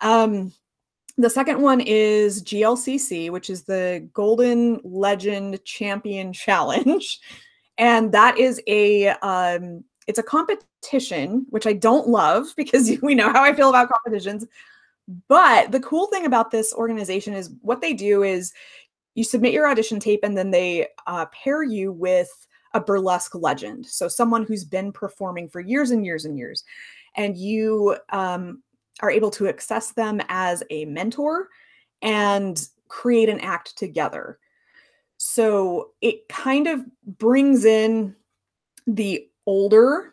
um, 0.00 0.52
the 1.16 1.30
second 1.30 1.60
one 1.60 1.80
is 1.80 2.42
glcc 2.42 3.30
which 3.30 3.48
is 3.48 3.64
the 3.64 4.08
golden 4.12 4.80
legend 4.84 5.62
champion 5.64 6.32
challenge. 6.32 7.20
And 7.76 8.12
that 8.12 8.38
is 8.38 8.62
a 8.68 9.08
um, 9.08 9.82
it's 10.06 10.20
a 10.20 10.22
competition 10.22 11.44
which 11.50 11.66
i 11.66 11.72
don't 11.72 12.06
love 12.06 12.46
because 12.56 12.88
we 13.02 13.16
know 13.16 13.32
how 13.32 13.42
i 13.42 13.52
feel 13.52 13.68
about 13.68 13.90
competitions. 13.90 14.46
But 15.28 15.72
the 15.72 15.80
cool 15.80 16.06
thing 16.06 16.24
about 16.24 16.50
this 16.50 16.72
organization 16.72 17.34
is 17.34 17.50
what 17.62 17.80
they 17.80 17.92
do 17.92 18.22
is 18.22 18.52
you 19.14 19.24
submit 19.24 19.52
your 19.52 19.68
audition 19.68 20.00
tape 20.00 20.20
and 20.22 20.36
then 20.36 20.50
they 20.50 20.86
uh, 21.06 21.26
pair 21.26 21.62
you 21.62 21.92
with 21.92 22.30
a 22.74 22.80
burlesque 22.80 23.34
legend. 23.34 23.86
So 23.86 24.08
someone 24.08 24.44
who's 24.44 24.64
been 24.64 24.92
performing 24.92 25.48
for 25.48 25.60
years 25.60 25.90
and 25.90 26.04
years 26.04 26.24
and 26.24 26.36
years. 26.36 26.64
And 27.16 27.36
you 27.36 27.96
um, 28.10 28.62
are 29.00 29.10
able 29.10 29.30
to 29.30 29.48
access 29.48 29.92
them 29.92 30.20
as 30.28 30.62
a 30.70 30.84
mentor 30.84 31.48
and 32.02 32.68
create 32.88 33.28
an 33.28 33.40
act 33.40 33.76
together. 33.76 34.38
So 35.16 35.90
it 36.00 36.28
kind 36.28 36.66
of 36.66 36.84
brings 37.04 37.64
in 37.64 38.14
the 38.86 39.26
older 39.46 40.12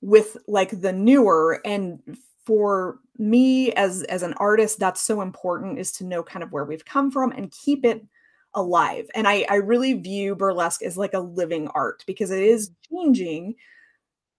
with 0.00 0.36
like 0.46 0.80
the 0.80 0.92
newer 0.92 1.60
and 1.64 2.00
for 2.44 2.98
me 3.18 3.72
as 3.72 4.02
as 4.04 4.22
an 4.22 4.34
artist 4.34 4.78
that's 4.78 5.00
so 5.00 5.20
important 5.20 5.78
is 5.78 5.90
to 5.92 6.04
know 6.04 6.22
kind 6.22 6.42
of 6.42 6.52
where 6.52 6.64
we've 6.64 6.84
come 6.84 7.10
from 7.10 7.32
and 7.32 7.50
keep 7.50 7.84
it 7.84 8.04
alive. 8.54 9.08
And 9.14 9.26
i 9.28 9.44
i 9.50 9.56
really 9.56 9.94
view 9.94 10.34
burlesque 10.34 10.82
as 10.82 10.96
like 10.96 11.14
a 11.14 11.20
living 11.20 11.68
art 11.68 12.04
because 12.06 12.30
it 12.30 12.42
is 12.42 12.70
changing 12.90 13.56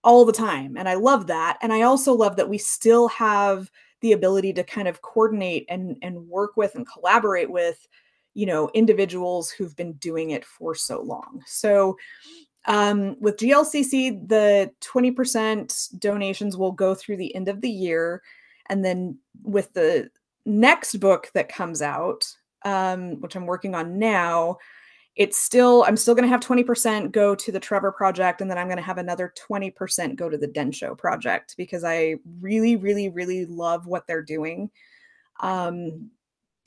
all 0.04 0.24
the 0.24 0.32
time 0.32 0.76
and 0.76 0.88
i 0.88 0.94
love 0.94 1.26
that 1.26 1.58
and 1.60 1.72
i 1.72 1.82
also 1.82 2.12
love 2.12 2.36
that 2.36 2.48
we 2.48 2.58
still 2.58 3.08
have 3.08 3.70
the 4.00 4.12
ability 4.12 4.52
to 4.52 4.64
kind 4.64 4.88
of 4.88 5.02
coordinate 5.02 5.66
and 5.68 5.96
and 6.02 6.28
work 6.28 6.56
with 6.56 6.74
and 6.74 6.86
collaborate 6.86 7.50
with 7.50 7.86
you 8.34 8.46
know 8.46 8.70
individuals 8.74 9.50
who've 9.50 9.76
been 9.76 9.94
doing 9.94 10.30
it 10.30 10.44
for 10.44 10.74
so 10.74 11.02
long. 11.02 11.42
So 11.46 11.96
um, 12.66 13.16
with 13.20 13.36
glcc 13.38 14.28
the 14.28 14.70
20% 14.80 15.98
donations 16.00 16.56
will 16.56 16.72
go 16.72 16.94
through 16.94 17.16
the 17.16 17.34
end 17.34 17.48
of 17.48 17.60
the 17.60 17.70
year 17.70 18.22
and 18.68 18.84
then 18.84 19.18
with 19.42 19.72
the 19.72 20.10
next 20.44 20.96
book 20.96 21.30
that 21.34 21.48
comes 21.48 21.80
out 21.80 22.26
um, 22.64 23.20
which 23.20 23.36
i'm 23.36 23.46
working 23.46 23.74
on 23.74 23.98
now 23.98 24.58
it's 25.18 25.36
still 25.36 25.84
i'm 25.86 25.96
still 25.96 26.14
going 26.14 26.22
to 26.22 26.30
have 26.30 26.40
20% 26.40 27.12
go 27.12 27.34
to 27.34 27.52
the 27.52 27.60
trevor 27.60 27.92
project 27.92 28.40
and 28.40 28.50
then 28.50 28.56
i'm 28.56 28.68
going 28.68 28.78
to 28.78 28.82
have 28.82 28.98
another 28.98 29.34
20% 29.36 30.16
go 30.16 30.28
to 30.30 30.38
the 30.38 30.48
densho 30.48 30.96
project 30.96 31.54
because 31.58 31.84
i 31.84 32.14
really 32.40 32.76
really 32.76 33.10
really 33.10 33.44
love 33.44 33.86
what 33.86 34.06
they're 34.06 34.22
doing. 34.22 34.70
Um, 35.40 36.10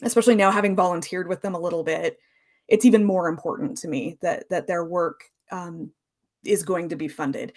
especially 0.03 0.35
now 0.35 0.49
having 0.49 0.75
volunteered 0.75 1.27
with 1.27 1.41
them 1.41 1.55
a 1.55 1.59
little 1.59 1.83
bit 1.83 2.19
it's 2.67 2.85
even 2.85 3.03
more 3.03 3.27
important 3.27 3.77
to 3.77 3.87
me 3.87 4.17
that 4.21 4.47
that 4.49 4.67
their 4.67 4.85
work 4.85 5.25
um, 5.51 5.91
is 6.45 6.63
going 6.63 6.89
to 6.89 6.95
be 6.95 7.07
funded. 7.07 7.53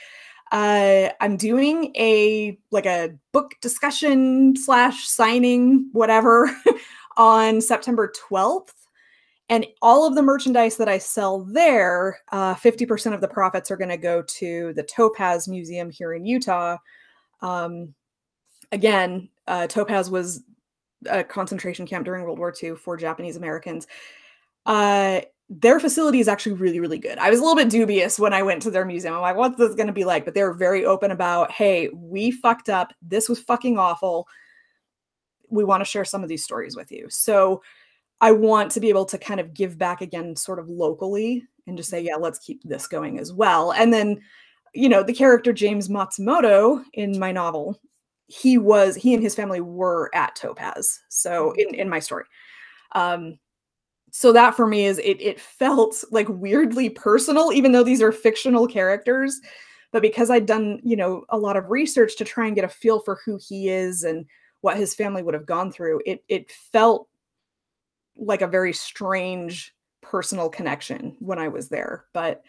Uh, 0.52 1.08
i'm 1.20 1.36
doing 1.36 1.90
a 1.96 2.58
like 2.70 2.86
a 2.86 3.14
book 3.32 3.52
discussion 3.60 4.54
slash 4.56 5.08
signing 5.08 5.88
whatever 5.92 6.50
on 7.16 7.60
september 7.60 8.12
12th 8.30 8.83
and 9.48 9.66
all 9.82 10.06
of 10.06 10.14
the 10.14 10.22
merchandise 10.22 10.76
that 10.76 10.88
I 10.88 10.98
sell 10.98 11.44
there, 11.44 12.20
uh, 12.32 12.54
50% 12.54 13.14
of 13.14 13.20
the 13.20 13.28
profits 13.28 13.70
are 13.70 13.76
going 13.76 13.90
to 13.90 13.96
go 13.96 14.22
to 14.22 14.72
the 14.74 14.82
Topaz 14.82 15.48
Museum 15.48 15.90
here 15.90 16.14
in 16.14 16.24
Utah. 16.24 16.78
Um, 17.42 17.94
again, 18.72 19.28
uh, 19.46 19.66
Topaz 19.66 20.10
was 20.10 20.42
a 21.06 21.22
concentration 21.22 21.86
camp 21.86 22.06
during 22.06 22.24
World 22.24 22.38
War 22.38 22.54
II 22.62 22.76
for 22.76 22.96
Japanese 22.96 23.36
Americans. 23.36 23.86
Uh, 24.64 25.20
their 25.50 25.78
facility 25.78 26.20
is 26.20 26.28
actually 26.28 26.54
really, 26.54 26.80
really 26.80 26.98
good. 26.98 27.18
I 27.18 27.28
was 27.28 27.38
a 27.38 27.42
little 27.42 27.56
bit 27.56 27.68
dubious 27.68 28.18
when 28.18 28.32
I 28.32 28.42
went 28.42 28.62
to 28.62 28.70
their 28.70 28.86
museum. 28.86 29.12
I'm 29.12 29.20
like, 29.20 29.36
what's 29.36 29.58
this 29.58 29.74
going 29.74 29.88
to 29.88 29.92
be 29.92 30.04
like? 30.04 30.24
But 30.24 30.32
they 30.32 30.42
were 30.42 30.54
very 30.54 30.86
open 30.86 31.10
about, 31.10 31.50
hey, 31.50 31.90
we 31.92 32.30
fucked 32.30 32.70
up. 32.70 32.94
This 33.02 33.28
was 33.28 33.40
fucking 33.40 33.78
awful. 33.78 34.26
We 35.50 35.64
want 35.64 35.82
to 35.82 35.84
share 35.84 36.06
some 36.06 36.22
of 36.22 36.30
these 36.30 36.42
stories 36.42 36.76
with 36.76 36.90
you. 36.90 37.08
So, 37.10 37.62
I 38.24 38.32
want 38.32 38.70
to 38.72 38.80
be 38.80 38.88
able 38.88 39.04
to 39.04 39.18
kind 39.18 39.38
of 39.38 39.52
give 39.52 39.76
back 39.76 40.00
again, 40.00 40.34
sort 40.34 40.58
of 40.58 40.70
locally, 40.70 41.44
and 41.66 41.76
just 41.76 41.90
say, 41.90 42.00
yeah, 42.00 42.16
let's 42.16 42.38
keep 42.38 42.62
this 42.62 42.86
going 42.86 43.18
as 43.18 43.34
well. 43.34 43.72
And 43.72 43.92
then, 43.92 44.18
you 44.72 44.88
know, 44.88 45.02
the 45.02 45.12
character 45.12 45.52
James 45.52 45.90
Matsumoto 45.90 46.82
in 46.94 47.18
my 47.18 47.32
novel, 47.32 47.78
he 48.28 48.56
was 48.56 48.96
he 48.96 49.12
and 49.12 49.22
his 49.22 49.34
family 49.34 49.60
were 49.60 50.10
at 50.14 50.36
Topaz. 50.36 51.02
So 51.10 51.50
mm-hmm. 51.50 51.74
in 51.74 51.80
in 51.80 51.88
my 51.90 51.98
story, 51.98 52.24
um, 52.94 53.38
so 54.10 54.32
that 54.32 54.54
for 54.54 54.66
me 54.66 54.86
is 54.86 54.96
it 55.00 55.20
it 55.20 55.38
felt 55.38 56.02
like 56.10 56.28
weirdly 56.30 56.88
personal, 56.88 57.52
even 57.52 57.72
though 57.72 57.84
these 57.84 58.00
are 58.00 58.10
fictional 58.10 58.66
characters. 58.66 59.38
But 59.92 60.00
because 60.00 60.30
I'd 60.30 60.46
done, 60.46 60.80
you 60.82 60.96
know, 60.96 61.26
a 61.28 61.36
lot 61.36 61.58
of 61.58 61.68
research 61.68 62.16
to 62.16 62.24
try 62.24 62.46
and 62.46 62.56
get 62.56 62.64
a 62.64 62.68
feel 62.68 63.00
for 63.00 63.20
who 63.22 63.38
he 63.46 63.68
is 63.68 64.02
and 64.02 64.24
what 64.62 64.78
his 64.78 64.94
family 64.94 65.22
would 65.22 65.34
have 65.34 65.44
gone 65.44 65.70
through, 65.70 66.00
it 66.06 66.24
it 66.28 66.50
felt 66.50 67.06
like 68.16 68.42
a 68.42 68.46
very 68.46 68.72
strange 68.72 69.74
personal 70.02 70.48
connection 70.48 71.16
when 71.18 71.38
I 71.38 71.48
was 71.48 71.68
there. 71.68 72.04
But 72.12 72.42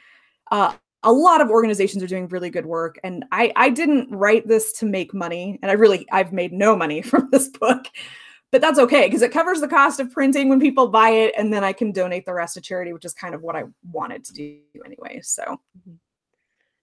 uh, 0.51 0.73
a 1.03 1.11
lot 1.11 1.41
of 1.41 1.49
organizations 1.49 2.03
are 2.03 2.07
doing 2.07 2.27
really 2.27 2.49
good 2.49 2.65
work, 2.65 2.99
and 3.03 3.25
I 3.31 3.51
I 3.55 3.69
didn't 3.69 4.11
write 4.11 4.47
this 4.47 4.73
to 4.73 4.85
make 4.85 5.13
money, 5.13 5.59
and 5.61 5.71
I 5.71 5.75
really 5.75 6.05
I've 6.11 6.33
made 6.33 6.51
no 6.51 6.75
money 6.75 7.01
from 7.11 7.29
this 7.31 7.49
book. 7.49 7.85
But 8.51 8.61
that's 8.61 8.79
okay 8.79 9.07
because 9.07 9.21
it 9.21 9.31
covers 9.31 9.59
the 9.59 9.67
cost 9.67 9.99
of 9.99 10.11
printing 10.11 10.49
when 10.49 10.59
people 10.59 10.87
buy 10.87 11.09
it, 11.09 11.33
and 11.37 11.51
then 11.51 11.63
I 11.63 11.73
can 11.73 11.91
donate 11.91 12.25
the 12.25 12.33
rest 12.33 12.53
to 12.53 12.61
charity, 12.61 12.93
which 12.93 13.05
is 13.05 13.13
kind 13.13 13.35
of 13.35 13.41
what 13.41 13.55
I 13.55 13.63
wanted 13.91 14.23
to 14.25 14.33
do 14.33 14.59
anyway. 14.85 15.19
So, 15.23 15.43
mm-hmm. 15.43 15.95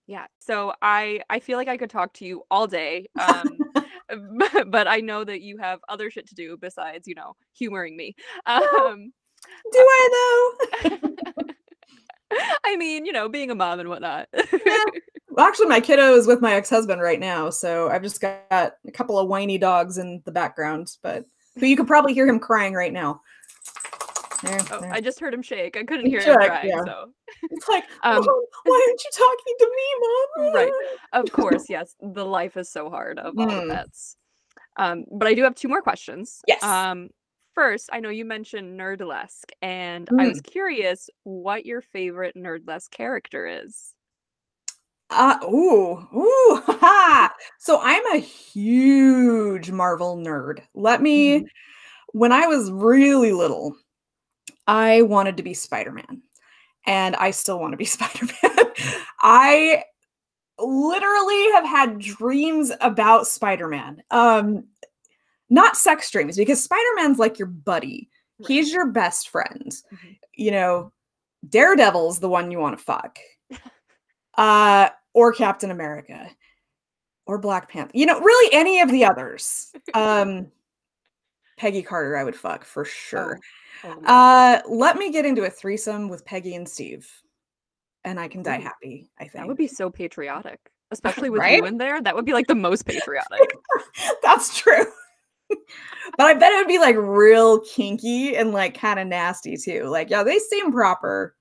yeah. 0.06 0.26
So 0.40 0.74
I 0.82 1.22
I 1.30 1.40
feel 1.40 1.58
like 1.58 1.68
I 1.68 1.76
could 1.76 1.90
talk 1.90 2.12
to 2.14 2.24
you 2.24 2.42
all 2.50 2.66
day. 2.66 3.08
Um, 3.18 3.58
but 4.66 4.88
I 4.88 5.00
know 5.00 5.24
that 5.24 5.42
you 5.42 5.58
have 5.58 5.80
other 5.88 6.10
shit 6.10 6.28
to 6.28 6.34
do 6.34 6.56
besides, 6.56 7.06
you 7.06 7.14
know, 7.14 7.36
humoring 7.52 7.96
me. 7.96 8.14
Um, 8.46 9.12
do 9.72 9.78
I 9.78 10.56
though? 10.84 11.10
I 12.64 12.76
mean, 12.76 13.04
you 13.04 13.12
know, 13.12 13.28
being 13.28 13.50
a 13.50 13.54
mom 13.54 13.80
and 13.80 13.88
whatnot. 13.88 14.28
yeah. 14.34 14.84
Well, 15.30 15.46
actually, 15.46 15.66
my 15.66 15.80
kiddo 15.80 16.14
is 16.14 16.26
with 16.26 16.42
my 16.42 16.54
ex-husband 16.54 17.00
right 17.00 17.18
now, 17.18 17.48
so 17.48 17.88
I've 17.88 18.02
just 18.02 18.20
got 18.20 18.42
a 18.50 18.92
couple 18.92 19.18
of 19.18 19.28
whiny 19.28 19.56
dogs 19.56 19.96
in 19.96 20.20
the 20.26 20.32
background, 20.32 20.96
but 21.02 21.24
but 21.54 21.68
you 21.68 21.76
could 21.76 21.86
probably 21.86 22.14
hear 22.14 22.26
him 22.26 22.38
crying 22.38 22.74
right 22.74 22.92
now. 22.92 23.22
There, 24.42 24.60
oh, 24.72 24.80
there. 24.80 24.92
I 24.92 25.00
just 25.00 25.20
heard 25.20 25.32
him 25.32 25.42
shake. 25.42 25.76
I 25.76 25.84
couldn't 25.84 26.06
hear 26.06 26.20
him 26.20 26.34
crying. 26.34 26.68
Yeah. 26.68 26.84
So 26.84 27.12
it's 27.50 27.68
like, 27.68 27.84
um, 28.02 28.24
oh, 28.26 28.46
why 28.64 28.86
aren't 28.88 29.04
you 29.04 29.10
talking 29.14 29.54
to 29.58 29.70
me, 29.76 30.44
mom? 30.44 30.54
right. 30.54 30.72
Of 31.12 31.32
course, 31.32 31.66
yes. 31.68 31.94
The 32.00 32.24
life 32.24 32.56
is 32.56 32.68
so 32.68 32.90
hard 32.90 33.18
of 33.18 33.38
all 33.38 33.46
mm. 33.46 33.68
the 33.68 33.74
pets. 33.74 34.16
Um, 34.76 35.04
but 35.10 35.28
I 35.28 35.34
do 35.34 35.42
have 35.44 35.54
two 35.54 35.68
more 35.68 35.82
questions. 35.82 36.40
Yes. 36.48 36.62
Um, 36.62 37.10
first, 37.54 37.90
I 37.92 38.00
know 38.00 38.08
you 38.08 38.24
mentioned 38.24 38.78
Nerdlesque, 38.78 39.52
and 39.60 40.08
mm. 40.08 40.20
I 40.20 40.28
was 40.28 40.40
mm. 40.40 40.44
curious 40.44 41.08
what 41.24 41.66
your 41.66 41.80
favorite 41.80 42.34
Nerdlesque 42.36 42.90
character 42.90 43.46
is. 43.46 43.94
Uh, 45.10 45.38
ooh, 45.44 46.08
ooh, 46.16 46.62
ha. 46.66 47.32
So 47.58 47.80
I'm 47.82 48.04
a 48.14 48.18
huge 48.18 49.70
Marvel 49.70 50.16
nerd. 50.16 50.62
Let 50.74 51.02
me, 51.02 51.40
mm. 51.40 51.44
when 52.12 52.32
I 52.32 52.46
was 52.46 52.70
really 52.70 53.32
little, 53.32 53.76
I 54.66 55.02
wanted 55.02 55.36
to 55.36 55.42
be 55.42 55.54
Spider 55.54 55.92
Man, 55.92 56.22
and 56.86 57.16
I 57.16 57.30
still 57.30 57.58
want 57.58 57.72
to 57.72 57.76
be 57.76 57.84
Spider 57.86 58.26
Man. 58.26 58.66
I 59.20 59.84
literally 60.58 61.50
have 61.52 61.64
had 61.64 61.98
dreams 61.98 62.72
about 62.80 63.26
Spider 63.26 63.68
Man. 63.68 64.02
Um, 64.10 64.64
not 65.50 65.76
sex 65.76 66.10
dreams, 66.10 66.36
because 66.36 66.62
Spider 66.62 66.80
Man's 66.96 67.18
like 67.18 67.38
your 67.38 67.48
buddy, 67.48 68.08
right. 68.38 68.48
he's 68.48 68.72
your 68.72 68.86
best 68.86 69.28
friend. 69.28 69.70
Mm-hmm. 69.92 70.08
You 70.34 70.50
know, 70.50 70.92
Daredevil's 71.48 72.20
the 72.20 72.28
one 72.28 72.50
you 72.50 72.58
want 72.58 72.78
to 72.78 72.84
fuck, 72.84 73.18
uh, 74.38 74.88
or 75.12 75.32
Captain 75.32 75.70
America, 75.70 76.30
or 77.26 77.38
Black 77.38 77.68
Panther. 77.68 77.90
You 77.94 78.06
know, 78.06 78.20
really 78.20 78.54
any 78.54 78.80
of 78.80 78.90
the 78.90 79.04
others. 79.04 79.72
Um, 79.94 80.46
Peggy 81.62 81.80
Carter, 81.80 82.16
I 82.16 82.24
would 82.24 82.34
fuck 82.34 82.64
for 82.64 82.84
sure. 82.84 83.38
Oh. 83.84 84.04
Uh, 84.04 84.60
let 84.68 84.96
me 84.96 85.12
get 85.12 85.24
into 85.24 85.44
a 85.44 85.50
threesome 85.50 86.08
with 86.08 86.24
Peggy 86.24 86.56
and 86.56 86.68
Steve, 86.68 87.08
and 88.02 88.18
I 88.18 88.26
can 88.26 88.42
die 88.42 88.58
happy. 88.58 89.08
I 89.20 89.22
think 89.22 89.34
that 89.34 89.46
would 89.46 89.56
be 89.56 89.68
so 89.68 89.88
patriotic, 89.88 90.58
especially 90.90 91.30
with 91.30 91.38
right? 91.38 91.58
you 91.58 91.66
in 91.66 91.78
there. 91.78 92.02
That 92.02 92.16
would 92.16 92.24
be 92.24 92.32
like 92.32 92.48
the 92.48 92.56
most 92.56 92.84
patriotic. 92.84 93.54
That's 94.24 94.58
true. 94.58 94.86
but 96.18 96.26
I 96.26 96.34
bet 96.34 96.50
it 96.50 96.56
would 96.56 96.66
be 96.66 96.80
like 96.80 96.96
real 96.98 97.60
kinky 97.60 98.36
and 98.36 98.50
like 98.50 98.76
kind 98.76 98.98
of 98.98 99.06
nasty 99.06 99.56
too. 99.56 99.84
Like, 99.84 100.10
yeah, 100.10 100.24
they 100.24 100.40
seem 100.40 100.72
proper, 100.72 101.36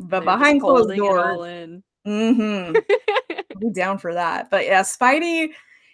but 0.00 0.08
They're 0.08 0.38
behind 0.38 0.62
closed 0.62 0.96
doors, 0.96 1.82
mm-hmm. 2.06 2.72
be 3.60 3.70
down 3.74 3.98
for 3.98 4.14
that. 4.14 4.48
But 4.50 4.64
yeah, 4.64 4.80
Spidey, 4.80 5.50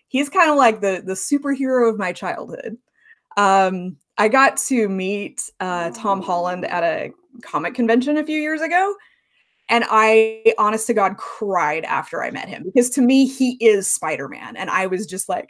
he's 0.06 0.28
kind 0.28 0.52
of 0.52 0.56
like 0.56 0.80
the 0.80 1.02
the 1.04 1.14
superhero 1.14 1.90
of 1.90 1.98
my 1.98 2.12
childhood. 2.12 2.78
Um, 3.40 3.96
I 4.18 4.28
got 4.28 4.58
to 4.68 4.86
meet 4.86 5.50
uh, 5.60 5.90
Tom 5.92 6.20
Holland 6.20 6.66
at 6.66 6.82
a 6.82 7.10
comic 7.42 7.72
convention 7.74 8.18
a 8.18 8.24
few 8.24 8.38
years 8.38 8.60
ago, 8.60 8.94
and 9.70 9.84
I, 9.88 10.52
honest 10.58 10.86
to 10.88 10.94
God, 10.94 11.16
cried 11.16 11.84
after 11.84 12.22
I 12.22 12.30
met 12.30 12.48
him 12.48 12.62
because 12.62 12.90
to 12.90 13.00
me 13.00 13.24
he 13.24 13.52
is 13.60 13.90
Spider 13.90 14.28
Man, 14.28 14.56
and 14.56 14.68
I 14.68 14.86
was 14.86 15.06
just 15.06 15.30
like, 15.30 15.48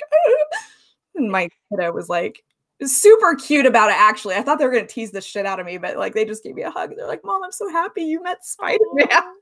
and 1.16 1.32
my 1.32 1.48
kiddo 1.68 1.90
was 1.90 2.08
like, 2.08 2.44
super 2.80 3.34
cute 3.34 3.66
about 3.66 3.90
it 3.90 3.96
actually. 3.96 4.36
I 4.36 4.42
thought 4.42 4.60
they 4.60 4.66
were 4.66 4.72
going 4.72 4.86
to 4.86 4.94
tease 4.94 5.10
the 5.10 5.20
shit 5.20 5.44
out 5.44 5.60
of 5.60 5.66
me 5.66 5.76
but 5.76 5.96
like 5.96 6.14
they 6.14 6.24
just 6.24 6.44
gave 6.44 6.54
me 6.54 6.62
a 6.62 6.70
hug. 6.70 6.92
They're 6.96 7.06
like 7.06 7.22
mom 7.24 7.44
i'm 7.44 7.52
so 7.52 7.68
happy 7.68 8.02
you 8.02 8.22
met 8.22 8.44
spider-man. 8.44 9.22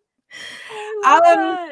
Um, 1.07 1.71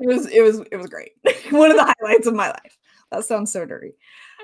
it 0.00 0.06
was 0.06 0.26
it 0.26 0.42
was 0.42 0.60
it 0.72 0.76
was 0.76 0.86
great. 0.86 1.12
One 1.50 1.70
of 1.70 1.76
the 1.76 1.94
highlights 2.00 2.26
of 2.26 2.34
my 2.34 2.48
life. 2.48 2.78
That 3.12 3.24
sounds 3.24 3.52
so 3.52 3.64
dirty 3.64 3.92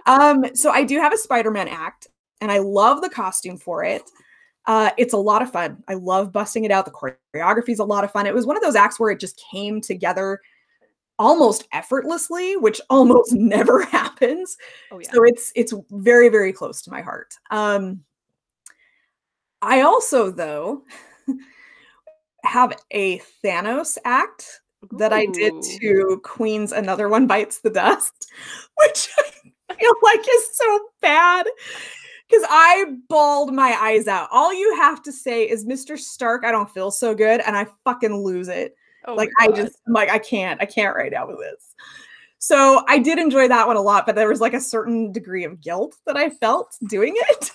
um 0.06 0.44
so 0.54 0.70
i 0.70 0.82
do 0.82 0.98
have 0.98 1.12
a 1.12 1.18
spider-man 1.18 1.68
act 1.68 2.06
and 2.40 2.50
i 2.50 2.58
love 2.58 3.02
the 3.02 3.10
costume 3.10 3.56
for 3.56 3.84
it 3.84 4.02
uh, 4.68 4.90
it's 4.98 5.14
a 5.14 5.18
lot 5.18 5.40
of 5.40 5.50
fun. 5.50 5.82
I 5.88 5.94
love 5.94 6.30
busting 6.30 6.64
it 6.64 6.70
out. 6.70 6.84
The 6.84 6.90
choreography 6.90 7.70
is 7.70 7.78
a 7.78 7.84
lot 7.84 8.04
of 8.04 8.12
fun. 8.12 8.26
It 8.26 8.34
was 8.34 8.44
one 8.44 8.54
of 8.54 8.62
those 8.62 8.76
acts 8.76 9.00
where 9.00 9.10
it 9.10 9.18
just 9.18 9.42
came 9.50 9.80
together 9.80 10.42
almost 11.18 11.66
effortlessly, 11.72 12.54
which 12.58 12.78
almost 12.90 13.32
never 13.32 13.82
happens. 13.84 14.58
Oh, 14.92 14.98
yeah. 14.98 15.10
So 15.10 15.24
it's 15.24 15.52
it's 15.56 15.72
very 15.90 16.28
very 16.28 16.52
close 16.52 16.82
to 16.82 16.90
my 16.90 17.00
heart. 17.00 17.34
Um, 17.50 18.04
I 19.62 19.80
also 19.80 20.30
though 20.30 20.84
have 22.44 22.74
a 22.90 23.20
Thanos 23.42 23.96
act 24.04 24.60
that 24.92 25.12
I 25.12 25.26
did 25.26 25.54
to 25.80 26.20
Queen's 26.22 26.72
Another 26.72 27.08
One 27.08 27.26
Bites 27.26 27.60
the 27.60 27.70
Dust, 27.70 28.30
which 28.76 29.08
I 29.18 29.30
feel 29.74 29.92
like 30.02 30.20
is 30.20 30.56
so 30.56 30.80
bad 31.00 31.46
because 32.28 32.46
I 32.48 32.96
bawled 33.08 33.54
my 33.54 33.76
eyes 33.80 34.06
out. 34.06 34.28
All 34.30 34.52
you 34.52 34.76
have 34.76 35.02
to 35.02 35.12
say 35.12 35.48
is, 35.48 35.64
Mr. 35.64 35.98
Stark, 35.98 36.44
I 36.44 36.52
don't 36.52 36.70
feel 36.70 36.90
so 36.90 37.14
good, 37.14 37.40
and 37.40 37.56
I 37.56 37.66
fucking 37.84 38.22
lose 38.24 38.48
it. 38.48 38.74
Oh 39.06 39.14
like 39.14 39.30
I 39.38 39.48
just 39.50 39.78
I'm 39.86 39.92
like 39.92 40.10
I 40.10 40.18
can't, 40.18 40.60
I 40.60 40.66
can't 40.66 40.94
right 40.94 41.12
now 41.12 41.26
with 41.26 41.38
this. 41.38 41.74
So 42.38 42.84
I 42.86 42.98
did 42.98 43.18
enjoy 43.18 43.48
that 43.48 43.66
one 43.66 43.76
a 43.76 43.80
lot, 43.80 44.06
but 44.06 44.14
there 44.14 44.28
was 44.28 44.40
like 44.40 44.54
a 44.54 44.60
certain 44.60 45.12
degree 45.12 45.44
of 45.44 45.60
guilt 45.60 45.96
that 46.06 46.16
I 46.16 46.30
felt 46.30 46.76
doing 46.88 47.14
it. 47.16 47.50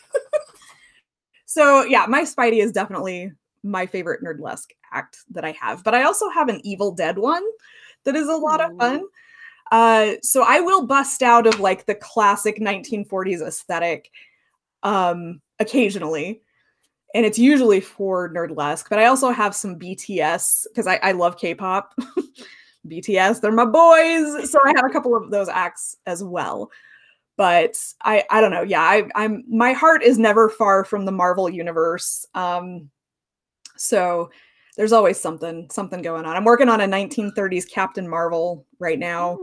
so 1.46 1.84
yeah, 1.84 2.06
my 2.08 2.24
Spidey 2.24 2.62
is 2.62 2.72
definitely 2.72 3.32
my 3.64 3.86
favorite 3.86 4.22
nerdlesque 4.24 4.72
act 4.92 5.20
that 5.32 5.46
I 5.46 5.52
have. 5.52 5.84
But 5.84 5.96
I 5.96 6.04
also 6.04 6.30
have 6.30 6.50
an 6.50 6.60
Evil 6.64 6.92
Dead 6.92 7.18
one 7.18 7.44
that 8.04 8.16
is 8.16 8.28
a 8.28 8.36
lot 8.36 8.60
of 8.62 8.76
fun. 8.78 9.04
Uh, 9.74 10.18
so 10.22 10.46
I 10.48 10.60
will 10.60 10.86
bust 10.86 11.24
out 11.24 11.48
of 11.48 11.60
like 11.60 11.88
the 11.88 11.96
classic 11.96 12.60
1940s 12.60 13.42
aesthetic 13.42 14.12
um, 14.84 15.42
occasionally. 15.60 16.44
And 17.16 17.26
it's 17.26 17.40
usually 17.40 17.82
for 17.82 18.32
nerdlesque 18.34 18.88
but 18.90 18.98
i 19.00 19.06
also 19.06 19.30
have 19.30 19.56
some 19.56 19.78
bts 19.78 20.66
because 20.68 20.88
I, 20.88 21.00
I 21.02 21.12
love 21.12 21.38
k-pop. 21.38 21.94
Bts 22.88 23.40
they're 23.40 23.52
my 23.52 23.66
boys. 23.66 24.52
So 24.52 24.60
i 24.64 24.74
have 24.76 24.86
a 24.86 24.94
couple 24.94 25.16
of 25.16 25.32
those 25.32 25.48
acts 25.50 25.98
as 26.06 26.24
well. 26.24 26.70
But 27.36 27.76
i 28.04 28.24
i 28.30 28.42
don't 28.42 28.52
know. 28.52 28.62
Yeah 28.64 28.82
I, 28.82 29.10
i'm 29.16 29.44
my 29.50 29.74
heart 29.74 30.04
is 30.04 30.20
never 30.20 30.50
far 30.50 30.86
from 30.86 31.06
the 31.06 31.12
marvel 31.12 31.50
universe. 31.50 32.28
Um 32.36 32.90
so 33.76 34.30
there's 34.76 34.92
always 34.92 35.20
something 35.20 35.70
something 35.72 36.02
going 36.02 36.26
on 36.26 36.36
i'm 36.36 36.46
working 36.46 36.70
on 36.70 36.82
a 36.82 36.88
1930s 36.88 37.70
captain 37.70 38.08
marvel 38.08 38.66
right 38.80 39.00
now 39.00 39.36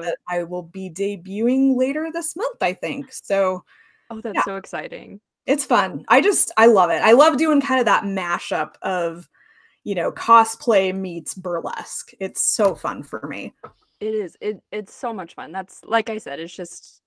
that 0.00 0.16
i 0.28 0.42
will 0.42 0.62
be 0.62 0.90
debuting 0.90 1.76
later 1.76 2.10
this 2.12 2.36
month 2.36 2.62
i 2.62 2.72
think 2.72 3.12
so 3.12 3.62
oh 4.10 4.20
that's 4.20 4.34
yeah. 4.34 4.44
so 4.44 4.56
exciting 4.56 5.20
it's 5.46 5.64
fun. 5.64 6.04
I 6.08 6.20
just 6.20 6.50
I 6.56 6.66
love 6.66 6.90
it. 6.90 7.02
I 7.02 7.12
love 7.12 7.36
doing 7.36 7.60
kind 7.60 7.78
of 7.78 7.86
that 7.86 8.02
mashup 8.02 8.74
of, 8.82 9.28
you 9.84 9.94
know, 9.94 10.10
cosplay 10.10 10.94
meets 10.94 11.34
burlesque. 11.34 12.10
It's 12.18 12.42
so 12.42 12.74
fun 12.74 13.04
for 13.04 13.26
me. 13.28 13.54
It 14.00 14.12
is. 14.12 14.36
It 14.40 14.60
it's 14.72 14.92
so 14.92 15.12
much 15.12 15.34
fun. 15.34 15.52
That's 15.52 15.80
like 15.84 16.10
I 16.10 16.18
said, 16.18 16.40
it's 16.40 16.54
just 16.54 17.00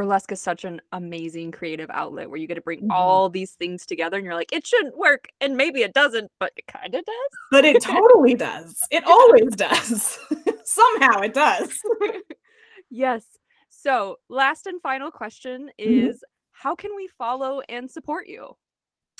burlesque 0.00 0.32
is 0.32 0.40
such 0.40 0.64
an 0.64 0.80
amazing 0.92 1.52
creative 1.52 1.90
outlet 1.90 2.30
where 2.30 2.38
you 2.38 2.46
get 2.46 2.54
to 2.54 2.62
bring 2.62 2.80
mm-hmm. 2.80 2.90
all 2.90 3.28
these 3.28 3.52
things 3.52 3.84
together 3.84 4.16
and 4.16 4.24
you're 4.24 4.34
like, 4.34 4.50
it 4.50 4.66
shouldn't 4.66 4.96
work. 4.96 5.28
And 5.42 5.58
maybe 5.58 5.82
it 5.82 5.92
doesn't, 5.92 6.30
but 6.40 6.54
it 6.56 6.66
kind 6.66 6.94
of 6.94 7.04
does. 7.04 7.38
But 7.50 7.66
it 7.66 7.82
totally 7.82 8.34
does. 8.34 8.78
It 8.90 9.04
always 9.06 9.54
does. 9.54 10.18
Somehow 10.64 11.20
it 11.20 11.34
does. 11.34 11.78
yes. 12.90 13.24
So, 13.68 14.16
last 14.30 14.66
and 14.66 14.80
final 14.80 15.10
question 15.10 15.68
mm-hmm. 15.78 16.08
is 16.08 16.24
how 16.52 16.74
can 16.74 16.96
we 16.96 17.06
follow 17.18 17.60
and 17.68 17.90
support 17.90 18.26
you? 18.26 18.56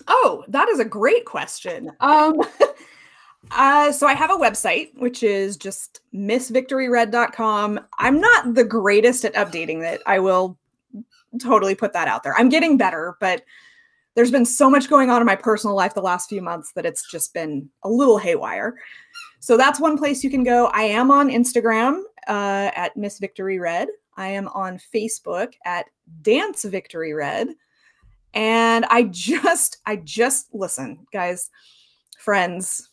Oh, 0.08 0.44
that 0.48 0.70
is 0.70 0.78
a 0.78 0.84
great 0.86 1.26
question. 1.26 1.90
Um, 2.00 2.40
uh, 3.50 3.92
so 3.92 4.06
I 4.06 4.14
have 4.14 4.30
a 4.30 4.34
website, 4.34 4.96
which 4.96 5.22
is 5.22 5.58
just 5.58 6.00
missvictoryred.com. 6.14 7.80
I'm 7.98 8.18
not 8.18 8.54
the 8.54 8.64
greatest 8.64 9.26
at 9.26 9.34
updating 9.34 9.84
it. 9.84 10.00
I 10.06 10.20
will 10.20 10.58
totally 11.41 11.74
put 11.74 11.93
that 11.93 12.09
out 12.09 12.22
there. 12.22 12.34
I'm 12.36 12.49
getting 12.49 12.76
better, 12.76 13.16
but 13.20 13.43
there's 14.14 14.30
been 14.30 14.47
so 14.47 14.68
much 14.68 14.88
going 14.88 15.09
on 15.11 15.20
in 15.20 15.26
my 15.26 15.36
personal 15.36 15.76
life 15.76 15.95
the 15.95 16.03
last 16.03 16.28
few 16.28 16.43
months 16.43 16.72
that 16.72 16.84
it's 16.84 17.09
just 17.11 17.32
been 17.32 17.68
a 17.84 17.88
little 17.88 18.18
haywire. 18.18 18.76
So 19.38 19.57
that's 19.57 19.80
one 19.80 19.97
place 19.97 20.24
you 20.24 20.30
can 20.30 20.43
go. 20.43 20.66
I 20.66 20.82
am 20.82 21.11
on 21.11 21.28
Instagram 21.28 22.03
uh, 22.28 22.70
at 22.74 22.97
Miss 22.97 23.18
Victory 23.18 23.59
Red. 23.59 23.88
I 24.16 24.28
am 24.28 24.49
on 24.49 24.78
Facebook 24.93 25.55
at 25.64 25.86
Dance 26.22 26.64
Victory 26.64 27.14
Red. 27.14 27.49
And 28.34 28.84
I 28.86 29.05
just, 29.05 29.78
I 29.86 29.97
just 29.97 30.53
listen, 30.53 31.07
guys, 31.12 31.51
friends, 32.18 32.91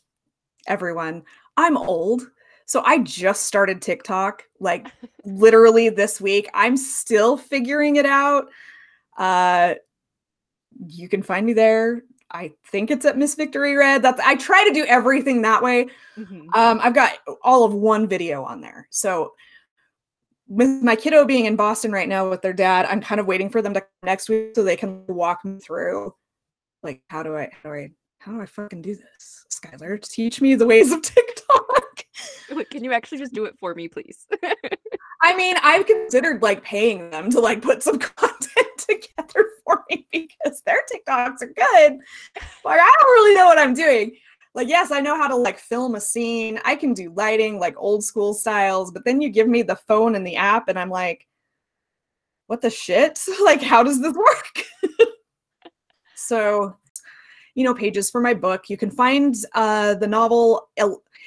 everyone. 0.68 1.24
I'm 1.58 1.78
old. 1.78 2.30
So 2.68 2.84
I 2.86 3.00
just 3.00 3.46
started 3.46 3.82
TikTok 3.82 4.44
like 4.60 4.88
literally 5.26 5.90
this 5.90 6.22
week. 6.22 6.48
I'm 6.54 6.78
still 6.78 7.36
figuring 7.36 7.96
it 7.96 8.06
out. 8.06 8.50
Uh 9.18 9.76
you 10.86 11.10
can 11.10 11.24
find 11.24 11.46
me 11.46 11.54
there. 11.54 12.04
I 12.30 12.54
think 12.68 12.92
it's 12.92 13.06
at 13.06 13.18
Miss 13.18 13.36
Victory 13.36 13.76
Red. 13.76 14.04
That's 14.04 14.22
I 14.22 14.36
try 14.36 14.64
to 14.68 14.74
do 14.74 14.86
everything 14.86 15.42
that 15.42 15.64
way. 15.64 15.88
Mm-hmm. 16.18 16.50
Um, 16.54 16.80
I've 16.84 16.94
got 16.94 17.14
all 17.42 17.64
of 17.64 17.74
one 17.74 18.08
video 18.08 18.44
on 18.44 18.62
there. 18.62 18.88
So 18.92 19.34
with 20.48 20.70
my 20.84 20.96
kiddo 20.96 21.26
being 21.26 21.46
in 21.46 21.56
Boston 21.56 21.92
right 21.92 22.08
now 22.08 22.30
with 22.30 22.42
their 22.42 22.54
dad, 22.54 22.86
I'm 22.86 23.02
kind 23.02 23.20
of 23.20 23.28
waiting 23.28 23.50
for 23.50 23.62
them 23.62 23.74
to 23.74 23.82
come 23.82 23.90
next 24.04 24.30
week 24.30 24.52
so 24.56 24.64
they 24.64 24.76
can 24.76 25.06
walk 25.08 25.44
me 25.46 25.60
through 25.60 26.14
like 26.84 27.02
how 27.10 27.24
do 27.24 27.36
I 27.36 27.50
how 27.64 27.70
do 27.70 27.76
I 27.76 27.92
how 28.20 28.32
do 28.34 28.42
I 28.42 28.46
fucking 28.46 28.82
do 28.82 28.96
this? 28.96 29.46
Skylar, 29.50 30.02
teach 30.02 30.42
me 30.42 30.56
the 30.56 30.68
ways 30.68 30.92
of 30.92 31.02
TikTok. 31.04 31.27
Can 32.70 32.84
you 32.84 32.94
actually 32.94 33.18
just 33.20 33.34
do 33.34 33.46
it 33.46 33.58
for 33.60 33.76
me, 33.76 33.88
please? 33.88 34.28
I 35.22 35.36
mean, 35.36 35.56
I've 35.62 35.86
considered 35.86 36.42
like 36.42 36.64
paying 36.64 37.10
them 37.10 37.30
to 37.32 37.40
like 37.40 37.62
put 37.62 37.84
some 37.84 38.00
content 38.00 38.68
together 38.78 39.46
for 39.64 39.84
me 39.90 40.08
because 40.12 40.62
their 40.62 40.82
TikToks 40.92 41.42
are 41.42 41.48
good. 41.48 42.00
Like 42.64 42.80
I 42.82 42.96
don't 43.00 43.14
really 43.14 43.36
know 43.36 43.46
what 43.46 43.60
I'm 43.60 43.74
doing 43.74 44.16
like 44.58 44.68
yes 44.68 44.92
i 44.92 45.00
know 45.00 45.16
how 45.16 45.28
to 45.28 45.36
like 45.36 45.60
film 45.60 45.96
a 45.96 46.02
scene 46.02 46.60
i 46.66 46.76
can 46.76 46.94
do 46.94 47.14
lighting 47.16 47.60
like 47.60 47.76
old 47.78 48.04
school 48.04 48.34
styles 48.34 48.92
but 48.92 49.06
then 49.06 49.22
you 49.22 49.30
give 49.30 49.48
me 49.48 49.62
the 49.62 49.76
phone 49.76 50.16
and 50.16 50.26
the 50.26 50.36
app 50.36 50.68
and 50.68 50.78
i'm 50.78 50.90
like 50.90 51.28
what 52.48 52.60
the 52.60 52.70
shit 52.70 53.22
like 53.44 53.62
how 53.62 53.84
does 53.84 54.02
this 54.02 54.16
work 54.16 55.10
so 56.16 56.76
you 57.56 57.64
know 57.64 57.74
pages 57.74 58.10
for 58.10 58.20
my 58.20 58.34
book 58.34 58.70
you 58.70 58.78
can 58.78 58.90
find 58.90 59.36
uh, 59.54 59.94
the 59.96 60.08
novel 60.08 60.70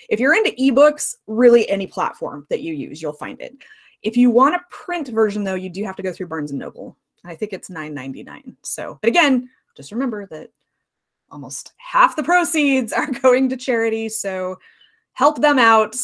if 0.09 0.19
you're 0.21 0.35
into 0.35 0.51
ebooks 0.53 1.17
really 1.27 1.69
any 1.69 1.87
platform 1.87 2.47
that 2.51 2.61
you 2.61 2.75
use 2.75 3.01
you'll 3.03 3.13
find 3.13 3.41
it 3.41 3.55
if 4.03 4.17
you 4.17 4.31
want 4.31 4.55
a 4.55 4.61
print 4.71 5.09
version 5.09 5.45
though 5.45 5.55
you 5.55 5.71
do 5.71 5.85
have 5.85 5.97
to 5.97 6.03
go 6.03 6.13
through 6.13 6.27
barnes 6.27 6.51
and 6.51 6.61
noble 6.61 6.97
i 7.25 7.35
think 7.35 7.53
it's 7.53 7.69
9.99 7.69 8.57
so 8.63 8.99
but 9.03 9.09
again 9.09 9.49
just 9.77 9.93
remember 9.93 10.27
that 10.27 10.51
almost 11.31 11.73
half 11.77 12.17
the 12.17 12.23
proceeds 12.23 12.93
are 12.93 13.11
going 13.11 13.49
to 13.49 13.57
charity. 13.57 14.09
So 14.09 14.59
help 15.13 15.41
them 15.41 15.59
out. 15.59 15.97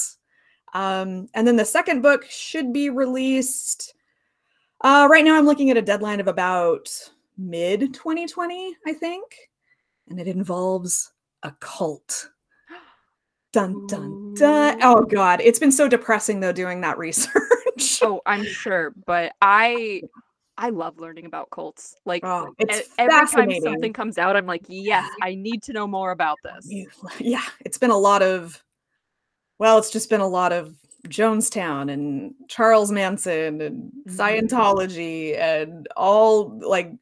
Um, 0.74 1.28
and 1.34 1.46
then 1.46 1.56
the 1.56 1.64
second 1.64 2.02
book 2.02 2.24
should 2.28 2.72
be 2.72 2.90
released. 2.90 3.94
Uh, 4.82 5.08
right 5.10 5.24
now, 5.24 5.36
I'm 5.36 5.46
looking 5.46 5.70
at 5.70 5.76
a 5.76 5.82
deadline 5.82 6.20
of 6.20 6.28
about 6.28 6.88
mid 7.38 7.94
2020, 7.94 8.76
I 8.86 8.92
think. 8.92 9.24
And 10.08 10.20
it 10.20 10.28
involves 10.28 11.12
a 11.42 11.52
cult. 11.60 12.30
Dun, 13.56 13.86
dun, 13.86 14.34
dun. 14.34 14.78
Oh, 14.82 15.02
God. 15.02 15.40
It's 15.40 15.58
been 15.58 15.72
so 15.72 15.88
depressing, 15.88 16.40
though, 16.40 16.52
doing 16.52 16.82
that 16.82 16.98
research. 16.98 17.32
oh, 18.02 18.20
I'm 18.26 18.44
sure. 18.44 18.92
But 19.06 19.32
I 19.40 20.02
I 20.58 20.68
love 20.68 20.98
learning 20.98 21.24
about 21.24 21.48
cults. 21.48 21.96
Like 22.04 22.22
oh, 22.22 22.54
every 22.98 23.26
time 23.28 23.50
something 23.62 23.94
comes 23.94 24.18
out, 24.18 24.36
I'm 24.36 24.44
like, 24.44 24.66
yes, 24.68 25.10
I 25.22 25.36
need 25.36 25.62
to 25.62 25.72
know 25.72 25.86
more 25.86 26.10
about 26.10 26.36
this. 26.44 26.70
Yeah, 27.18 27.44
it's 27.64 27.78
been 27.78 27.90
a 27.90 27.96
lot 27.96 28.20
of, 28.20 28.62
well, 29.58 29.78
it's 29.78 29.90
just 29.90 30.10
been 30.10 30.20
a 30.20 30.28
lot 30.28 30.52
of 30.52 30.74
Jonestown 31.08 31.90
and 31.90 32.34
Charles 32.48 32.92
Manson 32.92 33.62
and 33.62 33.90
Mhm. 34.06 34.16
Scientology 34.16 35.38
and 35.38 35.88
all 35.96 36.58
like 36.60 36.92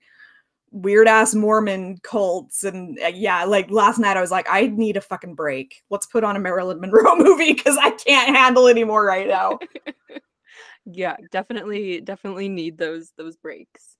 weird 0.74 1.06
ass 1.06 1.34
Mormon 1.34 1.98
cults 2.02 2.64
and 2.64 2.98
uh, 3.02 3.06
yeah, 3.06 3.44
like 3.44 3.70
last 3.70 3.98
night 3.98 4.16
I 4.16 4.20
was 4.20 4.32
like, 4.32 4.46
I 4.50 4.66
need 4.66 4.96
a 4.96 5.00
fucking 5.00 5.34
break. 5.34 5.82
Let's 5.88 6.06
put 6.06 6.24
on 6.24 6.36
a 6.36 6.40
Marilyn 6.40 6.80
Monroe 6.80 7.16
movie 7.16 7.54
because 7.54 7.78
I 7.80 7.90
can't 7.90 8.36
handle 8.36 8.66
anymore 8.68 9.04
right 9.04 9.28
now. 9.28 9.58
yeah 10.86 11.16
definitely 11.30 12.00
definitely 12.00 12.48
need 12.48 12.76
those 12.76 13.12
those 13.16 13.36
breaks 13.36 13.96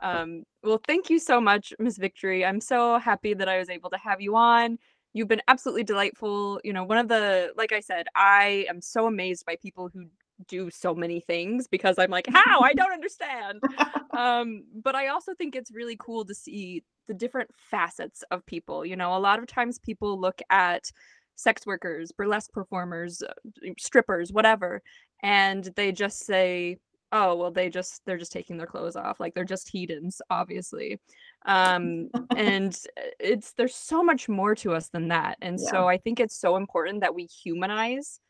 um 0.00 0.44
well 0.62 0.80
thank 0.86 1.10
you 1.10 1.18
so 1.18 1.40
much 1.40 1.72
miss 1.78 1.98
victory 1.98 2.44
i'm 2.44 2.60
so 2.60 2.98
happy 2.98 3.34
that 3.34 3.48
i 3.48 3.58
was 3.58 3.68
able 3.68 3.90
to 3.90 3.98
have 3.98 4.20
you 4.20 4.36
on 4.36 4.78
you've 5.12 5.28
been 5.28 5.42
absolutely 5.48 5.82
delightful 5.82 6.60
you 6.62 6.72
know 6.72 6.84
one 6.84 6.98
of 6.98 7.08
the 7.08 7.52
like 7.56 7.72
i 7.72 7.80
said 7.80 8.06
i 8.14 8.64
am 8.68 8.80
so 8.80 9.06
amazed 9.06 9.44
by 9.44 9.56
people 9.60 9.90
who 9.92 10.06
do 10.46 10.70
so 10.70 10.94
many 10.94 11.20
things 11.20 11.66
because 11.66 11.98
i'm 11.98 12.10
like 12.10 12.26
how? 12.32 12.60
I 12.60 12.72
don't 12.74 12.92
understand. 12.92 13.60
Um 14.16 14.64
but 14.82 14.94
i 14.94 15.08
also 15.08 15.34
think 15.34 15.54
it's 15.54 15.70
really 15.70 15.96
cool 15.98 16.24
to 16.24 16.34
see 16.34 16.82
the 17.08 17.14
different 17.14 17.50
facets 17.70 18.24
of 18.30 18.44
people 18.46 18.84
you 18.86 18.96
know? 18.96 19.16
A 19.16 19.18
lot 19.18 19.38
of 19.38 19.46
times 19.46 19.78
people 19.78 20.18
look 20.20 20.40
at 20.50 20.90
sex 21.36 21.66
workers 21.66 22.10
burlesque 22.10 22.52
performers 22.52 23.22
uh, 23.22 23.32
strippers 23.78 24.32
whatever 24.32 24.82
and 25.22 25.64
they 25.76 25.92
just 25.92 26.24
say 26.24 26.78
oh 27.12 27.36
well 27.36 27.50
they 27.50 27.68
just 27.70 28.00
they're 28.06 28.18
just 28.18 28.32
taking 28.32 28.56
their 28.56 28.66
clothes 28.66 28.96
off 28.96 29.20
like 29.20 29.34
they're 29.34 29.44
just 29.44 29.68
heathens 29.68 30.20
obviously. 30.30 30.98
Um 31.46 32.08
and 32.36 32.76
it's 33.20 33.52
there's 33.52 33.74
so 33.74 34.02
much 34.02 34.28
more 34.28 34.54
to 34.56 34.72
us 34.72 34.88
than 34.88 35.08
that 35.08 35.36
and 35.42 35.58
Yeah. 35.60 35.70
so 35.70 35.86
i 35.86 35.98
think 35.98 36.18
it's 36.18 36.38
so 36.40 36.56
important 36.56 37.00
that 37.02 37.14
we 37.14 37.24
humanize 37.26 38.20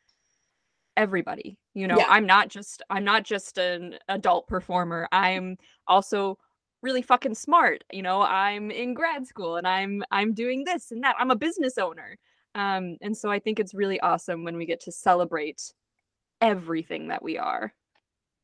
everybody 0.98 1.56
you 1.74 1.86
know 1.86 1.98
Yeah. 1.98 2.06
i'm 2.08 2.26
not 2.26 2.48
just 2.48 2.82
i'm 2.90 3.04
not 3.04 3.22
just 3.22 3.56
an 3.56 3.94
adult 4.08 4.48
performer 4.48 5.08
i'm 5.12 5.56
also 5.86 6.36
really 6.82 7.02
fucking 7.02 7.34
smart 7.36 7.84
you 7.92 8.02
know 8.02 8.20
i'm 8.22 8.70
in 8.72 8.94
grad 8.94 9.24
school 9.26 9.56
and 9.56 9.66
i'm 9.66 10.02
i'm 10.10 10.34
doing 10.34 10.64
this 10.64 10.90
and 10.90 11.02
that 11.04 11.14
i'm 11.20 11.30
a 11.30 11.36
business 11.36 11.78
owner 11.78 12.16
um 12.56 12.96
and 13.00 13.16
so 13.16 13.30
i 13.30 13.38
think 13.38 13.60
it's 13.60 13.74
really 13.74 14.00
awesome 14.00 14.42
when 14.42 14.56
we 14.56 14.66
get 14.66 14.80
to 14.80 14.90
celebrate 14.92 15.72
everything 16.40 17.08
that 17.08 17.22
we 17.22 17.38
are 17.38 17.72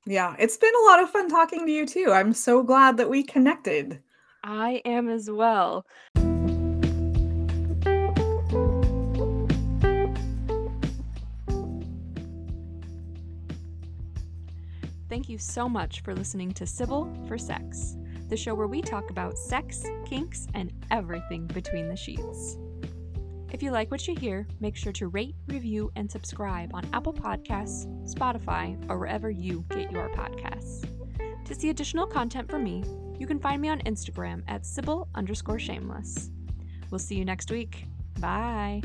Yeah, 0.07 0.37
it's 0.39 0.57
been 0.57 0.73
a 0.83 0.87
lot 0.87 1.03
of 1.03 1.11
fun 1.11 1.29
talking 1.29 1.65
to 1.67 1.73
you 1.73 1.87
too. 1.87 2.13
I'm 2.13 2.33
so 2.35 2.63
glad 2.63 2.97
that 2.99 3.09
we 3.11 3.23
connected. 3.23 4.01
i 4.45 4.81
am 4.85 5.09
as 5.09 5.31
well 5.31 5.85
Thank 15.15 15.29
you 15.29 15.39
so 15.39 15.69
much 15.69 16.01
for 16.01 16.13
listening 16.13 16.51
to 16.55 16.67
Sybil 16.67 17.09
for 17.29 17.39
Sex, 17.39 17.97
the 18.29 18.37
show 18.37 18.53
where 18.53 18.67
we 18.67 18.83
talk 18.83 19.11
about 19.11 19.39
sex, 19.39 19.87
kinks, 20.05 20.49
and 20.55 20.73
everything 20.91 21.47
between 21.47 21.89
the 21.89 21.95
sheets. 21.95 22.59
If 23.53 23.63
you 23.63 23.71
like 23.71 23.93
what 23.93 24.09
you 24.09 24.17
hear, 24.17 24.45
make 24.59 24.75
sure 24.75 24.91
to 24.95 25.07
rate, 25.07 25.37
review, 25.47 25.93
and 25.95 26.11
subscribe 26.11 26.75
on 26.75 26.89
Apple 26.93 27.13
Podcasts, 27.13 27.87
Spotify, 28.13 28.77
or 28.91 28.99
wherever 28.99 29.31
you 29.31 29.65
get 29.71 29.93
your 29.93 30.09
podcasts. 30.09 30.85
To 31.45 31.55
see 31.55 31.71
additional 31.71 32.09
content 32.09 32.51
from 32.51 32.65
me, 32.65 32.83
you 33.17 33.29
can 33.29 33.39
find 33.39 33.63
me 33.63 33.69
on 33.69 33.83
Instagram 33.83 34.43
at 34.49 34.67
Sybil 34.67 35.07
underscore 35.15 35.61
shameless. 35.61 36.33
We'll 36.91 36.99
see 36.99 37.15
you 37.15 37.25
next 37.25 37.53
week. 37.53 37.87
Bye. 38.19 38.83